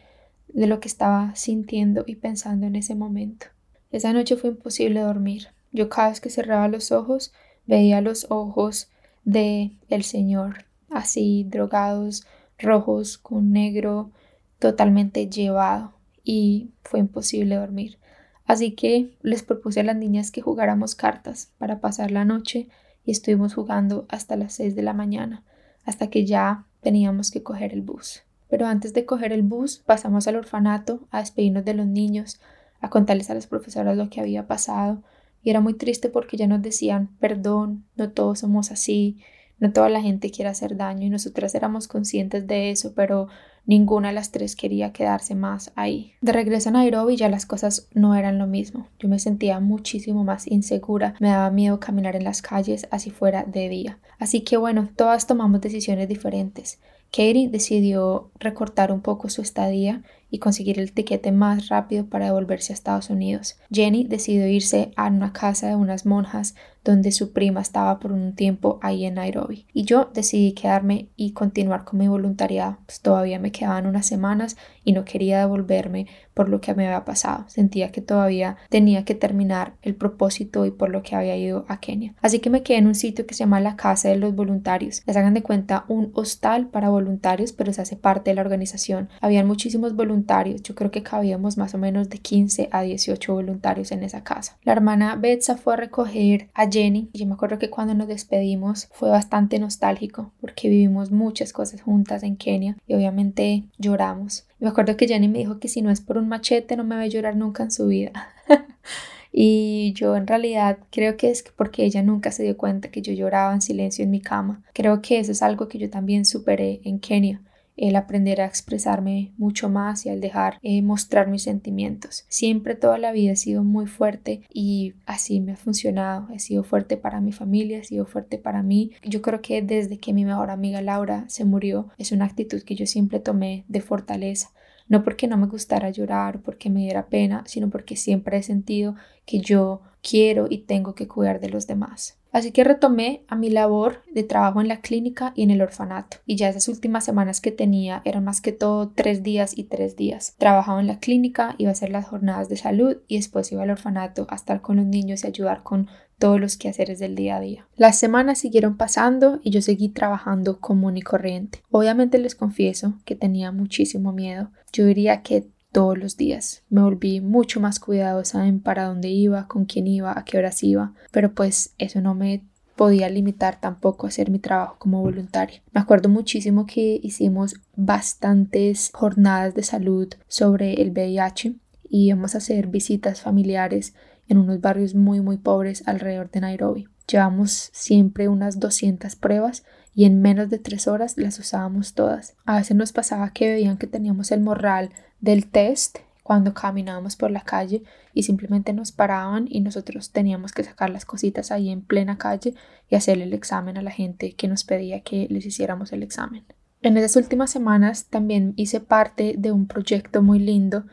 de 0.58 0.66
lo 0.66 0.80
que 0.80 0.88
estaba 0.88 1.36
sintiendo 1.36 2.04
y 2.08 2.16
pensando 2.16 2.66
en 2.66 2.76
ese 2.76 2.96
momento. 2.96 3.46
Esa 3.92 4.12
noche 4.12 4.38
fue 4.38 4.50
imposible 4.50 5.02
dormir. 5.02 5.50
Yo 5.72 5.88
cada 5.88 6.10
vez 6.10 6.20
que 6.20 6.32
cerraba 6.32 6.68
los 6.68 6.92
ojos 6.92 7.32
veía 7.68 8.02
los 8.02 8.26
ojos 8.32 8.90
de 9.24 9.74
el 9.88 10.04
Señor, 10.04 10.66
así 10.90 11.46
drogados, 11.48 12.26
rojos 12.58 13.20
con 13.20 13.52
negro, 13.52 14.10
totalmente 14.58 15.30
llevado 15.30 15.94
y 16.24 16.72
fue 16.82 17.02
imposible 17.02 17.56
dormir. 17.56 18.00
Así 18.46 18.72
que 18.72 19.16
les 19.22 19.44
propuse 19.44 19.82
a 19.82 19.84
las 19.84 19.96
niñas 19.96 20.32
que 20.32 20.42
jugáramos 20.42 20.96
cartas 20.96 21.52
para 21.60 21.82
pasar 21.82 22.10
la 22.10 22.26
noche 22.26 22.68
y 23.06 23.12
estuvimos 23.12 23.54
jugando 23.54 24.08
hasta 24.10 24.36
las 24.36 24.54
6 24.54 24.76
de 24.76 24.82
la 24.82 24.94
mañana, 24.94 25.44
hasta 25.86 26.10
que 26.10 26.26
ya 26.26 26.66
teníamos 26.82 27.30
que 27.30 27.44
coger 27.44 27.74
el 27.74 27.84
bus. 27.84 28.24
Pero 28.50 28.66
antes 28.66 28.94
de 28.94 29.06
coger 29.06 29.34
el 29.34 29.44
bus 29.44 29.80
pasamos 29.86 30.28
al 30.28 30.36
orfanato 30.36 31.08
a 31.12 31.20
despedirnos 31.20 31.66
de 31.66 31.74
los 31.74 31.88
niños, 31.88 32.40
a 32.80 32.90
contarles 32.90 33.30
a 33.30 33.34
las 33.34 33.48
profesoras 33.48 33.98
lo 33.98 34.10
que 34.10 34.22
había 34.22 34.48
pasado 34.48 35.04
y 35.44 35.50
era 35.50 35.62
muy 35.62 35.74
triste 35.74 36.10
porque 36.10 36.38
ya 36.38 36.48
nos 36.48 36.62
decían 36.62 37.10
perdón, 37.20 37.86
no 37.96 38.12
todos 38.12 38.40
somos 38.40 38.72
así, 38.72 39.18
no 39.60 39.72
toda 39.72 39.90
la 39.90 40.02
gente 40.02 40.30
quiere 40.30 40.50
hacer 40.50 40.78
daño 40.78 41.06
y 41.06 41.10
nosotras 41.10 41.56
éramos 41.56 41.88
conscientes 41.88 42.48
de 42.48 42.70
eso, 42.70 42.94
pero 42.94 43.28
ninguna 43.66 44.10
de 44.10 44.14
las 44.14 44.32
tres 44.32 44.56
quería 44.56 44.94
quedarse 44.94 45.36
más 45.36 45.72
ahí. 45.76 46.14
De 46.22 46.32
regreso 46.32 46.70
a 46.70 46.74
Nairobi 46.74 47.16
ya 47.16 47.30
las 47.30 47.46
cosas 47.46 47.90
no 47.94 48.16
eran 48.16 48.38
lo 48.38 48.46
mismo. 48.46 48.88
Yo 49.00 49.10
me 49.10 49.20
sentía 49.20 49.60
muchísimo 49.60 50.24
más 50.24 50.48
insegura, 50.48 51.16
me 51.20 51.30
daba 51.30 51.50
miedo 51.50 51.80
caminar 51.80 52.16
en 52.16 52.24
las 52.24 52.42
calles 52.42 52.88
así 52.92 53.10
fuera 53.10 53.44
de 53.44 53.68
día. 53.70 54.00
Así 54.20 54.42
que 54.42 54.58
bueno, 54.58 54.90
todas 54.96 55.28
tomamos 55.28 55.62
decisiones 55.62 56.08
diferentes. 56.08 56.80
Katie 57.12 57.50
decidió 57.50 58.30
recortar 58.40 58.92
un 58.92 59.02
poco 59.02 59.30
su 59.30 59.42
estadía 59.42 60.04
y 60.30 60.40
conseguir 60.40 60.80
el 60.80 60.92
tiquete 60.92 61.32
más 61.32 61.70
rápido 61.70 62.06
para 62.06 62.26
devolverse 62.26 62.74
a 62.74 62.76
Estados 62.76 63.10
Unidos. 63.10 63.58
Jenny 63.72 64.04
decidió 64.04 64.48
irse 64.48 64.92
a 64.96 65.08
una 65.08 65.34
casa 65.34 65.68
de 65.68 65.76
unas 65.76 66.06
monjas 66.06 66.56
donde 66.88 67.12
su 67.12 67.34
prima 67.34 67.62
estaba 67.62 68.00
por 68.00 68.12
un 68.14 68.34
tiempo 68.34 68.80
ahí 68.82 69.06
en 69.06 69.16
Nairobi. 69.16 69.66
Y 69.74 69.84
yo 69.84 70.10
decidí 70.14 70.54
quedarme 70.54 71.10
y 71.16 71.32
continuar 71.32 71.84
con 71.84 72.00
mi 72.00 72.08
voluntariado. 72.08 72.78
Pues 72.86 73.02
todavía 73.02 73.40
me 73.40 73.52
quedaban 73.52 73.88
unas 73.88 74.06
semanas 74.06 74.56
y 74.86 74.94
no 74.94 75.04
quería 75.04 75.40
devolverme 75.40 76.08
por 76.34 76.48
lo 76.50 76.62
que 76.62 76.74
me 76.76 76.88
había 76.88 77.04
pasado. 77.04 77.44
Sentía 77.50 77.92
que 77.92 78.02
todavía 78.02 78.58
tenía 78.70 79.04
que 79.04 79.16
terminar 79.16 79.74
el 79.82 79.96
propósito 79.96 80.66
y 80.66 80.72
por 80.72 80.90
lo 80.90 81.04
que 81.04 81.16
había 81.16 81.36
ido 81.36 81.66
a 81.68 81.80
Kenia. 81.80 82.16
Así 82.22 82.40
que 82.40 82.50
me 82.50 82.64
quedé 82.64 82.78
en 82.78 82.88
un 82.88 82.96
sitio 82.96 83.26
que 83.26 83.34
se 83.34 83.40
llama 83.40 83.60
la 83.60 83.76
Casa 83.76 84.08
de 84.08 84.16
los 84.16 84.34
Voluntarios. 84.34 85.02
Les 85.06 85.18
hagan 85.18 85.34
de 85.34 85.44
cuenta 85.44 85.84
un 85.90 86.12
hostal 86.14 86.68
para 86.68 86.90
voluntarios, 86.90 87.52
pero 87.52 87.74
se 87.74 87.82
hace 87.82 87.98
parte 87.98 88.32
de 88.32 88.36
la 88.36 88.42
organización. 88.42 89.10
Habían 89.20 89.48
muchísimos 89.48 89.96
voluntarios. 89.96 90.17
Yo 90.64 90.76
creo 90.76 90.92
que 90.92 91.04
cabíamos 91.04 91.58
más 91.58 91.74
o 91.74 91.78
menos 91.78 92.10
de 92.10 92.18
15 92.18 92.70
a 92.72 92.82
18 92.82 93.34
voluntarios 93.34 93.92
en 93.92 94.04
esa 94.04 94.24
casa. 94.24 94.58
La 94.64 94.72
hermana 94.72 95.16
Betsa 95.16 95.58
fue 95.58 95.74
a 95.74 95.78
recoger 95.78 96.50
a 96.54 96.70
Jenny. 96.70 97.10
Yo 97.14 97.26
me 97.26 97.34
acuerdo 97.34 97.60
que 97.60 97.70
cuando 97.70 97.94
nos 97.94 98.08
despedimos 98.08 98.90
fue 98.92 99.10
bastante 99.10 99.60
nostálgico 99.60 100.32
porque 100.42 100.70
vivimos 100.70 101.12
muchas 101.12 101.54
cosas 101.54 101.82
juntas 101.82 102.24
en 102.24 102.36
Kenia 102.36 102.78
y 102.88 102.96
obviamente 102.96 103.64
lloramos. 103.78 104.48
Me 104.60 104.70
acuerdo 104.70 104.98
que 104.98 105.08
Jenny 105.08 105.28
me 105.28 105.40
dijo 105.40 105.60
que 105.60 105.68
si 105.68 105.82
no 105.82 105.92
es 105.92 106.02
por 106.02 106.18
un 106.18 106.28
machete 106.28 106.76
no 106.76 106.84
me 106.84 106.96
va 106.96 107.02
a 107.02 107.08
llorar 107.08 107.36
nunca 107.36 107.64
en 107.64 107.72
su 107.72 107.88
vida. 107.88 108.30
y 109.32 109.94
yo 109.94 110.16
en 110.16 110.26
realidad 110.26 110.80
creo 110.92 111.16
que 111.16 111.30
es 111.30 111.44
porque 111.56 111.86
ella 111.86 112.02
nunca 112.02 112.32
se 112.32 112.44
dio 112.44 112.58
cuenta 112.58 112.90
que 112.90 113.02
yo 113.02 113.14
lloraba 113.14 113.54
en 113.54 113.62
silencio 113.62 114.04
en 114.04 114.12
mi 114.12 114.20
cama. 114.20 114.64
Creo 114.74 115.02
que 115.02 115.20
eso 115.20 115.32
es 115.32 115.44
algo 115.44 115.68
que 115.68 115.78
yo 115.78 115.90
también 115.90 116.26
superé 116.26 116.82
en 116.84 117.00
Kenia 117.00 117.42
el 117.78 117.96
aprender 117.96 118.42
a 118.42 118.46
expresarme 118.46 119.32
mucho 119.38 119.70
más 119.70 120.06
y 120.06 120.10
al 120.10 120.20
dejar 120.20 120.60
eh, 120.64 120.82
mostrar 120.82 121.30
mis 121.30 121.44
sentimientos. 121.44 122.26
Siempre 122.28 122.76
toda 122.76 122.98
la 122.98 123.12
vida 123.12 123.34
he 123.34 123.36
sido 123.36 123.64
muy 123.64 123.86
fuerte 123.86 124.42
y 124.52 124.96
así 125.06 125.40
me 125.40 125.54
ha 125.54 125.58
funcionado. 125.58 126.28
He 126.34 126.40
sido 126.40 126.64
fuerte 126.64 126.98
para 126.98 127.22
mi 127.22 127.32
familia, 127.32 127.78
he 127.78 127.84
sido 127.84 128.06
fuerte 128.06 128.38
para 128.38 128.64
mí. 128.64 128.92
Yo 129.04 129.22
creo 129.22 129.42
que 129.42 129.62
desde 129.62 130.00
que 130.00 130.14
mi 130.14 130.26
mejor 130.26 130.50
amiga 130.50 130.82
Laura 130.82 131.26
se 131.30 131.46
murió 131.46 131.90
es 131.98 132.12
una 132.12 132.26
actitud 132.26 132.64
que 132.64 132.76
yo 132.76 132.86
siempre 132.86 133.20
tomé 133.20 133.64
de 133.68 133.82
fortaleza. 133.82 134.52
No 134.90 135.04
porque 135.04 135.28
no 135.28 135.38
me 135.38 135.48
gustara 135.48 135.90
llorar, 135.90 136.42
porque 136.42 136.70
me 136.70 136.82
diera 136.82 137.08
pena, 137.08 137.44
sino 137.46 137.70
porque 137.70 137.96
siempre 137.96 138.38
he 138.38 138.44
sentido 138.44 138.96
que 139.26 139.40
yo 139.40 139.82
quiero 140.02 140.48
y 140.50 140.60
tengo 140.60 140.96
que 140.96 141.08
cuidar 141.08 141.40
de 141.40 141.50
los 141.50 141.68
demás. 141.68 142.17
Así 142.32 142.52
que 142.52 142.64
retomé 142.64 143.24
a 143.28 143.36
mi 143.36 143.50
labor 143.50 144.04
de 144.14 144.24
trabajo 144.24 144.62
en 144.62 144.68
la 144.68 144.82
clínica 144.82 145.34
y 145.36 145.44
en 145.44 145.52
el 145.52 145.62
orfanato. 145.62 146.18
Y 146.26 146.36
ya 146.36 146.50
esas 146.50 146.68
últimas 146.68 147.06
semanas 147.06 147.42
que 147.42 147.52
tenía 147.52 148.02
eran 148.06 148.24
más 148.24 148.42
que 148.42 148.52
todo 148.52 148.90
tres 148.90 149.24
días 149.24 149.58
y 149.58 149.64
tres 149.64 149.96
días. 149.96 150.36
Trabajaba 150.38 150.80
en 150.80 150.88
la 150.88 151.00
clínica, 151.00 151.56
iba 151.58 151.70
a 151.70 151.74
hacer 151.74 151.90
las 151.90 152.08
jornadas 152.08 152.50
de 152.50 152.58
salud 152.58 152.98
y 153.08 153.18
después 153.18 153.52
iba 153.52 153.64
al 153.64 153.72
orfanato 153.72 154.28
a 154.30 154.36
estar 154.36 154.62
con 154.62 154.78
los 154.78 154.86
niños 154.86 155.24
y 155.24 155.28
ayudar 155.28 155.64
con 155.64 155.88
todos 156.20 156.40
los 156.40 156.58
quehaceres 156.58 157.00
del 157.00 157.16
día 157.16 157.38
a 157.38 157.40
día. 157.40 157.68
Las 157.76 158.00
semanas 158.00 158.40
siguieron 158.40 158.76
pasando 158.76 159.40
y 159.44 159.52
yo 159.52 159.62
seguí 159.62 159.90
trabajando 159.90 160.60
común 160.60 160.98
y 160.98 161.02
corriente. 161.02 161.62
Obviamente 161.70 162.18
les 162.18 162.36
confieso 162.36 162.96
que 163.06 163.16
tenía 163.16 163.52
muchísimo 163.52 164.12
miedo. 164.12 164.50
Yo 164.74 164.86
diría 164.86 165.22
que 165.22 165.48
todos 165.72 165.98
los 165.98 166.18
días. 166.18 166.64
Me 166.70 166.82
volví 166.82 167.22
mucho 167.22 167.60
más 167.60 167.80
cuidadosa 167.80 168.48
en 168.48 168.60
para 168.60 168.86
dónde 168.86 169.10
iba, 169.10 169.48
con 169.48 169.66
quién 169.66 169.88
iba, 169.88 170.18
a 170.18 170.26
qué 170.26 170.38
horas 170.38 170.64
iba, 170.64 170.94
pero 171.12 171.34
pues 171.34 171.74
eso 171.78 172.02
no 172.02 172.16
me 172.16 172.44
podía 172.76 173.10
limitar 173.10 173.60
tampoco 173.60 174.06
a 174.06 174.10
hacer 174.10 174.30
mi 174.30 174.40
trabajo 174.40 174.76
como 174.78 175.02
voluntaria. 175.02 175.62
Me 175.72 175.82
acuerdo 175.82 176.10
muchísimo 176.10 176.66
que 176.66 177.00
hicimos 177.02 177.56
bastantes 177.76 178.92
jornadas 178.94 179.56
de 179.56 179.64
salud 179.64 180.08
sobre 180.28 180.82
el 180.82 180.92
VIH 180.92 181.56
y 181.90 182.08
íbamos 182.08 182.36
a 182.36 182.38
hacer 182.38 182.68
visitas 182.68 183.22
familiares 183.22 183.94
en 184.30 184.38
unos 184.38 184.62
barrios 184.62 184.94
muy 184.94 185.22
muy 185.22 185.38
pobres 185.38 185.84
alrededor 185.88 186.30
de 186.30 186.42
Nairobi. 186.42 186.88
Llevamos 187.10 187.70
siempre 187.74 188.28
unas 188.28 188.60
200 188.60 189.16
pruebas 189.16 189.64
y 189.96 190.06
en 190.06 190.22
menos 190.22 190.50
de 190.50 190.60
tres 190.60 190.88
horas 190.88 191.18
las 191.18 191.40
usábamos 191.40 191.94
todas. 191.94 192.36
A 192.46 192.58
veces 192.58 192.76
nos 192.76 192.92
pasaba 192.92 193.32
que 193.32 193.50
veían 193.50 193.78
que 193.78 193.88
teníamos 193.88 194.32
el 194.32 194.42
morral 194.42 194.92
del 195.20 195.48
test 195.48 196.00
cuando 196.24 196.54
caminábamos 196.54 197.16
por 197.16 197.32
la 197.32 197.42
calle 197.42 197.84
y 198.14 198.24
simplemente 198.24 198.74
nos 198.74 198.92
paraban 198.92 199.48
y 199.50 199.62
nosotros 199.62 200.12
teníamos 200.12 200.52
que 200.52 200.64
sacar 200.64 200.90
las 200.90 201.06
cositas 201.06 201.52
ahí 201.52 201.70
en 201.70 201.82
plena 201.82 202.18
calle 202.18 202.54
y 202.90 202.96
hacerle 202.96 203.24
el 203.24 203.34
examen 203.34 203.78
a 203.78 203.82
la 203.82 203.92
gente 203.92 204.34
que 204.34 204.50
nos 204.50 204.66
pedía 204.66 205.00
que 205.02 205.28
les 205.30 205.46
hiciéramos 205.46 205.94
el 205.94 206.04
examen. 206.04 206.44
En 206.82 206.98
esas 206.98 207.16
últimas 207.16 207.50
semanas 207.50 208.08
también 208.08 208.54
hice 208.58 208.80
parte 208.80 209.36
de 209.38 209.52
un 209.52 209.68
proyecto 209.68 210.22
muy 210.22 210.40
lindo 210.40 210.84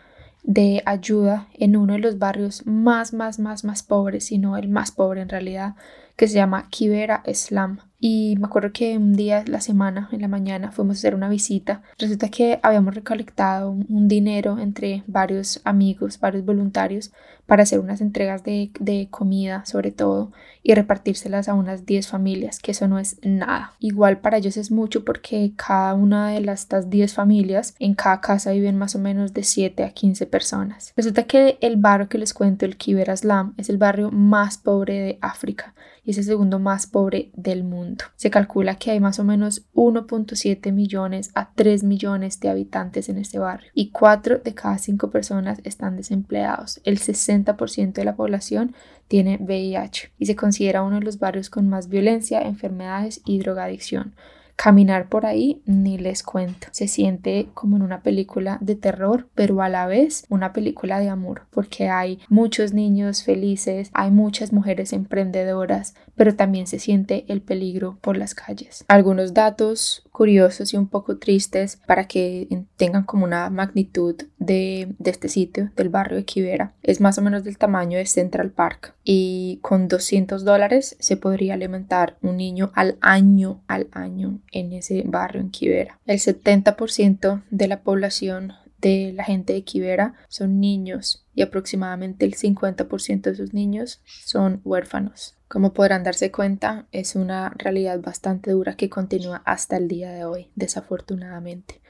de 0.44 0.82
ayuda 0.86 1.48
en 1.54 1.76
uno 1.76 1.94
de 1.94 1.98
los 1.98 2.18
barrios 2.18 2.64
más, 2.66 3.12
más, 3.12 3.38
más, 3.38 3.64
más 3.64 3.82
pobres, 3.82 4.26
sino 4.26 4.56
el 4.56 4.68
más 4.68 4.92
pobre 4.92 5.22
en 5.22 5.28
realidad, 5.28 5.74
que 6.16 6.28
se 6.28 6.34
llama 6.34 6.68
Kibera 6.70 7.22
Slam. 7.32 7.80
Y 8.06 8.36
me 8.38 8.48
acuerdo 8.48 8.70
que 8.70 8.98
un 8.98 9.14
día, 9.14 9.44
la 9.46 9.62
semana, 9.62 10.10
en 10.12 10.20
la 10.20 10.28
mañana, 10.28 10.72
fuimos 10.72 10.96
a 10.96 10.98
hacer 10.98 11.14
una 11.14 11.30
visita. 11.30 11.80
Resulta 11.98 12.28
que 12.28 12.60
habíamos 12.62 12.94
recolectado 12.94 13.70
un 13.70 14.08
dinero 14.08 14.58
entre 14.58 15.04
varios 15.06 15.62
amigos, 15.64 16.20
varios 16.20 16.44
voluntarios, 16.44 17.12
para 17.46 17.62
hacer 17.62 17.80
unas 17.80 18.02
entregas 18.02 18.44
de, 18.44 18.70
de 18.78 19.08
comida, 19.10 19.64
sobre 19.64 19.90
todo, 19.90 20.32
y 20.62 20.74
repartírselas 20.74 21.48
a 21.48 21.54
unas 21.54 21.86
10 21.86 22.08
familias, 22.08 22.58
que 22.58 22.72
eso 22.72 22.88
no 22.88 22.98
es 22.98 23.16
nada. 23.22 23.72
Igual 23.80 24.18
para 24.18 24.36
ellos 24.36 24.58
es 24.58 24.70
mucho 24.70 25.04
porque 25.04 25.52
cada 25.56 25.94
una 25.94 26.28
de 26.28 26.40
las, 26.40 26.60
estas 26.60 26.90
10 26.90 27.14
familias, 27.14 27.74
en 27.78 27.94
cada 27.94 28.20
casa 28.20 28.52
viven 28.52 28.76
más 28.76 28.94
o 28.94 28.98
menos 28.98 29.32
de 29.32 29.44
7 29.44 29.82
a 29.82 29.90
15 29.90 30.26
personas. 30.26 30.92
Resulta 30.94 31.24
que 31.24 31.56
el 31.62 31.76
barrio 31.76 32.08
que 32.08 32.18
les 32.18 32.34
cuento, 32.34 32.66
el 32.66 32.76
Kibera 32.76 33.16
Slam, 33.16 33.54
es 33.56 33.70
el 33.70 33.78
barrio 33.78 34.10
más 34.10 34.58
pobre 34.58 35.00
de 35.00 35.18
África 35.22 35.74
y 36.04 36.10
es 36.10 36.18
el 36.18 36.24
segundo 36.24 36.58
más 36.58 36.86
pobre 36.86 37.30
del 37.34 37.64
mundo. 37.64 37.93
Se 38.16 38.30
calcula 38.30 38.76
que 38.76 38.90
hay 38.90 39.00
más 39.00 39.18
o 39.18 39.24
menos 39.24 39.66
1.7 39.74 40.72
millones 40.72 41.30
a 41.34 41.52
3 41.54 41.84
millones 41.84 42.40
de 42.40 42.48
habitantes 42.48 43.08
en 43.08 43.18
este 43.18 43.38
barrio 43.38 43.70
y 43.74 43.90
4 43.90 44.38
de 44.38 44.54
cada 44.54 44.78
5 44.78 45.10
personas 45.10 45.60
están 45.64 45.96
desempleados. 45.96 46.80
El 46.84 46.98
60% 46.98 47.92
de 47.92 48.04
la 48.04 48.16
población 48.16 48.74
tiene 49.08 49.38
VIH 49.40 50.12
y 50.18 50.26
se 50.26 50.36
considera 50.36 50.82
uno 50.82 50.98
de 50.98 51.04
los 51.04 51.18
barrios 51.18 51.50
con 51.50 51.68
más 51.68 51.88
violencia, 51.88 52.42
enfermedades 52.42 53.20
y 53.24 53.38
drogadicción. 53.38 54.14
Caminar 54.56 55.08
por 55.08 55.26
ahí 55.26 55.62
ni 55.66 55.98
les 55.98 56.22
cuento. 56.22 56.68
Se 56.70 56.88
siente 56.88 57.48
como 57.54 57.76
en 57.76 57.82
una 57.82 58.02
película 58.02 58.58
de 58.60 58.76
terror, 58.76 59.28
pero 59.34 59.62
a 59.62 59.68
la 59.68 59.86
vez 59.86 60.24
una 60.28 60.52
película 60.52 61.00
de 61.00 61.08
amor, 61.08 61.46
porque 61.50 61.88
hay 61.88 62.20
muchos 62.28 62.72
niños 62.72 63.24
felices, 63.24 63.90
hay 63.92 64.10
muchas 64.10 64.52
mujeres 64.52 64.92
emprendedoras, 64.92 65.94
pero 66.16 66.34
también 66.34 66.66
se 66.66 66.78
siente 66.78 67.24
el 67.28 67.42
peligro 67.42 67.98
por 68.00 68.16
las 68.16 68.34
calles. 68.34 68.84
Algunos 68.88 69.34
datos 69.34 70.04
curiosos 70.14 70.72
y 70.72 70.76
un 70.76 70.86
poco 70.86 71.18
tristes 71.18 71.80
para 71.88 72.06
que 72.06 72.46
tengan 72.76 73.02
como 73.02 73.24
una 73.24 73.50
magnitud 73.50 74.14
de, 74.38 74.94
de 75.00 75.10
este 75.10 75.28
sitio, 75.28 75.72
del 75.74 75.88
barrio 75.88 76.16
de 76.16 76.24
Kibera. 76.24 76.72
Es 76.84 77.00
más 77.00 77.18
o 77.18 77.22
menos 77.22 77.42
del 77.42 77.58
tamaño 77.58 77.98
de 77.98 78.06
Central 78.06 78.52
Park 78.52 78.94
y 79.02 79.58
con 79.60 79.88
200 79.88 80.44
dólares 80.44 80.96
se 81.00 81.16
podría 81.16 81.54
alimentar 81.54 82.16
un 82.22 82.36
niño 82.36 82.70
al 82.74 82.96
año, 83.00 83.64
al 83.66 83.88
año 83.90 84.38
en 84.52 84.72
ese 84.72 85.02
barrio 85.04 85.40
en 85.40 85.50
Kibera. 85.50 85.98
El 86.06 86.20
70% 86.20 87.42
de 87.50 87.66
la 87.66 87.82
población 87.82 88.52
de 88.80 89.12
la 89.16 89.24
gente 89.24 89.52
de 89.52 89.64
Kibera 89.64 90.14
son 90.28 90.60
niños 90.60 91.23
y 91.34 91.42
aproximadamente 91.42 92.24
el 92.24 92.34
50% 92.34 93.22
de 93.22 93.34
sus 93.34 93.52
niños 93.52 94.00
son 94.24 94.60
huérfanos. 94.64 95.36
Como 95.48 95.72
podrán 95.72 96.02
darse 96.02 96.30
cuenta, 96.30 96.86
es 96.92 97.14
una 97.14 97.50
realidad 97.50 98.00
bastante 98.00 98.50
dura 98.50 98.76
que 98.76 98.88
continúa 98.90 99.42
hasta 99.44 99.76
el 99.76 99.88
día 99.88 100.10
de 100.12 100.24
hoy, 100.24 100.50
desafortunadamente. 100.54 101.80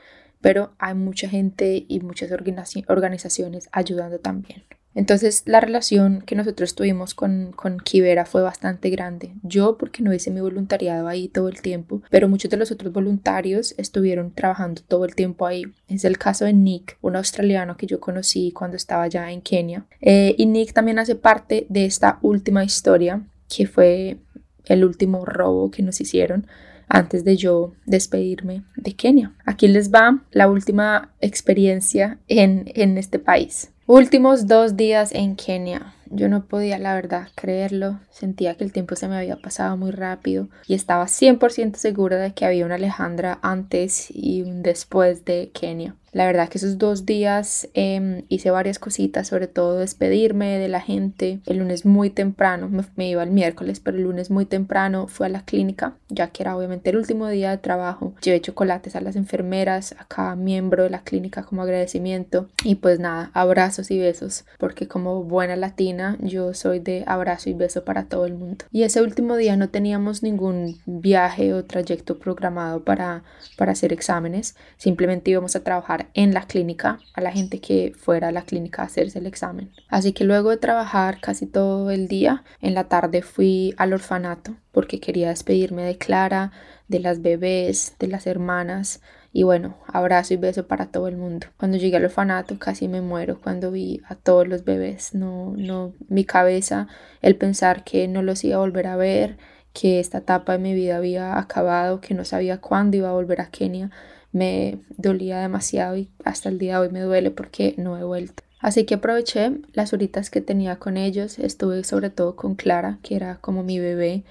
Pero 0.40 0.74
hay 0.78 0.94
mucha 0.94 1.28
gente 1.28 1.86
y 1.88 2.00
muchas 2.00 2.30
organizaciones 2.32 3.68
ayudando 3.72 4.18
también. 4.18 4.64
Entonces 4.94 5.42
la 5.46 5.60
relación 5.60 6.22
que 6.22 6.36
nosotros 6.36 6.74
tuvimos 6.74 7.14
con, 7.14 7.52
con 7.52 7.78
Kibera 7.78 8.24
fue 8.24 8.42
bastante 8.42 8.90
grande. 8.90 9.34
Yo 9.42 9.76
porque 9.76 10.02
no 10.02 10.14
hice 10.14 10.30
mi 10.30 10.40
voluntariado 10.40 11.08
ahí 11.08 11.28
todo 11.28 11.48
el 11.48 11.60
tiempo, 11.60 12.02
pero 12.10 12.28
muchos 12.28 12.50
de 12.50 12.56
los 12.56 12.70
otros 12.70 12.92
voluntarios 12.92 13.74
estuvieron 13.76 14.32
trabajando 14.32 14.82
todo 14.86 15.04
el 15.04 15.14
tiempo 15.14 15.46
ahí. 15.46 15.64
Es 15.88 16.04
el 16.04 16.18
caso 16.18 16.44
de 16.44 16.52
Nick, 16.52 16.96
un 17.00 17.16
australiano 17.16 17.76
que 17.76 17.86
yo 17.86 18.00
conocí 18.00 18.52
cuando 18.52 18.76
estaba 18.76 19.06
ya 19.08 19.30
en 19.30 19.40
Kenia. 19.40 19.86
Eh, 20.00 20.34
y 20.38 20.46
Nick 20.46 20.72
también 20.72 20.98
hace 20.98 21.14
parte 21.14 21.66
de 21.68 21.84
esta 21.84 22.18
última 22.22 22.64
historia 22.64 23.22
que 23.54 23.66
fue 23.66 24.18
el 24.66 24.84
último 24.84 25.24
robo 25.24 25.70
que 25.70 25.82
nos 25.82 26.00
hicieron 26.00 26.46
antes 26.88 27.24
de 27.24 27.36
yo 27.36 27.72
despedirme 27.86 28.62
de 28.76 28.94
Kenia. 28.94 29.34
Aquí 29.44 29.68
les 29.68 29.92
va 29.92 30.22
la 30.30 30.48
última 30.48 31.14
experiencia 31.20 32.18
en, 32.28 32.70
en 32.74 32.98
este 32.98 33.18
país. 33.18 33.73
Últimos 33.86 34.46
dos 34.46 34.78
días 34.78 35.12
en 35.12 35.36
Kenia. 35.36 35.94
Yo 36.06 36.30
no 36.30 36.46
podía, 36.46 36.78
la 36.78 36.94
verdad, 36.94 37.28
creerlo. 37.34 38.00
Sentía 38.10 38.54
que 38.54 38.64
el 38.64 38.72
tiempo 38.72 38.96
se 38.96 39.08
me 39.08 39.16
había 39.18 39.36
pasado 39.36 39.76
muy 39.76 39.90
rápido 39.90 40.48
y 40.66 40.72
estaba 40.72 41.04
100% 41.04 41.76
segura 41.76 42.16
de 42.16 42.32
que 42.32 42.46
había 42.46 42.64
una 42.64 42.76
Alejandra 42.76 43.38
antes 43.42 44.06
y 44.10 44.40
un 44.40 44.62
después 44.62 45.26
de 45.26 45.50
Kenia. 45.52 45.96
La 46.14 46.26
verdad 46.26 46.48
que 46.48 46.58
esos 46.58 46.78
dos 46.78 47.06
días 47.06 47.68
em, 47.74 48.22
hice 48.28 48.52
varias 48.52 48.78
cositas, 48.78 49.26
sobre 49.26 49.48
todo 49.48 49.78
despedirme 49.78 50.58
de 50.58 50.68
la 50.68 50.80
gente. 50.80 51.40
El 51.44 51.58
lunes 51.58 51.84
muy 51.84 52.08
temprano, 52.08 52.70
me, 52.94 53.08
iba 53.08 53.24
el 53.24 53.32
miércoles, 53.32 53.80
pero 53.80 53.96
el 53.96 54.04
lunes 54.04 54.30
muy 54.30 54.46
temprano 54.46 55.08
fui 55.08 55.26
a 55.26 55.28
la 55.28 55.44
clínica, 55.44 55.96
ya 56.08 56.28
que 56.28 56.44
era 56.44 56.56
obviamente 56.56 56.90
el 56.90 56.98
último 56.98 57.26
día 57.26 57.50
de 57.50 57.58
trabajo. 57.58 58.14
Llevé 58.22 58.40
chocolates 58.40 58.94
a 58.94 59.00
las 59.00 59.16
enfermeras, 59.16 59.96
a 59.98 60.04
cada 60.04 60.36
miembro 60.36 60.84
de 60.84 60.90
la 60.90 61.02
clínica 61.02 61.42
como 61.42 61.62
agradecimiento. 61.62 62.48
Y 62.62 62.76
pues 62.76 63.00
nada, 63.00 63.32
abrazos 63.34 63.90
y 63.90 63.98
besos, 63.98 64.44
porque 64.58 64.86
como 64.86 65.24
buena 65.24 65.56
latina 65.56 66.16
yo 66.20 66.54
soy 66.54 66.78
de 66.78 67.02
abrazo 67.08 67.50
y 67.50 67.54
beso 67.54 67.84
para 67.84 68.04
todo 68.04 68.24
el 68.26 68.34
mundo. 68.34 68.66
Y 68.70 68.84
ese 68.84 69.02
último 69.02 69.36
día 69.36 69.56
no 69.56 69.68
teníamos 69.68 70.22
ningún 70.22 70.78
viaje 70.86 71.52
o 71.52 71.64
trayecto 71.64 72.20
programado 72.20 72.84
para, 72.84 73.24
para 73.56 73.72
hacer 73.72 73.92
exámenes, 73.92 74.54
simplemente 74.76 75.32
íbamos 75.32 75.56
a 75.56 75.64
trabajar 75.64 76.03
en 76.14 76.34
la 76.34 76.46
clínica 76.46 76.98
a 77.14 77.20
la 77.20 77.32
gente 77.32 77.60
que 77.60 77.92
fuera 77.96 78.28
a 78.28 78.32
la 78.32 78.42
clínica 78.42 78.82
a 78.82 78.86
hacerse 78.86 79.18
el 79.18 79.26
examen. 79.26 79.70
Así 79.88 80.12
que 80.12 80.24
luego 80.24 80.50
de 80.50 80.56
trabajar 80.56 81.20
casi 81.20 81.46
todo 81.46 81.90
el 81.90 82.08
día, 82.08 82.44
en 82.60 82.74
la 82.74 82.84
tarde 82.84 83.22
fui 83.22 83.74
al 83.76 83.92
orfanato 83.92 84.54
porque 84.72 85.00
quería 85.00 85.28
despedirme 85.28 85.82
de 85.82 85.98
Clara, 85.98 86.52
de 86.88 87.00
las 87.00 87.22
bebés, 87.22 87.94
de 87.98 88.08
las 88.08 88.26
hermanas 88.26 89.00
y 89.32 89.42
bueno, 89.42 89.76
abrazo 89.88 90.34
y 90.34 90.36
beso 90.36 90.68
para 90.68 90.86
todo 90.86 91.08
el 91.08 91.16
mundo. 91.16 91.48
Cuando 91.56 91.76
llegué 91.76 91.96
al 91.96 92.04
orfanato 92.04 92.58
casi 92.58 92.86
me 92.86 93.00
muero 93.00 93.40
cuando 93.40 93.72
vi 93.72 94.00
a 94.08 94.14
todos 94.14 94.46
los 94.46 94.64
bebés. 94.64 95.12
No, 95.14 95.54
no, 95.56 95.92
mi 96.08 96.24
cabeza, 96.24 96.86
el 97.20 97.36
pensar 97.36 97.82
que 97.82 98.06
no 98.06 98.22
los 98.22 98.44
iba 98.44 98.56
a 98.56 98.60
volver 98.60 98.86
a 98.86 98.96
ver, 98.96 99.36
que 99.72 99.98
esta 99.98 100.18
etapa 100.18 100.52
de 100.52 100.58
mi 100.58 100.72
vida 100.72 100.96
había 100.96 101.36
acabado, 101.36 102.00
que 102.00 102.14
no 102.14 102.24
sabía 102.24 102.60
cuándo 102.60 102.96
iba 102.96 103.08
a 103.08 103.12
volver 103.12 103.40
a 103.40 103.50
Kenia, 103.50 103.90
me 104.34 104.80
dolía 104.96 105.38
demasiado 105.38 105.96
y 105.96 106.10
hasta 106.24 106.48
el 106.48 106.58
día 106.58 106.74
de 106.74 106.86
hoy 106.86 106.92
me 106.92 107.00
duele 107.00 107.30
porque 107.30 107.74
no 107.78 107.96
he 107.96 108.02
vuelto. 108.02 108.42
Así 108.58 108.84
que 108.84 108.94
aproveché 108.94 109.52
las 109.72 109.92
horitas 109.92 110.28
que 110.28 110.40
tenía 110.40 110.78
con 110.78 110.96
ellos, 110.96 111.38
estuve 111.38 111.84
sobre 111.84 112.10
todo 112.10 112.34
con 112.34 112.56
Clara, 112.56 112.98
que 113.02 113.14
era 113.14 113.36
como 113.36 113.62
mi 113.62 113.78
bebé, 113.78 114.24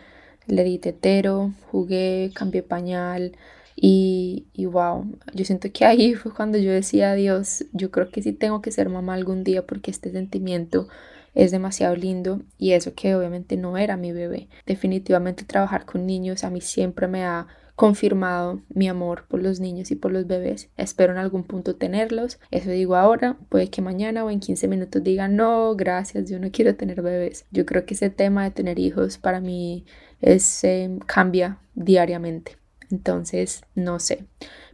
le 0.46 0.64
di 0.66 0.78
tetero, 0.78 1.54
jugué, 1.72 2.32
cambié 2.36 2.64
pañal 2.64 3.38
y, 3.78 4.48
y 4.54 4.66
wow, 4.66 5.06
yo 5.34 5.46
siento 5.46 5.70
que 5.72 5.86
ahí 5.86 6.16
fue 6.16 6.34
cuando 6.34 6.58
yo 6.58 6.72
decía, 6.72 7.14
Dios, 7.14 7.66
yo 7.72 7.90
creo 7.90 8.10
que 8.10 8.22
sí 8.22 8.34
tengo 8.34 8.62
que 8.62 8.72
ser 8.72 8.90
mamá 8.90 9.14
algún 9.14 9.46
día 9.46 9.66
porque 9.66 9.90
este 9.90 10.12
sentimiento 10.12 10.90
es 11.34 11.52
demasiado 11.52 11.96
lindo 11.96 12.42
y 12.58 12.74
eso 12.74 12.94
que 12.94 13.16
obviamente 13.16 13.56
no 13.56 13.78
era 13.78 13.96
mi 13.96 14.12
bebé. 14.12 14.50
Definitivamente 14.66 15.46
trabajar 15.46 15.86
con 15.86 16.06
niños 16.06 16.44
a 16.44 16.50
mí 16.50 16.60
siempre 16.60 17.08
me 17.08 17.24
ha 17.24 17.48
confirmado 17.76 18.62
mi 18.70 18.88
amor 18.88 19.26
por 19.28 19.42
los 19.42 19.60
niños 19.60 19.92
y 19.92 19.96
por 19.96 20.12
los 20.12 20.28
bebés. 20.28 20.70
Espero 20.78 21.14
en 21.14 21.20
algún 21.20 21.44
punto 21.44 21.76
tenerlos. 21.76 22.40
Eso 22.52 22.70
digo 22.70 22.96
ahora. 22.96 23.38
Puede 23.50 23.70
que 23.70 23.82
mañana 23.82 24.24
o 24.24 24.30
en 24.30 24.40
15 24.40 24.68
minutos 24.68 25.04
diga 25.04 25.28
no, 25.28 25.76
gracias, 25.76 26.30
yo 26.30 26.40
no 26.40 26.52
quiero 26.52 26.76
tener 26.76 27.02
bebés. 27.02 27.46
Yo 27.52 27.66
creo 27.66 27.86
que 27.86 27.96
ese 27.96 28.10
tema 28.10 28.44
de 28.44 28.52
tener 28.52 28.80
hijos 28.80 29.18
para 29.18 29.40
mí 29.40 29.86
es, 30.22 30.64
em, 30.64 31.00
cambia 31.00 31.60
diariamente. 31.74 32.58
Entonces, 32.92 33.64
no 33.76 34.00
sé. 34.00 34.26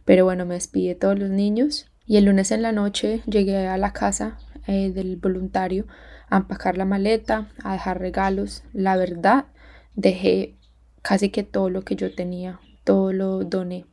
Pero 0.04 0.24
bueno, 0.24 0.44
me 0.44 0.54
despide 0.54 0.94
todos 0.94 1.18
los 1.18 1.30
niños. 1.30 1.86
Y 2.06 2.16
el 2.16 2.24
lunes 2.24 2.50
en 2.50 2.62
la 2.62 2.72
noche 2.72 3.22
llegué 3.26 3.66
a 3.66 3.78
la 3.78 3.92
casa 3.92 4.38
eh, 4.66 4.90
del 4.90 5.16
voluntario 5.16 5.86
a 6.28 6.38
empacar 6.38 6.76
la 6.76 6.84
maleta, 6.84 7.48
a 7.64 7.72
dejar 7.72 7.98
regalos. 7.98 8.62
La 8.72 8.96
verdad, 8.96 9.46
dejé 9.94 10.56
casi 11.02 11.30
que 11.30 11.44
todo 11.44 11.70
lo 11.70 11.82
que 11.82 11.96
yo 11.96 12.14
tenía 12.14 12.60
todo 12.90 13.12
lo 13.12 13.44
doné. 13.44 13.84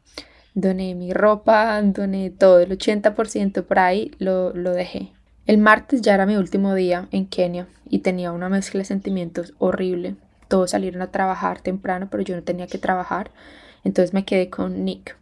Doné 0.56 0.95
mi 0.95 1.14
ropa, 1.14 1.80
doné 1.84 2.32
todo, 2.32 2.62
el 2.62 2.72
80% 2.72 3.64
por 3.64 3.78
ahí 3.78 4.10
lo, 4.18 4.52
lo 4.56 4.72
dejé. 4.72 5.12
El 5.45 5.60
martes 5.60 6.02
ya 6.02 6.16
era 6.16 6.26
mi 6.26 6.36
último 6.36 6.74
día 6.74 7.08
en 7.12 7.28
Kenia 7.28 7.68
y 7.88 8.00
tenía 8.00 8.32
una 8.32 8.50
mezcla 8.50 8.80
de 8.80 8.86
sentimientos 8.86 9.54
horrible. 9.60 10.16
Todos 10.48 10.72
salieron 10.72 11.04
a 11.04 11.12
trabajar 11.12 11.62
temprano, 11.62 12.08
pero 12.10 12.24
yo 12.24 12.36
no 12.36 12.41
tenía 12.41 12.66
que 12.66 12.80
trabajar. 12.80 13.30
Entonces 13.84 14.16
me 14.16 14.26
quedé 14.26 14.50
con 14.50 14.84
Nick. 14.84 15.16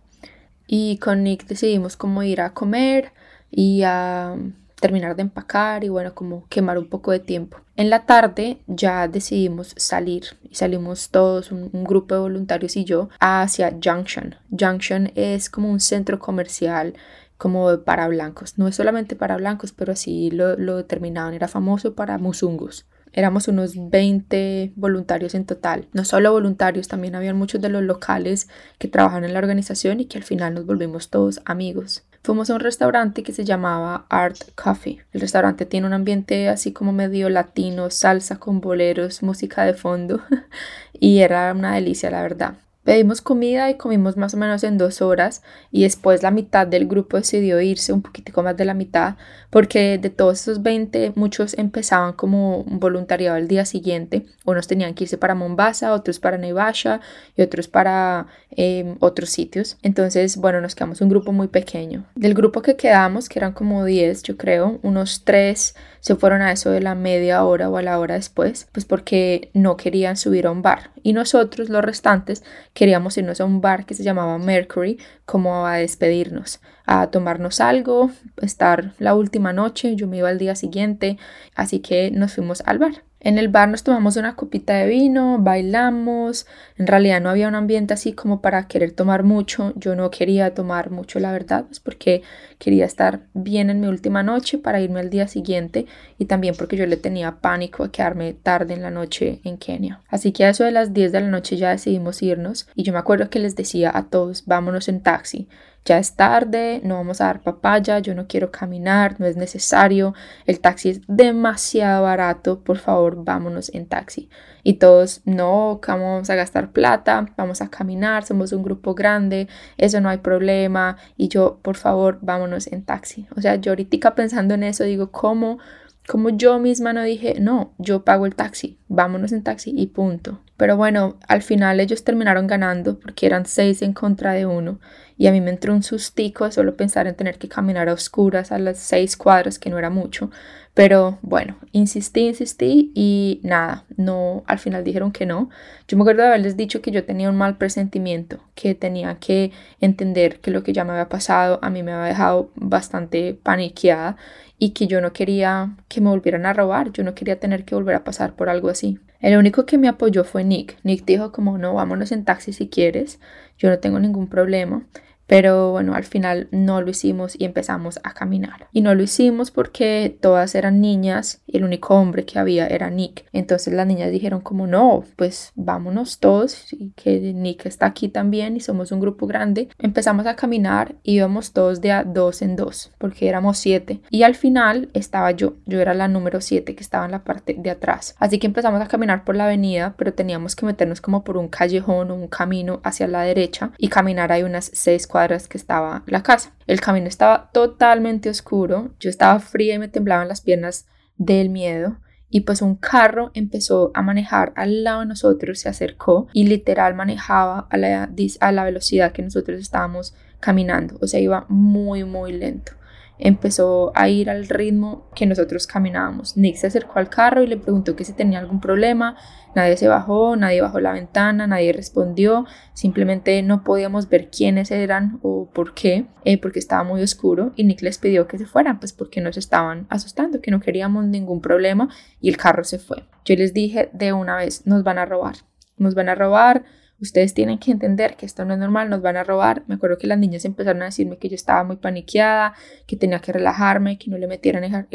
Y 0.68 0.98
con 1.00 1.26
Nick 1.26 1.46
decidimos 1.46 1.98
cómo 1.98 2.24
ir 2.24 2.40
a 2.40 2.54
comer 2.54 3.12
y 3.52 3.82
a 3.84 4.38
terminar 4.86 5.16
de 5.16 5.24
empacar 5.24 5.84
y 5.84 5.90
bueno, 5.90 6.14
como 6.14 6.48
quemar 6.48 6.78
un 6.78 6.88
poco 6.88 7.12
de 7.12 7.20
tiempo. 7.20 7.58
En 7.76 7.90
la 7.90 8.06
tarde 8.06 8.60
ya 8.68 9.08
decidimos 9.08 9.74
salir 9.78 10.26
y 10.48 10.54
salimos 10.54 11.10
todos, 11.10 11.52
un, 11.52 11.84
grupo 11.84 12.14
de 12.14 12.22
voluntarios 12.22 12.78
y 12.78 12.86
yo, 12.86 13.10
hacia 13.20 13.76
Junction. 13.84 14.36
Junction 14.52 15.12
es 15.16 15.50
como 15.50 15.72
un 15.72 15.80
centro 15.80 16.20
comercial 16.20 16.94
como 17.36 17.82
para 17.84 18.08
blancos. 18.08 18.60
No 18.60 18.68
es 18.68 18.76
solamente 18.76 19.16
para 19.16 19.38
blancos, 19.38 19.72
pero 19.72 19.94
así 19.94 20.30
lo, 20.30 20.56
lo 20.56 20.78
determinaban. 20.78 21.34
Era 21.34 21.48
famoso 21.48 21.96
para 21.96 22.20
musungos. 22.20 22.86
Éramos 23.12 23.48
unos 23.48 23.74
20 23.90 24.74
voluntarios 24.76 25.34
en 25.34 25.46
total. 25.46 25.88
No 25.94 26.06
solo 26.06 26.32
voluntarios, 26.32 26.88
también 26.88 27.16
habían 27.16 27.38
muchos 27.38 27.60
de 27.60 27.70
los 27.70 27.82
locales 27.82 28.50
que 28.78 28.88
trabajan 28.88 29.24
en 29.24 29.34
la 29.34 29.40
organización 29.40 30.00
y 30.00 30.06
que 30.06 30.20
al 30.20 30.24
final 30.24 30.54
nos 30.54 30.68
volvimos 30.68 31.10
todos 31.10 31.42
amigos. 31.46 32.04
Fuimos 32.26 32.50
a 32.50 32.56
un 32.56 32.60
restaurante 32.60 33.22
que 33.22 33.34
se 33.34 33.46
llamaba 33.46 34.08
Art 34.10 34.38
Coffee. 34.56 35.00
El 35.14 35.22
restaurante 35.22 35.68
tiene 35.68 35.86
un 35.86 35.94
ambiente 35.94 36.50
así 36.50 36.74
como 36.74 36.92
medio 36.92 37.30
latino, 37.30 37.92
salsa 37.92 38.38
con 38.40 38.62
boleros, 38.62 39.22
música 39.22 39.64
de 39.64 39.76
fondo 39.76 40.22
y 41.00 41.20
era 41.20 41.54
una 41.54 41.76
delicia 41.76 42.10
la 42.10 42.24
verdad. 42.24 42.56
Pedimos 42.86 43.20
comida 43.20 43.68
y 43.72 43.78
comimos 43.78 44.16
más 44.16 44.36
o 44.36 44.38
menos 44.38 44.64
en 44.64 44.78
dos 44.78 45.02
horas 45.02 45.42
y 45.72 45.84
después 45.84 46.22
la 46.22 46.30
mitad 46.30 46.68
del 46.68 46.88
grupo 46.88 47.18
decidió 47.18 47.60
irse, 47.60 47.92
un 47.92 48.04
poquitico 48.04 48.44
más 48.44 48.56
de 48.56 48.64
la 48.64 48.76
mitad, 48.76 49.16
porque 49.50 49.98
de 49.98 50.12
todos 50.12 50.42
esos 50.42 50.62
20 50.62 51.14
muchos 51.16 51.58
empezaban 51.58 52.14
como 52.14 52.64
voluntariado 52.68 53.38
el 53.38 53.48
día 53.48 53.66
siguiente. 53.66 54.28
Unos 54.46 54.68
tenían 54.68 54.94
que 54.94 55.06
irse 55.06 55.18
para 55.18 55.34
Mombasa, 55.34 55.94
otros 55.94 56.20
para 56.20 56.38
Naivasha 56.38 57.02
y 57.36 57.42
otros 57.42 57.68
para 57.68 58.28
em, 58.52 58.98
otros 59.00 59.32
sitios. 59.32 59.78
Entonces, 59.82 60.38
bueno, 60.38 60.62
nos 60.62 60.76
quedamos 60.76 61.02
un 61.02 61.10
grupo 61.10 61.32
muy 61.32 61.48
pequeño. 61.48 62.06
Del 62.14 62.36
grupo 62.36 62.62
que 62.62 62.76
quedamos, 62.76 63.30
que 63.30 63.40
eran 63.40 63.54
como 63.54 63.84
10 63.84 64.22
yo 64.22 64.38
creo, 64.38 64.80
unos 64.84 65.24
3 65.24 65.76
se 66.06 66.16
fueron 66.16 66.44
a 66.44 66.52
eso 66.52 66.70
de 66.70 66.82
la 66.82 66.94
media 66.94 67.44
hora 67.44 67.68
o 67.68 67.78
a 67.78 67.82
la 67.82 67.98
hora 67.98 68.14
después, 68.14 68.68
pues 68.72 68.86
porque 68.86 69.50
no 69.56 69.76
querían 69.76 70.18
subir 70.18 70.46
a 70.46 70.52
un 70.52 70.62
bar. 70.62 70.92
Y 71.02 71.14
nosotros, 71.14 71.68
los 71.70 71.84
restantes, 71.84 72.44
queríamos 72.76 73.18
irnos 73.18 73.42
a 73.42 73.46
un 73.46 73.60
bar 73.60 73.88
que 73.88 73.96
se 73.96 74.04
llamaba 74.04 74.38
Mercury, 74.38 75.00
como 75.26 75.66
a 75.66 75.78
despedirnos, 75.78 76.62
a 76.86 77.08
tomarnos 77.08 77.62
algo, 77.62 78.12
estar 78.42 78.94
la 79.00 79.16
última 79.16 79.54
noche, 79.54 79.96
yo 79.96 80.08
me 80.08 80.18
iba 80.18 80.30
al 80.30 80.38
día 80.38 80.56
siguiente, 80.56 81.18
así 81.56 81.80
que 81.80 82.12
nos 82.12 82.34
fuimos 82.34 82.62
al 82.66 82.80
bar. 82.80 83.04
En 83.26 83.40
el 83.40 83.48
bar 83.48 83.70
nos 83.70 83.82
tomamos 83.82 84.18
una 84.18 84.36
copita 84.36 84.74
de 84.76 84.86
vino, 84.86 85.40
bailamos. 85.40 86.46
En 86.78 86.86
realidad 86.86 87.20
no 87.22 87.32
había 87.32 87.48
un 87.48 87.56
ambiente 87.56 87.96
así 87.96 88.14
como 88.14 88.40
para 88.40 88.68
querer 88.68 88.92
tomar 88.92 89.24
mucho. 89.24 89.74
Yo 89.78 89.96
no 89.96 90.12
quería 90.12 90.54
tomar 90.54 90.92
mucho, 90.92 91.20
la 91.20 91.32
verdad, 91.32 91.66
pues 91.66 91.80
porque 91.80 92.22
quería 92.60 92.86
estar 92.86 93.22
bien 93.34 93.72
en 93.72 93.80
mi 93.80 93.88
última 93.88 94.22
noche 94.22 94.60
para 94.60 94.80
irme 94.80 95.00
al 95.00 95.10
día 95.10 95.28
siguiente 95.28 95.88
y 96.20 96.26
también 96.26 96.54
porque 96.56 96.78
yo 96.78 96.86
le 96.86 96.98
tenía 96.98 97.42
pánico 97.42 97.84
a 97.84 97.92
quedarme 97.92 98.34
tarde 98.34 98.76
en 98.76 98.84
la 98.84 98.92
noche 98.92 99.42
en 99.44 99.58
Kenia. 99.58 100.02
Así 100.08 100.32
que 100.32 100.46
a 100.46 100.50
eso 100.50 100.64
de 100.64 100.72
las 100.72 100.94
10 100.94 101.12
de 101.12 101.22
la 101.22 101.30
noche 101.30 101.58
ya 101.58 101.72
decidimos 101.72 102.22
irnos 102.22 102.68
y 102.76 102.84
yo 102.84 102.94
me 102.94 103.00
acuerdo 103.00 103.32
que 103.32 103.40
les 103.40 103.56
decía 103.56 103.92
a 103.92 104.04
todos, 104.04 104.46
vámonos 104.46 104.88
en 104.88 105.02
taxi 105.02 105.48
ya 105.86 106.00
es 106.00 106.16
tarde, 106.16 106.82
no 106.84 106.96
vamos 106.96 107.22
a 107.22 107.26
dar 107.26 107.42
papaya, 107.42 108.00
yo 108.00 108.16
no 108.16 108.28
quiero 108.28 108.52
caminar, 108.52 109.20
no 109.20 109.28
es 109.28 109.38
necesario, 109.38 110.16
el 110.46 110.60
taxi 110.60 110.90
es 110.90 111.02
demasiado 111.08 112.04
barato, 112.04 112.64
por 112.64 112.78
favor, 112.78 113.24
vámonos 113.24 113.70
en 113.74 113.86
taxi. 113.86 114.30
Y 114.64 114.74
todos, 114.74 115.22
no, 115.26 115.80
vamos 115.88 116.30
a 116.32 116.36
gastar 116.36 116.72
plata, 116.72 117.28
vamos 117.38 117.62
a 117.62 117.70
caminar, 117.70 118.26
somos 118.26 118.52
un 118.52 118.64
grupo 118.64 118.96
grande, 118.96 119.48
eso 119.78 120.02
no 120.02 120.10
hay 120.10 120.18
problema. 120.18 120.98
Y 121.18 121.28
yo, 121.28 121.60
por 121.62 121.78
favor, 121.78 122.18
vámonos 122.22 122.66
en 122.68 122.84
taxi. 122.84 123.28
O 123.38 123.42
sea, 123.42 123.56
yo 123.58 123.72
ahorita 123.72 124.16
pensando 124.16 124.56
en 124.56 124.64
eso, 124.64 124.84
digo, 124.84 125.12
¿cómo? 125.12 125.60
Como 126.08 126.30
yo 126.30 126.60
misma 126.60 126.94
no 126.94 127.02
dije, 127.04 127.40
no, 127.40 127.74
yo 127.80 128.04
pago 128.04 128.26
el 128.26 128.36
taxi, 128.36 128.78
vámonos 128.88 129.32
en 129.32 129.44
taxi 129.44 129.74
y 129.76 129.88
punto. 129.88 130.42
Pero 130.56 130.78
bueno, 130.78 131.18
al 131.28 131.42
final 131.42 131.80
ellos 131.80 132.04
terminaron 132.04 132.48
ganando 132.48 133.00
porque 133.00 133.26
eran 133.26 133.46
seis 133.46 133.82
en 133.82 133.94
contra 133.94 134.34
de 134.34 134.46
uno 134.46 134.80
y 135.18 135.28
a 135.28 135.32
mí 135.32 135.42
me 135.42 135.50
entró 135.50 135.74
un 135.74 135.84
sustico 135.84 136.50
solo 136.52 136.78
pensar 136.78 137.08
en 137.08 137.16
tener 137.16 137.38
que 137.38 137.50
caminar 137.50 137.90
a 137.90 137.94
oscuras 137.94 138.52
a 138.52 138.60
las 138.60 138.78
seis 138.78 139.18
cuadras, 139.18 139.60
que 139.60 139.70
no 139.70 139.80
era 139.80 139.90
mucho. 139.90 140.30
Pero 140.76 141.20
bueno, 141.22 141.56
insistí, 141.72 142.28
insistí 142.28 142.92
y 142.94 143.40
nada, 143.44 143.86
no, 143.96 144.44
al 144.46 144.60
final 144.60 144.84
dijeron 144.84 145.14
que 145.14 145.26
no. 145.26 145.50
Yo 145.88 145.96
me 145.96 146.04
acuerdo 146.04 146.24
de 146.24 146.28
haberles 146.28 146.58
dicho 146.58 146.82
que 146.82 146.92
yo 146.92 147.06
tenía 147.06 147.30
un 147.30 147.38
mal 147.38 147.58
presentimiento, 147.58 148.42
que 148.56 148.76
tenía 148.76 149.16
que 149.16 149.52
entender 149.80 150.42
que 150.42 150.52
lo 150.52 150.64
que 150.64 150.74
ya 150.74 150.84
me 150.84 150.92
había 150.92 151.08
pasado 151.08 151.60
a 151.62 151.70
mí 151.70 151.82
me 151.82 151.94
había 151.94 152.08
dejado 152.08 152.52
bastante 152.56 153.34
paniqueada 153.42 154.18
y 154.60 154.72
que 154.72 154.88
yo 154.88 155.00
no 155.00 155.14
quería 155.14 155.78
que 155.88 156.02
me 156.02 156.10
volvieran 156.10 156.46
a 156.46 156.52
robar, 156.52 156.92
yo 156.92 157.06
no 157.06 157.16
quería 157.16 157.40
tener 157.40 157.64
que 157.64 157.76
volver 157.76 157.96
a 157.96 158.04
pasar 158.04 158.36
por 158.36 158.50
algo 158.50 158.68
así. 158.68 159.00
El 159.22 159.38
único 159.38 159.66
que 159.66 159.78
me 159.78 159.88
apoyó 159.88 160.26
fue 160.26 160.44
Nick. 160.44 160.78
Nick 160.84 161.06
dijo 161.06 161.32
como 161.32 161.58
no, 161.58 161.74
vámonos 161.74 162.12
en 162.12 162.26
taxi 162.26 162.52
si 162.52 162.68
quieres, 162.68 163.22
yo 163.58 163.70
no 163.70 163.80
tengo 163.80 163.98
ningún 164.00 164.28
problema. 164.28 164.86
Pero 165.28 165.72
bueno, 165.72 165.96
al 165.96 166.04
final 166.04 166.48
no 166.52 166.82
lo 166.82 166.90
hicimos 166.90 167.36
y 167.38 167.46
empezamos 167.46 168.00
a 168.04 168.14
caminar. 168.14 168.68
Y 168.72 168.82
no 168.82 168.94
lo 168.94 169.04
hicimos 169.04 169.52
porque 169.52 170.16
todas 170.22 170.56
eran 170.56 170.82
niñas 170.82 171.42
y 171.48 171.58
el 171.58 171.64
único 171.64 171.96
hombre 171.96 172.26
que 172.26 172.40
había 172.40 172.68
era 172.68 172.90
Nick. 172.90 173.26
Entonces 173.34 173.74
las 173.74 173.88
niñas 173.88 174.12
dijeron 174.12 174.42
como 174.42 174.68
no, 174.68 175.04
pues 175.16 175.52
vámonos 175.56 176.20
todos 176.20 176.72
y 176.74 176.92
que 176.96 177.34
Nick 177.34 177.66
está 177.66 177.88
aquí 177.88 178.10
también 178.10 178.56
y 178.56 178.60
somos 178.60 178.92
un 178.92 179.00
grupo 179.00 179.28
grande. 179.28 179.70
Empezamos 179.80 180.26
a 180.26 180.36
caminar 180.36 180.96
y 181.04 181.16
íbamos 181.16 181.54
todos 181.54 181.82
de 181.82 181.92
a 181.92 182.04
dos 182.04 182.42
en 182.42 182.56
dos 182.56 182.92
porque 182.98 183.28
éramos 183.28 183.58
siete. 183.58 184.02
Y 184.10 184.24
al 184.24 184.36
final 184.36 184.90
estaba 184.94 185.32
yo, 185.32 185.56
yo 185.66 185.82
era 185.82 185.94
la 185.94 186.08
número 186.08 186.42
siete 186.42 186.76
que 186.76 186.84
estaba 186.84 187.06
en 187.06 187.12
la 187.12 187.24
parte 187.24 187.56
de 187.58 187.70
atrás. 187.72 188.16
Así 188.20 188.40
que 188.40 188.48
empezamos 188.48 188.82
a 188.82 188.88
caminar 188.88 189.24
por 189.24 189.36
la 189.36 189.46
avenida, 189.46 189.96
pero 189.98 190.14
teníamos 190.14 190.56
que 190.56 190.66
meternos 190.66 191.02
como 191.02 191.24
por 191.24 191.38
un 191.38 191.48
callejón 191.48 192.12
o 192.12 192.16
un 192.16 192.28
camino 192.28 192.80
hacia 192.84 193.08
la 193.08 193.22
derecha 193.22 193.72
y 193.78 193.88
caminar 193.90 194.32
ahí 194.32 194.44
unas 194.44 194.70
seis 194.74 195.08
cuadras 195.16 195.48
que 195.48 195.58
estaba 195.58 196.04
la 196.08 196.24
casa. 196.24 196.54
El 196.68 196.82
camino 196.82 197.08
estaba 197.08 197.50
totalmente 197.54 198.30
oscuro, 198.30 198.94
yo 199.00 199.10
estaba 199.10 199.40
fría 199.40 199.76
y 199.76 199.80
me 199.80 199.88
temblaban 199.88 200.28
las 200.28 200.42
piernas 200.42 200.88
del 201.16 201.50
miedo. 201.50 202.00
Y 202.30 202.42
pues 202.42 202.62
un 202.62 202.76
carro 202.76 203.32
empezó 203.34 203.92
a 203.94 204.02
manejar 204.02 204.52
al 204.58 204.84
lado 204.84 205.00
de 205.00 205.06
nosotros, 205.06 205.60
se 205.60 205.70
acercó 205.70 206.28
y 206.34 206.48
literal 206.48 206.96
manejaba 206.96 207.66
a 207.70 207.78
la, 207.78 208.10
a 208.42 208.52
la 208.52 208.64
velocidad 208.66 209.14
que 209.14 209.22
nosotros 209.22 209.62
estábamos 209.62 210.14
caminando. 210.42 210.98
O 211.02 211.08
sea, 211.08 211.22
iba 211.22 211.46
muy, 211.48 212.04
muy 212.04 212.34
lento 212.34 212.74
empezó 213.18 213.92
a 213.96 214.10
ir 214.10 214.30
al 214.30 214.48
ritmo 214.48 215.10
que 215.16 215.26
nosotros 215.26 215.68
caminábamos. 215.68 216.38
Nick 216.38 216.58
se 216.58 216.68
acercó 216.68 217.00
al 217.00 217.10
carro 217.10 217.44
y 217.44 217.48
le 217.48 217.58
preguntó 217.58 217.96
que 217.96 218.06
si 218.06 218.14
tenía 218.14 218.40
algún 218.40 218.60
problema. 218.60 219.16
Nadie 219.56 219.78
se 219.78 219.88
bajó, 219.88 220.36
nadie 220.36 220.62
bajó 220.62 220.82
la 220.82 220.92
ventana, 220.92 221.48
nadie 221.48 221.72
respondió. 221.72 222.46
Simplemente 222.74 223.42
no 223.42 223.64
podíamos 223.64 224.10
ver 224.10 224.30
quiénes 224.30 224.70
eran 224.70 225.20
o 225.22 225.50
por 225.54 225.74
qué, 225.74 226.08
eh, 226.26 226.40
porque 226.42 226.60
estaba 226.60 226.84
muy 226.84 227.02
oscuro. 227.02 227.54
Y 227.56 227.64
Nick 227.64 227.82
les 227.82 227.98
pidió 227.98 228.28
que 228.28 228.38
se 228.38 228.46
fueran, 228.46 228.80
pues 228.80 228.92
porque 228.92 229.22
nos 229.22 229.38
estaban 229.38 229.88
asustando, 229.90 230.42
que 230.42 230.52
no 230.52 230.60
queríamos 230.60 231.06
ningún 231.06 231.40
problema. 231.40 231.90
Y 232.20 232.30
el 232.30 232.38
carro 232.38 232.66
se 232.66 232.80
fue. 232.80 233.06
Yo 233.24 233.36
les 233.36 233.54
dije 233.54 233.90
de 233.94 234.12
una 234.12 234.36
vez, 234.36 234.68
nos 234.68 234.84
van 234.84 234.98
a 234.98 235.06
robar. 235.06 235.36
Nos 235.78 235.96
van 235.96 236.10
a 236.10 236.16
robar 236.16 236.64
ustedes 237.00 237.34
tienen 237.34 237.60
que 237.60 237.72
entender 237.72 238.16
que 238.16 238.26
esto 238.26 238.46
no 238.46 238.54
es 238.54 238.60
normal, 238.60 238.90
nos 238.90 239.02
van 239.02 239.18
a 239.18 239.24
robar. 239.24 239.64
Me 239.68 239.76
acuerdo 239.76 239.98
que 239.98 240.08
las 240.08 240.20
niñas 240.20 240.46
empezaron 240.46 240.82
a 240.82 240.86
decirme 240.86 241.18
que 241.18 241.30
yo 241.30 241.36
estaba 241.36 241.64
muy 241.64 241.78
paniqueada, 241.78 242.54
que 242.88 242.96
tenía 242.96 243.20
que 243.20 243.34
relajarme, 243.34 243.98
que 243.98 244.10
no 244.10 244.18
le 244.18 244.28
metieran 244.28 244.64
en 244.64 244.88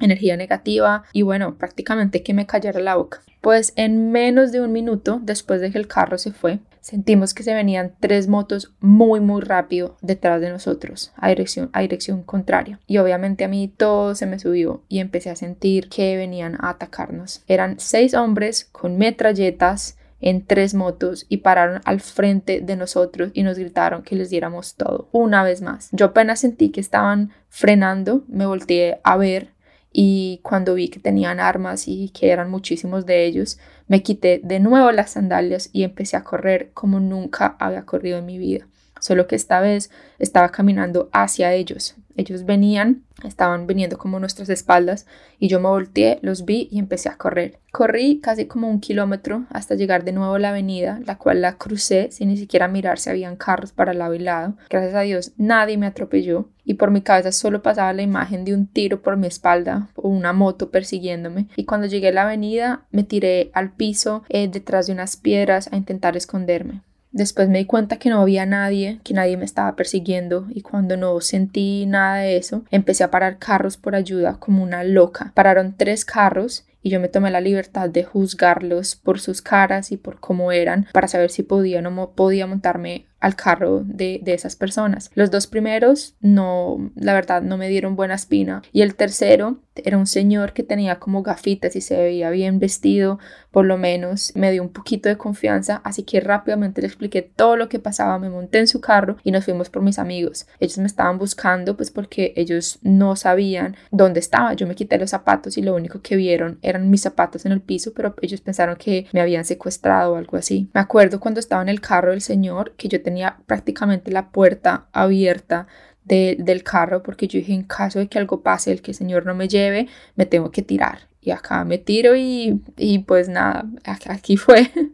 energía 0.00 0.36
negativa 0.36 1.04
y 1.12 1.22
bueno, 1.22 1.56
prácticamente 1.56 2.22
que 2.22 2.34
me 2.34 2.46
callara 2.46 2.80
la 2.80 2.96
boca. 2.96 3.20
Pues 3.40 3.72
en 3.76 4.10
menos 4.10 4.50
de 4.50 4.60
un 4.60 4.72
minuto 4.72 5.20
después 5.22 5.60
de 5.60 5.70
que 5.70 5.78
el 5.78 5.86
carro 5.86 6.18
se 6.18 6.32
fue, 6.32 6.58
sentimos 6.86 7.34
que 7.34 7.42
se 7.42 7.52
venían 7.52 7.94
tres 7.98 8.28
motos 8.28 8.72
muy 8.78 9.18
muy 9.18 9.40
rápido 9.40 9.96
detrás 10.02 10.40
de 10.40 10.50
nosotros 10.50 11.12
a 11.16 11.28
dirección 11.28 11.68
a 11.72 11.80
dirección 11.80 12.22
contraria 12.22 12.78
y 12.86 12.98
obviamente 12.98 13.42
a 13.42 13.48
mí 13.48 13.66
todo 13.76 14.14
se 14.14 14.26
me 14.26 14.38
subió 14.38 14.84
y 14.88 15.00
empecé 15.00 15.30
a 15.30 15.36
sentir 15.36 15.88
que 15.88 16.16
venían 16.16 16.56
a 16.60 16.70
atacarnos 16.70 17.42
eran 17.48 17.80
seis 17.80 18.14
hombres 18.14 18.66
con 18.66 18.98
metralletas 18.98 19.98
en 20.20 20.44
tres 20.44 20.74
motos 20.74 21.26
y 21.28 21.38
pararon 21.38 21.80
al 21.84 22.00
frente 22.00 22.60
de 22.60 22.76
nosotros 22.76 23.30
y 23.34 23.42
nos 23.42 23.58
gritaron 23.58 24.02
que 24.02 24.16
les 24.16 24.30
diéramos 24.30 24.74
todo. 24.74 25.08
Una 25.12 25.42
vez 25.42 25.62
más. 25.62 25.88
Yo 25.92 26.06
apenas 26.06 26.40
sentí 26.40 26.70
que 26.70 26.80
estaban 26.80 27.32
frenando, 27.48 28.24
me 28.28 28.46
volteé 28.46 29.00
a 29.04 29.16
ver 29.16 29.50
y 29.92 30.40
cuando 30.42 30.74
vi 30.74 30.88
que 30.88 31.00
tenían 31.00 31.40
armas 31.40 31.88
y 31.88 32.10
que 32.10 32.30
eran 32.30 32.50
muchísimos 32.50 33.06
de 33.06 33.24
ellos, 33.24 33.58
me 33.88 34.02
quité 34.02 34.40
de 34.42 34.60
nuevo 34.60 34.92
las 34.92 35.12
sandalias 35.12 35.70
y 35.72 35.84
empecé 35.84 36.16
a 36.16 36.24
correr 36.24 36.70
como 36.74 37.00
nunca 37.00 37.56
había 37.58 37.86
corrido 37.86 38.18
en 38.18 38.26
mi 38.26 38.38
vida. 38.38 38.66
Solo 39.00 39.26
que 39.26 39.36
esta 39.36 39.60
vez 39.60 39.90
estaba 40.18 40.50
caminando 40.50 41.08
hacia 41.12 41.52
ellos. 41.52 41.96
Ellos 42.16 42.46
venían, 42.46 43.02
estaban 43.24 43.66
viniendo 43.66 43.98
como 43.98 44.18
nuestras 44.18 44.48
espaldas 44.48 45.06
y 45.38 45.48
yo 45.48 45.60
me 45.60 45.68
volteé, 45.68 46.18
los 46.22 46.46
vi 46.46 46.66
y 46.70 46.78
empecé 46.78 47.10
a 47.10 47.18
correr. 47.18 47.60
Corrí 47.72 48.20
casi 48.20 48.46
como 48.46 48.70
un 48.70 48.80
kilómetro 48.80 49.44
hasta 49.50 49.74
llegar 49.74 50.02
de 50.04 50.12
nuevo 50.12 50.34
a 50.34 50.38
la 50.38 50.48
avenida, 50.48 50.98
la 51.04 51.18
cual 51.18 51.42
la 51.42 51.58
crucé 51.58 52.10
sin 52.10 52.28
ni 52.28 52.38
siquiera 52.38 52.68
mirar 52.68 52.98
si 52.98 53.10
habían 53.10 53.36
carros 53.36 53.72
para 53.72 53.92
lado 53.92 54.14
y 54.14 54.18
lado. 54.18 54.56
Gracias 54.70 54.94
a 54.94 55.00
Dios 55.00 55.32
nadie 55.36 55.76
me 55.76 55.86
atropelló 55.86 56.48
y 56.64 56.74
por 56.74 56.90
mi 56.90 57.02
cabeza 57.02 57.32
solo 57.32 57.62
pasaba 57.62 57.92
la 57.92 58.02
imagen 58.02 58.44
de 58.46 58.54
un 58.54 58.66
tiro 58.66 59.02
por 59.02 59.18
mi 59.18 59.26
espalda 59.26 59.88
o 59.94 60.08
una 60.08 60.32
moto 60.32 60.70
persiguiéndome. 60.70 61.48
Y 61.54 61.64
cuando 61.64 61.86
llegué 61.86 62.08
a 62.08 62.12
la 62.12 62.22
avenida 62.22 62.86
me 62.90 63.04
tiré 63.04 63.50
al 63.52 63.72
piso 63.72 64.24
eh, 64.30 64.48
detrás 64.48 64.86
de 64.86 64.94
unas 64.94 65.16
piedras 65.16 65.70
a 65.70 65.76
intentar 65.76 66.16
esconderme. 66.16 66.80
Después 67.16 67.48
me 67.48 67.56
di 67.56 67.64
cuenta 67.64 67.96
que 67.96 68.10
no 68.10 68.20
había 68.20 68.44
nadie, 68.44 69.00
que 69.02 69.14
nadie 69.14 69.38
me 69.38 69.46
estaba 69.46 69.74
persiguiendo 69.74 70.46
y 70.50 70.60
cuando 70.60 70.98
no 70.98 71.18
sentí 71.22 71.86
nada 71.86 72.16
de 72.16 72.36
eso, 72.36 72.64
empecé 72.70 73.04
a 73.04 73.10
parar 73.10 73.38
carros 73.38 73.78
por 73.78 73.94
ayuda 73.94 74.36
como 74.38 74.62
una 74.62 74.84
loca. 74.84 75.32
Pararon 75.32 75.74
tres 75.78 76.04
carros 76.04 76.66
y 76.82 76.90
yo 76.90 77.00
me 77.00 77.08
tomé 77.08 77.30
la 77.30 77.40
libertad 77.40 77.88
de 77.88 78.04
juzgarlos 78.04 78.96
por 78.96 79.18
sus 79.18 79.40
caras 79.40 79.92
y 79.92 79.96
por 79.96 80.20
cómo 80.20 80.52
eran 80.52 80.88
para 80.92 81.08
saber 81.08 81.30
si 81.30 81.42
podía 81.42 81.78
o 81.78 81.82
no 81.82 82.10
podía 82.10 82.46
montarme 82.46 83.06
al 83.20 83.36
carro 83.36 83.82
de, 83.84 84.20
de, 84.22 84.34
esas 84.34 84.56
personas. 84.56 85.10
Los 85.14 85.30
dos 85.30 85.46
primeros 85.46 86.14
no, 86.20 86.90
la 86.94 87.14
verdad, 87.14 87.42
no 87.42 87.56
me 87.56 87.68
dieron 87.68 87.96
buena 87.96 88.14
espina. 88.14 88.62
Y 88.72 88.82
el 88.82 88.94
tercero 88.94 89.58
era 89.84 89.98
un 89.98 90.06
señor 90.06 90.52
que 90.52 90.62
tenía 90.62 90.98
como 90.98 91.22
gafitas 91.22 91.76
y 91.76 91.80
se 91.80 91.96
veía 91.96 92.30
bien 92.30 92.58
vestido, 92.58 93.18
por 93.50 93.64
lo 93.64 93.78
menos 93.78 94.32
me 94.34 94.50
dio 94.50 94.62
un 94.62 94.70
poquito 94.70 95.08
de 95.08 95.16
confianza, 95.16 95.80
así 95.84 96.02
que 96.02 96.20
rápidamente 96.20 96.80
le 96.80 96.86
expliqué 96.86 97.22
todo 97.22 97.56
lo 97.56 97.68
que 97.68 97.78
pasaba, 97.78 98.18
me 98.18 98.30
monté 98.30 98.58
en 98.58 98.66
su 98.66 98.80
carro 98.80 99.16
y 99.22 99.30
nos 99.30 99.44
fuimos 99.44 99.70
por 99.70 99.82
mis 99.82 99.98
amigos. 99.98 100.46
Ellos 100.60 100.78
me 100.78 100.86
estaban 100.86 101.18
buscando 101.18 101.76
pues 101.76 101.90
porque 101.90 102.32
ellos 102.36 102.78
no 102.82 103.16
sabían 103.16 103.76
dónde 103.90 104.20
estaba. 104.20 104.54
Yo 104.54 104.66
me 104.66 104.74
quité 104.74 104.98
los 104.98 105.10
zapatos 105.10 105.56
y 105.58 105.62
lo 105.62 105.74
único 105.74 106.00
que 106.00 106.16
vieron 106.16 106.58
eran 106.62 106.90
mis 106.90 107.02
zapatos 107.02 107.46
en 107.46 107.52
el 107.52 107.60
piso, 107.60 107.92
pero 107.94 108.14
ellos 108.22 108.40
pensaron 108.40 108.76
que 108.76 109.06
me 109.12 109.20
habían 109.20 109.44
secuestrado 109.44 110.12
o 110.12 110.16
algo 110.16 110.36
así. 110.36 110.68
Me 110.74 110.80
acuerdo 110.80 111.20
cuando 111.20 111.40
estaba 111.40 111.62
en 111.62 111.68
el 111.68 111.80
carro 111.80 112.10
del 112.10 112.20
señor 112.20 112.74
que 112.76 112.88
yo 112.88 113.02
tenía 113.06 113.38
prácticamente 113.46 114.10
la 114.10 114.30
puerta 114.30 114.88
abierta 114.92 115.68
del 116.02 116.64
carro 116.64 117.04
porque 117.04 117.28
yo 117.28 117.38
dije 117.38 117.52
en 117.54 117.62
caso 117.62 118.00
de 118.00 118.08
que 118.08 118.18
algo 118.18 118.42
pase, 118.42 118.72
el 118.72 118.82
que 118.82 118.90
el 118.90 118.96
señor 118.96 119.26
no 119.26 119.34
me 119.36 119.46
lleve, 119.46 119.86
me 120.16 120.26
tengo 120.26 120.50
que 120.50 120.62
tirar. 120.62 121.08
Y 121.20 121.30
acá 121.30 121.64
me 121.64 121.78
tiro 121.78 122.16
y, 122.16 122.60
y 122.76 122.98
pues 123.00 123.28
nada, 123.28 123.64
aquí 124.08 124.36
fue. 124.36 124.72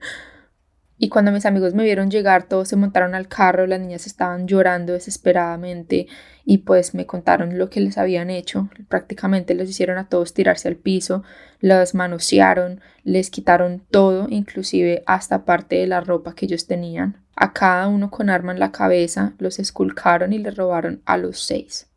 Y 0.99 1.09
cuando 1.09 1.33
mis 1.33 1.47
amigos 1.47 1.75
me 1.75 1.83
vieron 1.83 2.13
llegar, 2.13 2.45
todos 2.45 2.69
se 2.69 2.77
montaron 2.77 3.17
al 3.17 3.27
carro, 3.27 3.67
las 3.67 3.81
niñas 3.81 4.07
estaban 4.07 4.47
llorando 4.47 4.93
desesperadamente 4.93 6.07
y 6.45 6.59
pues 6.59 6.95
me 6.95 7.07
contaron 7.07 7.59
lo 7.59 7.71
que 7.71 7.81
les 7.81 7.99
habían 7.99 8.31
hecho. 8.31 8.71
Prácticamente 8.89 9.55
les 9.55 9.69
hicieron 9.69 9.99
a 9.99 10.09
todos 10.09 10.33
tirarse 10.33 10.69
al 10.69 10.77
piso, 10.77 11.25
las 11.59 11.97
manosearon, 11.97 12.81
les 13.03 13.31
quitaron 13.31 13.83
todo, 13.91 14.29
inclusive 14.31 15.03
hasta 15.07 15.45
parte 15.45 15.75
de 15.75 15.89
la 15.89 16.03
ropa 16.03 16.37
que 16.37 16.47
ellos 16.47 16.69
tenían. 16.69 17.22
A 17.35 17.53
cada 17.53 17.89
uno 17.89 18.11
con 18.11 18.31
arma 18.31 18.53
en 18.53 18.59
la 18.61 18.73
cabeza, 18.73 19.33
los 19.39 19.59
esculcaron 19.59 20.33
y 20.33 20.39
les 20.39 20.57
robaron 20.57 21.03
a 21.07 21.17
los 21.17 21.41
seis. 21.41 21.89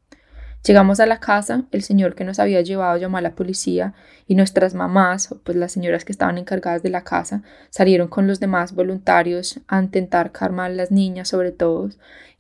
Llegamos 0.65 0.99
a 0.99 1.05
la 1.05 1.19
casa, 1.19 1.65
el 1.71 1.83
señor 1.83 2.15
que 2.15 2.23
nos 2.23 2.39
había 2.39 2.59
llevado 2.61 2.97
llamó 2.97 3.17
a 3.17 3.21
la 3.21 3.35
policía 3.35 3.93
y 4.25 4.33
nuestras 4.33 4.73
mamás, 4.73 5.35
pues 5.43 5.55
las 5.55 5.71
señoras 5.71 6.05
que 6.05 6.11
estaban 6.11 6.39
encargadas 6.39 6.81
de 6.81 6.89
la 6.89 7.03
casa, 7.03 7.43
salieron 7.69 8.07
con 8.07 8.25
los 8.25 8.39
demás 8.39 8.73
voluntarios 8.73 9.59
a 9.67 9.79
intentar 9.79 10.31
calmar 10.31 10.71
a 10.71 10.73
las 10.73 10.89
niñas 10.89 11.27
sobre 11.27 11.51
todo. 11.51 11.89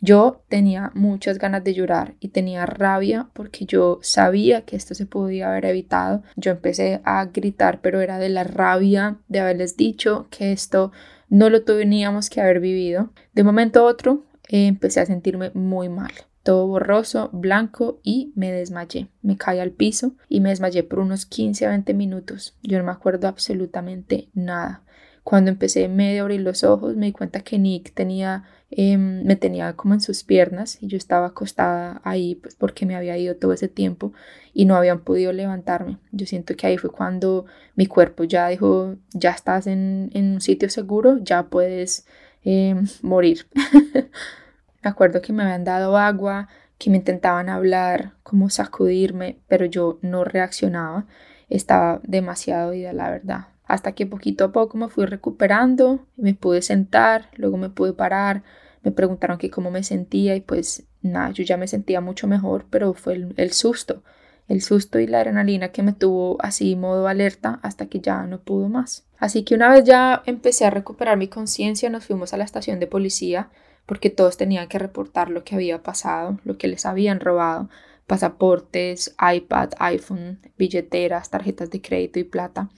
Yo 0.01 0.41
tenía 0.49 0.91
muchas 0.95 1.37
ganas 1.37 1.63
de 1.63 1.75
llorar 1.75 2.15
y 2.19 2.29
tenía 2.29 2.65
rabia 2.65 3.29
porque 3.33 3.65
yo 3.65 3.99
sabía 4.01 4.61
que 4.61 4.75
esto 4.75 4.95
se 4.95 5.05
podía 5.05 5.49
haber 5.49 5.65
evitado. 5.65 6.23
Yo 6.35 6.51
empecé 6.51 7.01
a 7.03 7.25
gritar, 7.25 7.79
pero 7.81 8.01
era 8.01 8.17
de 8.17 8.29
la 8.29 8.43
rabia 8.43 9.17
de 9.27 9.39
haberles 9.39 9.77
dicho 9.77 10.27
que 10.31 10.51
esto 10.51 10.91
no 11.29 11.49
lo 11.49 11.63
teníamos 11.63 12.29
que 12.29 12.41
haber 12.41 12.59
vivido. 12.59 13.11
De 13.33 13.43
momento 13.43 13.79
a 13.79 13.83
otro 13.83 14.23
eh, 14.47 14.67
empecé 14.67 14.99
a 14.99 15.05
sentirme 15.05 15.51
muy 15.53 15.89
mal 15.89 16.11
todo 16.45 16.67
borroso, 16.67 17.31
blanco 17.33 17.99
y 18.03 18.31
me 18.35 18.51
desmayé. 18.51 19.09
Me 19.23 19.35
caí 19.35 19.57
al 19.57 19.71
piso 19.71 20.13
y 20.29 20.41
me 20.41 20.49
desmayé 20.49 20.83
por 20.83 20.99
unos 20.99 21.25
15 21.25 21.65
a 21.65 21.69
20 21.69 21.95
minutos. 21.95 22.55
Yo 22.61 22.77
no 22.77 22.83
me 22.83 22.91
acuerdo 22.91 23.27
absolutamente 23.27 24.29
nada. 24.35 24.83
Cuando 25.25 25.49
empecé 25.49 25.87
medio 25.87 26.21
a 26.21 26.25
abrir 26.25 26.41
los 26.41 26.63
ojos 26.63 26.95
me 26.95 27.07
di 27.07 27.11
cuenta 27.11 27.39
que 27.39 27.57
Nick 27.57 27.95
tenía, 27.95 28.43
em, 28.69 29.23
me 29.23 29.35
tenía 29.35 29.73
como 29.73 29.95
en 29.95 29.99
sus 29.99 30.23
piernas 30.23 30.77
y 30.83 30.85
yo 30.85 30.97
estaba 30.97 31.25
acostada 31.25 31.99
ahí 32.03 32.35
pues 32.35 32.53
porque 32.53 32.85
me 32.85 32.95
había 32.95 33.17
ido 33.17 33.35
todo 33.35 33.51
ese 33.51 33.67
tiempo 33.67 34.13
y 34.53 34.65
no 34.65 34.75
habían 34.75 34.99
podido 34.99 35.33
levantarme. 35.33 35.97
Yo 36.11 36.27
siento 36.27 36.55
que 36.55 36.67
ahí 36.67 36.77
fue 36.77 36.91
cuando 36.91 37.47
mi 37.75 37.87
cuerpo 37.87 38.23
ya 38.23 38.49
dijo, 38.49 38.97
ya 39.13 39.31
estás 39.31 39.65
en, 39.65 40.11
un 40.13 40.41
sitio 40.41 40.69
seguro, 40.69 41.17
ya 41.17 41.47
puedes 41.47 42.05
em, 42.43 42.85
morir. 43.01 43.47
Me 44.83 44.91
acuerdo 44.91 45.23
que 45.23 45.33
me 45.33 45.41
habían 45.41 45.63
dado 45.63 45.97
agua, 45.97 46.49
que 46.77 46.91
me 46.91 46.97
intentaban 46.97 47.49
hablar, 47.49 48.13
como 48.21 48.51
sacudirme, 48.51 49.39
pero 49.47 49.65
yo 49.65 49.97
no 50.03 50.23
reaccionaba. 50.23 51.07
Estaba 51.49 51.99
demasiado 52.03 52.75
ida, 52.75 52.93
la 52.93 53.09
verdad. 53.09 53.54
Hasta 53.65 53.93
que 53.93 54.05
poquito 54.05 54.45
a 54.45 54.51
poco 54.51 54.77
me 54.77 54.89
fui 54.89 55.05
recuperando, 55.05 56.05
me 56.17 56.33
pude 56.33 56.61
sentar, 56.61 57.29
luego 57.35 57.57
me 57.57 57.69
pude 57.69 57.93
parar, 57.93 58.43
me 58.83 58.91
preguntaron 58.91 59.37
que 59.37 59.49
cómo 59.49 59.71
me 59.71 59.83
sentía 59.83 60.35
y 60.35 60.41
pues 60.41 60.85
nada, 61.01 61.31
yo 61.31 61.43
ya 61.43 61.57
me 61.57 61.67
sentía 61.67 62.01
mucho 62.01 62.27
mejor, 62.27 62.65
pero 62.69 62.93
fue 62.93 63.13
el, 63.13 63.33
el 63.37 63.51
susto, 63.51 64.03
el 64.47 64.61
susto 64.61 64.99
y 64.99 65.07
la 65.07 65.19
adrenalina 65.19 65.69
que 65.69 65.81
me 65.81 65.93
tuvo 65.93 66.37
así 66.41 66.75
modo 66.75 67.07
alerta 67.07 67.59
hasta 67.63 67.87
que 67.87 67.99
ya 67.99 68.23
no 68.27 68.39
pudo 68.39 68.69
más. 68.69 69.05
Así 69.17 69.43
que 69.43 69.55
una 69.55 69.69
vez 69.69 69.85
ya 69.85 70.21
empecé 70.25 70.65
a 70.65 70.69
recuperar 70.69 71.17
mi 71.17 71.27
conciencia, 71.27 71.89
nos 71.89 72.05
fuimos 72.05 72.33
a 72.33 72.37
la 72.37 72.43
estación 72.43 72.79
de 72.79 72.87
policía 72.87 73.49
porque 73.85 74.09
todos 74.09 74.37
tenían 74.37 74.67
que 74.67 74.79
reportar 74.79 75.29
lo 75.29 75.43
que 75.43 75.55
había 75.55 75.81
pasado, 75.83 76.39
lo 76.43 76.57
que 76.57 76.67
les 76.67 76.85
habían 76.85 77.19
robado, 77.19 77.69
pasaportes, 78.07 79.15
iPad, 79.19 79.71
iPhone, 79.79 80.39
billeteras, 80.57 81.29
tarjetas 81.29 81.69
de 81.69 81.81
crédito 81.81 82.19
y 82.19 82.23
plata. 82.23 82.69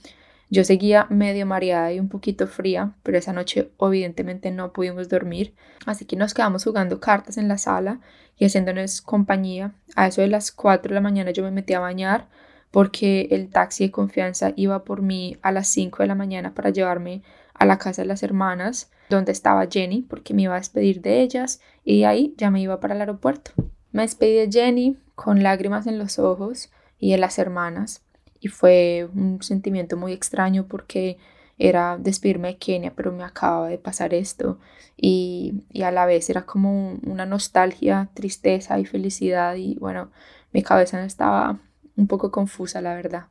Yo 0.50 0.64
seguía 0.64 1.08
medio 1.10 1.46
mareada 1.46 1.92
y 1.92 2.00
un 2.00 2.08
poquito 2.08 2.48
fría, 2.48 2.94
pero 3.04 3.18
esa 3.18 3.34
noche 3.34 3.72
evidentemente 3.80 4.50
no 4.52 4.72
pudimos 4.72 5.10
dormir, 5.10 5.54
así 5.86 6.06
que 6.06 6.16
nos 6.16 6.34
quedamos 6.34 6.64
jugando 6.64 7.00
cartas 7.00 7.38
en 7.38 7.48
la 7.48 7.58
sala 7.58 8.00
y 8.38 8.46
haciéndonos 8.46 9.02
compañía. 9.02 9.74
A 9.96 10.08
eso 10.08 10.22
de 10.22 10.28
las 10.28 10.52
4 10.52 10.90
de 10.90 10.96
la 10.96 11.02
mañana 11.02 11.32
yo 11.32 11.44
me 11.44 11.52
metí 11.52 11.74
a 11.74 11.80
bañar 11.80 12.28
porque 12.72 13.28
el 13.32 13.50
taxi 13.50 13.86
de 13.86 13.92
confianza 13.92 14.54
iba 14.56 14.84
por 14.84 15.02
mí 15.02 15.38
a 15.42 15.52
las 15.52 15.68
5 15.68 16.04
de 16.04 16.08
la 16.08 16.16
mañana 16.16 16.54
para 16.54 16.70
llevarme 16.70 17.24
a 17.54 17.66
la 17.66 17.78
casa 17.78 18.04
de 18.04 18.08
las 18.08 18.24
hermanas 18.24 18.90
donde 19.10 19.32
estaba 19.32 19.68
Jenny 19.68 20.02
porque 20.02 20.34
me 20.34 20.44
iba 20.44 20.56
a 20.56 20.60
despedir 20.60 21.02
de 21.02 21.22
ellas 21.22 21.62
y 21.84 22.00
de 22.00 22.06
ahí 22.06 22.34
ya 22.38 22.52
me 22.52 22.62
iba 22.62 22.80
para 22.80 22.94
el 22.94 23.02
aeropuerto. 23.02 23.52
Me 23.92 24.04
despedí 24.04 24.36
de 24.36 24.52
Jenny 24.52 24.98
con 25.16 25.44
lágrimas 25.44 25.88
en 25.88 25.98
los 25.98 26.20
ojos 26.20 26.72
y 27.00 27.12
de 27.12 27.18
las 27.18 27.40
hermanas 27.40 28.04
y 28.40 28.48
fue 28.48 29.10
un 29.14 29.42
sentimiento 29.42 29.98
muy 29.98 30.14
extraño 30.14 30.68
porque 30.68 31.18
era 31.58 31.98
despedirme 31.98 32.50
de 32.50 32.58
Kenia 32.58 32.94
pero 32.96 33.12
me 33.12 33.24
acababa 33.24 33.68
de 33.68 33.78
pasar 33.78 34.14
esto 34.14 34.60
y, 34.96 35.64
y 35.72 35.84
a 35.84 35.92
la 35.92 36.06
vez 36.06 36.30
era 36.30 36.46
como 36.46 37.00
una 37.06 37.26
nostalgia, 37.26 38.10
tristeza 38.14 38.80
y 38.80 38.86
felicidad 38.86 39.56
y 39.56 39.76
bueno, 39.76 40.12
mi 40.54 40.64
cabeza 40.64 41.04
estaba 41.04 41.60
un 41.96 42.08
poco 42.08 42.32
confusa 42.32 42.82
la 42.82 42.96
verdad. 42.96 43.26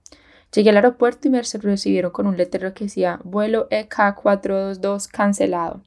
Llegué 0.53 0.71
al 0.71 0.77
aeropuerto 0.77 1.29
y 1.29 1.31
me 1.31 1.43
recibieron 1.43 2.13
con 2.13 2.27
un 2.27 2.37
letrero 2.37 2.73
que 2.73 2.85
decía 2.85 3.21
vuelo 3.25 3.69
EK422 3.69 5.09
cancelado. 5.09 5.83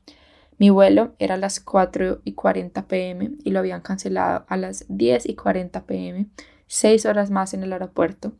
Mi 0.57 0.69
vuelo 0.69 1.13
era 1.19 1.35
a 1.35 1.37
las 1.37 1.61
4 1.61 2.19
y 2.25 2.33
40 2.33 2.87
pm 2.87 3.31
y 3.43 3.51
lo 3.51 3.59
habían 3.59 3.81
cancelado 3.81 4.45
a 4.47 4.57
las 4.57 4.85
10 4.89 5.27
y 5.27 5.35
40 5.35 5.85
pm, 5.85 6.27
seis 6.67 7.05
horas 7.05 7.31
más 7.31 7.53
en 7.53 7.63
el 7.63 7.71
aeropuerto 7.71 8.33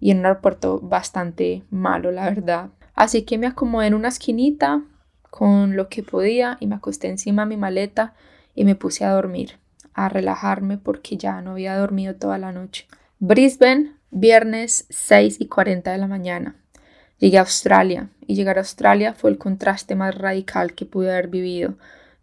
y 0.00 0.10
en 0.10 0.20
un 0.20 0.26
aeropuerto 0.26 0.80
bastante 0.80 1.64
malo, 1.70 2.10
la 2.10 2.24
verdad. 2.28 2.70
Así 2.94 3.22
que 3.22 3.38
me 3.38 3.46
acomodé 3.46 3.88
en 3.88 3.94
una 3.94 4.08
esquinita 4.08 4.82
con 5.30 5.76
lo 5.76 5.88
que 5.88 6.02
podía 6.02 6.56
y 6.60 6.66
me 6.66 6.76
acosté 6.76 7.08
encima 7.08 7.42
de 7.42 7.48
mi 7.48 7.56
maleta 7.56 8.14
y 8.54 8.64
me 8.64 8.74
puse 8.74 9.04
a 9.04 9.12
dormir, 9.12 9.58
a 9.94 10.08
relajarme 10.08 10.78
porque 10.78 11.16
ya 11.16 11.40
no 11.42 11.52
había 11.52 11.76
dormido 11.76 12.14
toda 12.14 12.38
la 12.38 12.52
noche. 12.52 12.86
Brisbane, 13.18 13.92
Viernes 14.10 14.86
6 14.88 15.36
y 15.38 15.46
40 15.48 15.92
de 15.92 15.98
la 15.98 16.06
mañana. 16.06 16.56
Llegué 17.18 17.36
a 17.36 17.42
Australia 17.42 18.08
y 18.26 18.36
llegar 18.36 18.56
a 18.56 18.60
Australia 18.60 19.12
fue 19.12 19.30
el 19.30 19.38
contraste 19.38 19.96
más 19.96 20.14
radical 20.14 20.74
que 20.74 20.86
pude 20.86 21.10
haber 21.10 21.28
vivido. 21.28 21.74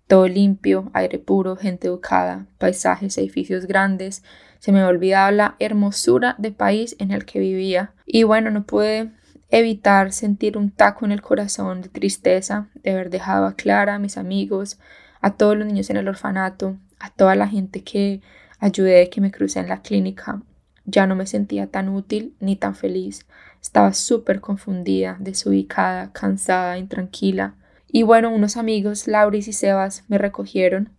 Todo 0.07 0.27
limpio, 0.27 0.89
aire 0.93 1.19
puro, 1.19 1.55
gente 1.55 1.87
educada, 1.87 2.47
paisajes, 2.57 3.17
edificios 3.17 3.65
grandes. 3.65 4.23
Se 4.59 4.71
me 4.71 4.83
olvidaba 4.83 5.31
la 5.31 5.55
hermosura 5.59 6.35
de 6.37 6.51
país 6.51 6.95
en 6.99 7.11
el 7.11 7.25
que 7.25 7.39
vivía. 7.39 7.93
Y 8.05 8.23
bueno, 8.23 8.51
no 8.51 8.65
pude 8.65 9.11
evitar 9.49 10.11
sentir 10.11 10.57
un 10.57 10.71
taco 10.71 11.05
en 11.05 11.11
el 11.11 11.21
corazón 11.21 11.81
de 11.81 11.89
tristeza 11.89 12.67
de 12.83 12.91
haber 12.91 13.09
dejado 13.09 13.45
a 13.45 13.55
Clara, 13.55 13.95
a 13.95 13.99
mis 13.99 14.17
amigos, 14.17 14.79
a 15.21 15.35
todos 15.35 15.57
los 15.57 15.67
niños 15.67 15.89
en 15.89 15.97
el 15.97 16.07
orfanato, 16.07 16.77
a 16.99 17.09
toda 17.09 17.35
la 17.35 17.47
gente 17.47 17.83
que 17.83 18.21
ayudé, 18.59 19.09
que 19.09 19.21
me 19.21 19.31
crucé 19.31 19.59
en 19.59 19.69
la 19.69 19.81
clínica, 19.81 20.41
ya 20.85 21.07
no 21.07 21.15
me 21.15 21.25
sentía 21.25 21.67
tan 21.67 21.89
útil 21.89 22.35
ni 22.39 22.55
tan 22.55 22.75
feliz. 22.75 23.25
Estaba 23.61 23.93
súper 23.93 24.41
confundida, 24.41 25.17
desubicada, 25.19 26.11
cansada, 26.11 26.77
intranquila. 26.77 27.55
Y 27.87 28.03
bueno, 28.03 28.29
unos 28.29 28.57
amigos, 28.57 29.07
Lauris 29.07 29.47
y 29.47 29.53
Sebas, 29.53 30.03
me 30.07 30.17
recogieron, 30.17 30.91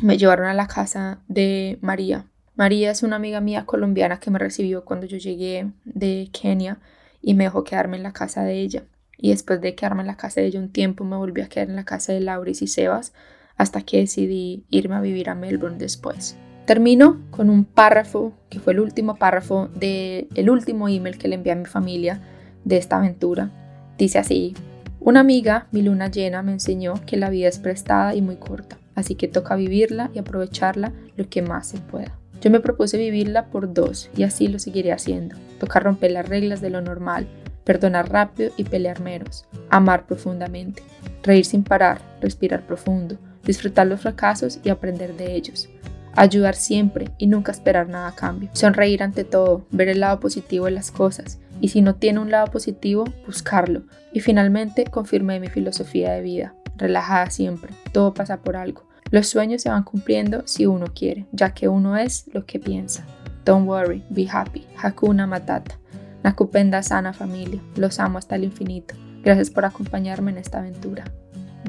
me 0.00 0.16
llevaron 0.16 0.46
a 0.46 0.54
la 0.54 0.68
casa 0.68 1.20
de 1.26 1.78
María. 1.80 2.26
María 2.56 2.90
es 2.90 3.02
una 3.02 3.16
amiga 3.16 3.42
mía 3.42 3.66
colombiana 3.66 4.18
que 4.18 4.30
me 4.30 4.38
recibió 4.38 4.86
cuando 4.86 5.06
yo 5.06 5.18
llegué 5.18 5.70
de 5.84 6.30
Kenia 6.32 6.78
y 7.20 7.34
me 7.34 7.44
dejó 7.44 7.64
quedarme 7.64 7.98
en 7.98 8.02
la 8.02 8.14
casa 8.14 8.44
de 8.44 8.54
ella. 8.54 8.84
Y 9.18 9.30
después 9.30 9.60
de 9.60 9.74
quedarme 9.74 10.00
en 10.00 10.06
la 10.06 10.16
casa 10.16 10.40
de 10.40 10.46
ella 10.46 10.60
un 10.60 10.72
tiempo, 10.72 11.04
me 11.04 11.16
volví 11.16 11.42
a 11.42 11.48
quedar 11.48 11.68
en 11.68 11.76
la 11.76 11.84
casa 11.84 12.14
de 12.14 12.20
Lauris 12.20 12.62
y 12.62 12.66
Sebas 12.66 13.12
hasta 13.58 13.82
que 13.82 13.98
decidí 13.98 14.64
irme 14.70 14.94
a 14.94 15.02
vivir 15.02 15.28
a 15.28 15.34
Melbourne 15.34 15.76
después. 15.76 16.36
Termino 16.64 17.20
con 17.30 17.50
un 17.50 17.66
párrafo 17.66 18.32
que 18.48 18.58
fue 18.58 18.72
el 18.72 18.80
último 18.80 19.16
párrafo 19.16 19.68
del 19.74 20.28
el 20.34 20.48
último 20.48 20.88
email 20.88 21.18
que 21.18 21.28
le 21.28 21.34
envié 21.34 21.52
a 21.52 21.56
mi 21.56 21.66
familia 21.66 22.22
de 22.64 22.78
esta 22.78 22.96
aventura. 22.96 23.50
Dice 23.98 24.18
así, 24.18 24.54
una 24.98 25.20
amiga, 25.20 25.66
mi 25.72 25.82
luna 25.82 26.10
llena, 26.10 26.42
me 26.42 26.52
enseñó 26.52 26.94
que 27.04 27.18
la 27.18 27.28
vida 27.28 27.48
es 27.48 27.58
prestada 27.58 28.14
y 28.14 28.22
muy 28.22 28.36
corta, 28.36 28.78
así 28.94 29.14
que 29.14 29.28
toca 29.28 29.56
vivirla 29.56 30.10
y 30.14 30.18
aprovecharla 30.18 30.94
lo 31.16 31.28
que 31.28 31.42
más 31.42 31.68
se 31.68 31.78
pueda. 31.78 32.18
Yo 32.40 32.50
me 32.50 32.60
propuse 32.60 32.98
vivirla 32.98 33.46
por 33.46 33.72
dos 33.72 34.10
y 34.16 34.22
así 34.22 34.48
lo 34.48 34.58
seguiré 34.58 34.92
haciendo. 34.92 35.36
Toca 35.58 35.80
romper 35.80 36.12
las 36.12 36.28
reglas 36.28 36.60
de 36.60 36.70
lo 36.70 36.80
normal, 36.80 37.26
perdonar 37.64 38.10
rápido 38.10 38.50
y 38.56 38.64
pelear 38.64 39.00
menos, 39.00 39.46
amar 39.70 40.06
profundamente, 40.06 40.82
reír 41.22 41.44
sin 41.44 41.64
parar, 41.64 42.00
respirar 42.20 42.66
profundo, 42.66 43.18
disfrutar 43.44 43.86
los 43.86 44.00
fracasos 44.00 44.60
y 44.62 44.68
aprender 44.68 45.14
de 45.16 45.34
ellos 45.34 45.68
ayudar 46.16 46.54
siempre 46.54 47.10
y 47.18 47.26
nunca 47.26 47.52
esperar 47.52 47.88
nada 47.88 48.08
a 48.08 48.14
cambio. 48.14 48.50
Sonreír 48.54 49.02
ante 49.02 49.24
todo, 49.24 49.66
ver 49.70 49.88
el 49.88 50.00
lado 50.00 50.18
positivo 50.18 50.64
de 50.64 50.72
las 50.72 50.90
cosas 50.90 51.38
y 51.60 51.68
si 51.68 51.82
no 51.82 51.94
tiene 51.94 52.20
un 52.20 52.30
lado 52.30 52.46
positivo, 52.48 53.04
buscarlo. 53.26 53.82
Y 54.12 54.20
finalmente 54.20 54.84
confirmé 54.84 55.40
mi 55.40 55.48
filosofía 55.48 56.12
de 56.12 56.22
vida, 56.22 56.54
relajada 56.76 57.30
siempre, 57.30 57.72
todo 57.92 58.14
pasa 58.14 58.38
por 58.38 58.56
algo. 58.56 58.88
Los 59.10 59.28
sueños 59.28 59.62
se 59.62 59.70
van 59.70 59.84
cumpliendo 59.84 60.42
si 60.46 60.66
uno 60.66 60.86
quiere, 60.94 61.26
ya 61.32 61.54
que 61.54 61.68
uno 61.68 61.96
es 61.96 62.24
lo 62.32 62.44
que 62.44 62.58
piensa. 62.58 63.04
Don't 63.44 63.68
worry, 63.68 64.02
be 64.10 64.28
happy. 64.30 64.66
Hakuna 64.76 65.26
Matata. 65.26 65.78
Nakupenda 66.24 66.82
sana 66.82 67.12
familia. 67.12 67.60
Los 67.76 68.00
amo 68.00 68.18
hasta 68.18 68.34
el 68.34 68.44
infinito. 68.44 68.96
Gracias 69.22 69.50
por 69.50 69.64
acompañarme 69.64 70.32
en 70.32 70.38
esta 70.38 70.58
aventura. 70.58 71.04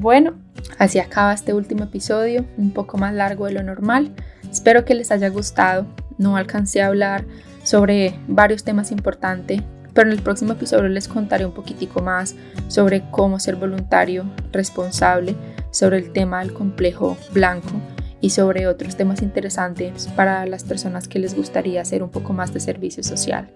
Bueno, 0.00 0.34
así 0.78 0.98
acaba 0.98 1.32
este 1.32 1.54
último 1.54 1.84
episodio, 1.84 2.44
un 2.56 2.72
poco 2.72 2.98
más 2.98 3.14
largo 3.14 3.46
de 3.46 3.52
lo 3.52 3.62
normal. 3.62 4.14
Espero 4.50 4.84
que 4.84 4.94
les 4.94 5.10
haya 5.12 5.28
gustado. 5.28 5.86
No 6.18 6.36
alcancé 6.36 6.82
a 6.82 6.88
hablar 6.88 7.24
sobre 7.62 8.18
varios 8.26 8.64
temas 8.64 8.90
importantes, 8.90 9.62
pero 9.94 10.10
en 10.10 10.16
el 10.16 10.22
próximo 10.22 10.52
episodio 10.54 10.88
les 10.88 11.08
contaré 11.08 11.46
un 11.46 11.52
poquitico 11.52 12.02
más 12.02 12.34
sobre 12.68 13.08
cómo 13.10 13.38
ser 13.38 13.56
voluntario 13.56 14.24
responsable, 14.52 15.36
sobre 15.70 15.98
el 15.98 16.12
tema 16.12 16.40
del 16.40 16.52
complejo 16.52 17.16
blanco 17.32 17.72
y 18.20 18.30
sobre 18.30 18.66
otros 18.66 18.96
temas 18.96 19.22
interesantes 19.22 20.08
para 20.08 20.44
las 20.46 20.64
personas 20.64 21.08
que 21.08 21.18
les 21.18 21.36
gustaría 21.36 21.80
hacer 21.80 22.02
un 22.02 22.10
poco 22.10 22.32
más 22.32 22.52
de 22.52 22.60
servicio 22.60 23.02
social. 23.02 23.48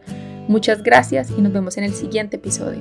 Muchas 0.49 0.83
gracias 0.83 1.31
y 1.37 1.41
nos 1.41 1.53
vemos 1.53 1.77
en 1.79 1.85
el 1.85 1.93
siguiente 1.93 2.37
episodio. 2.37 2.81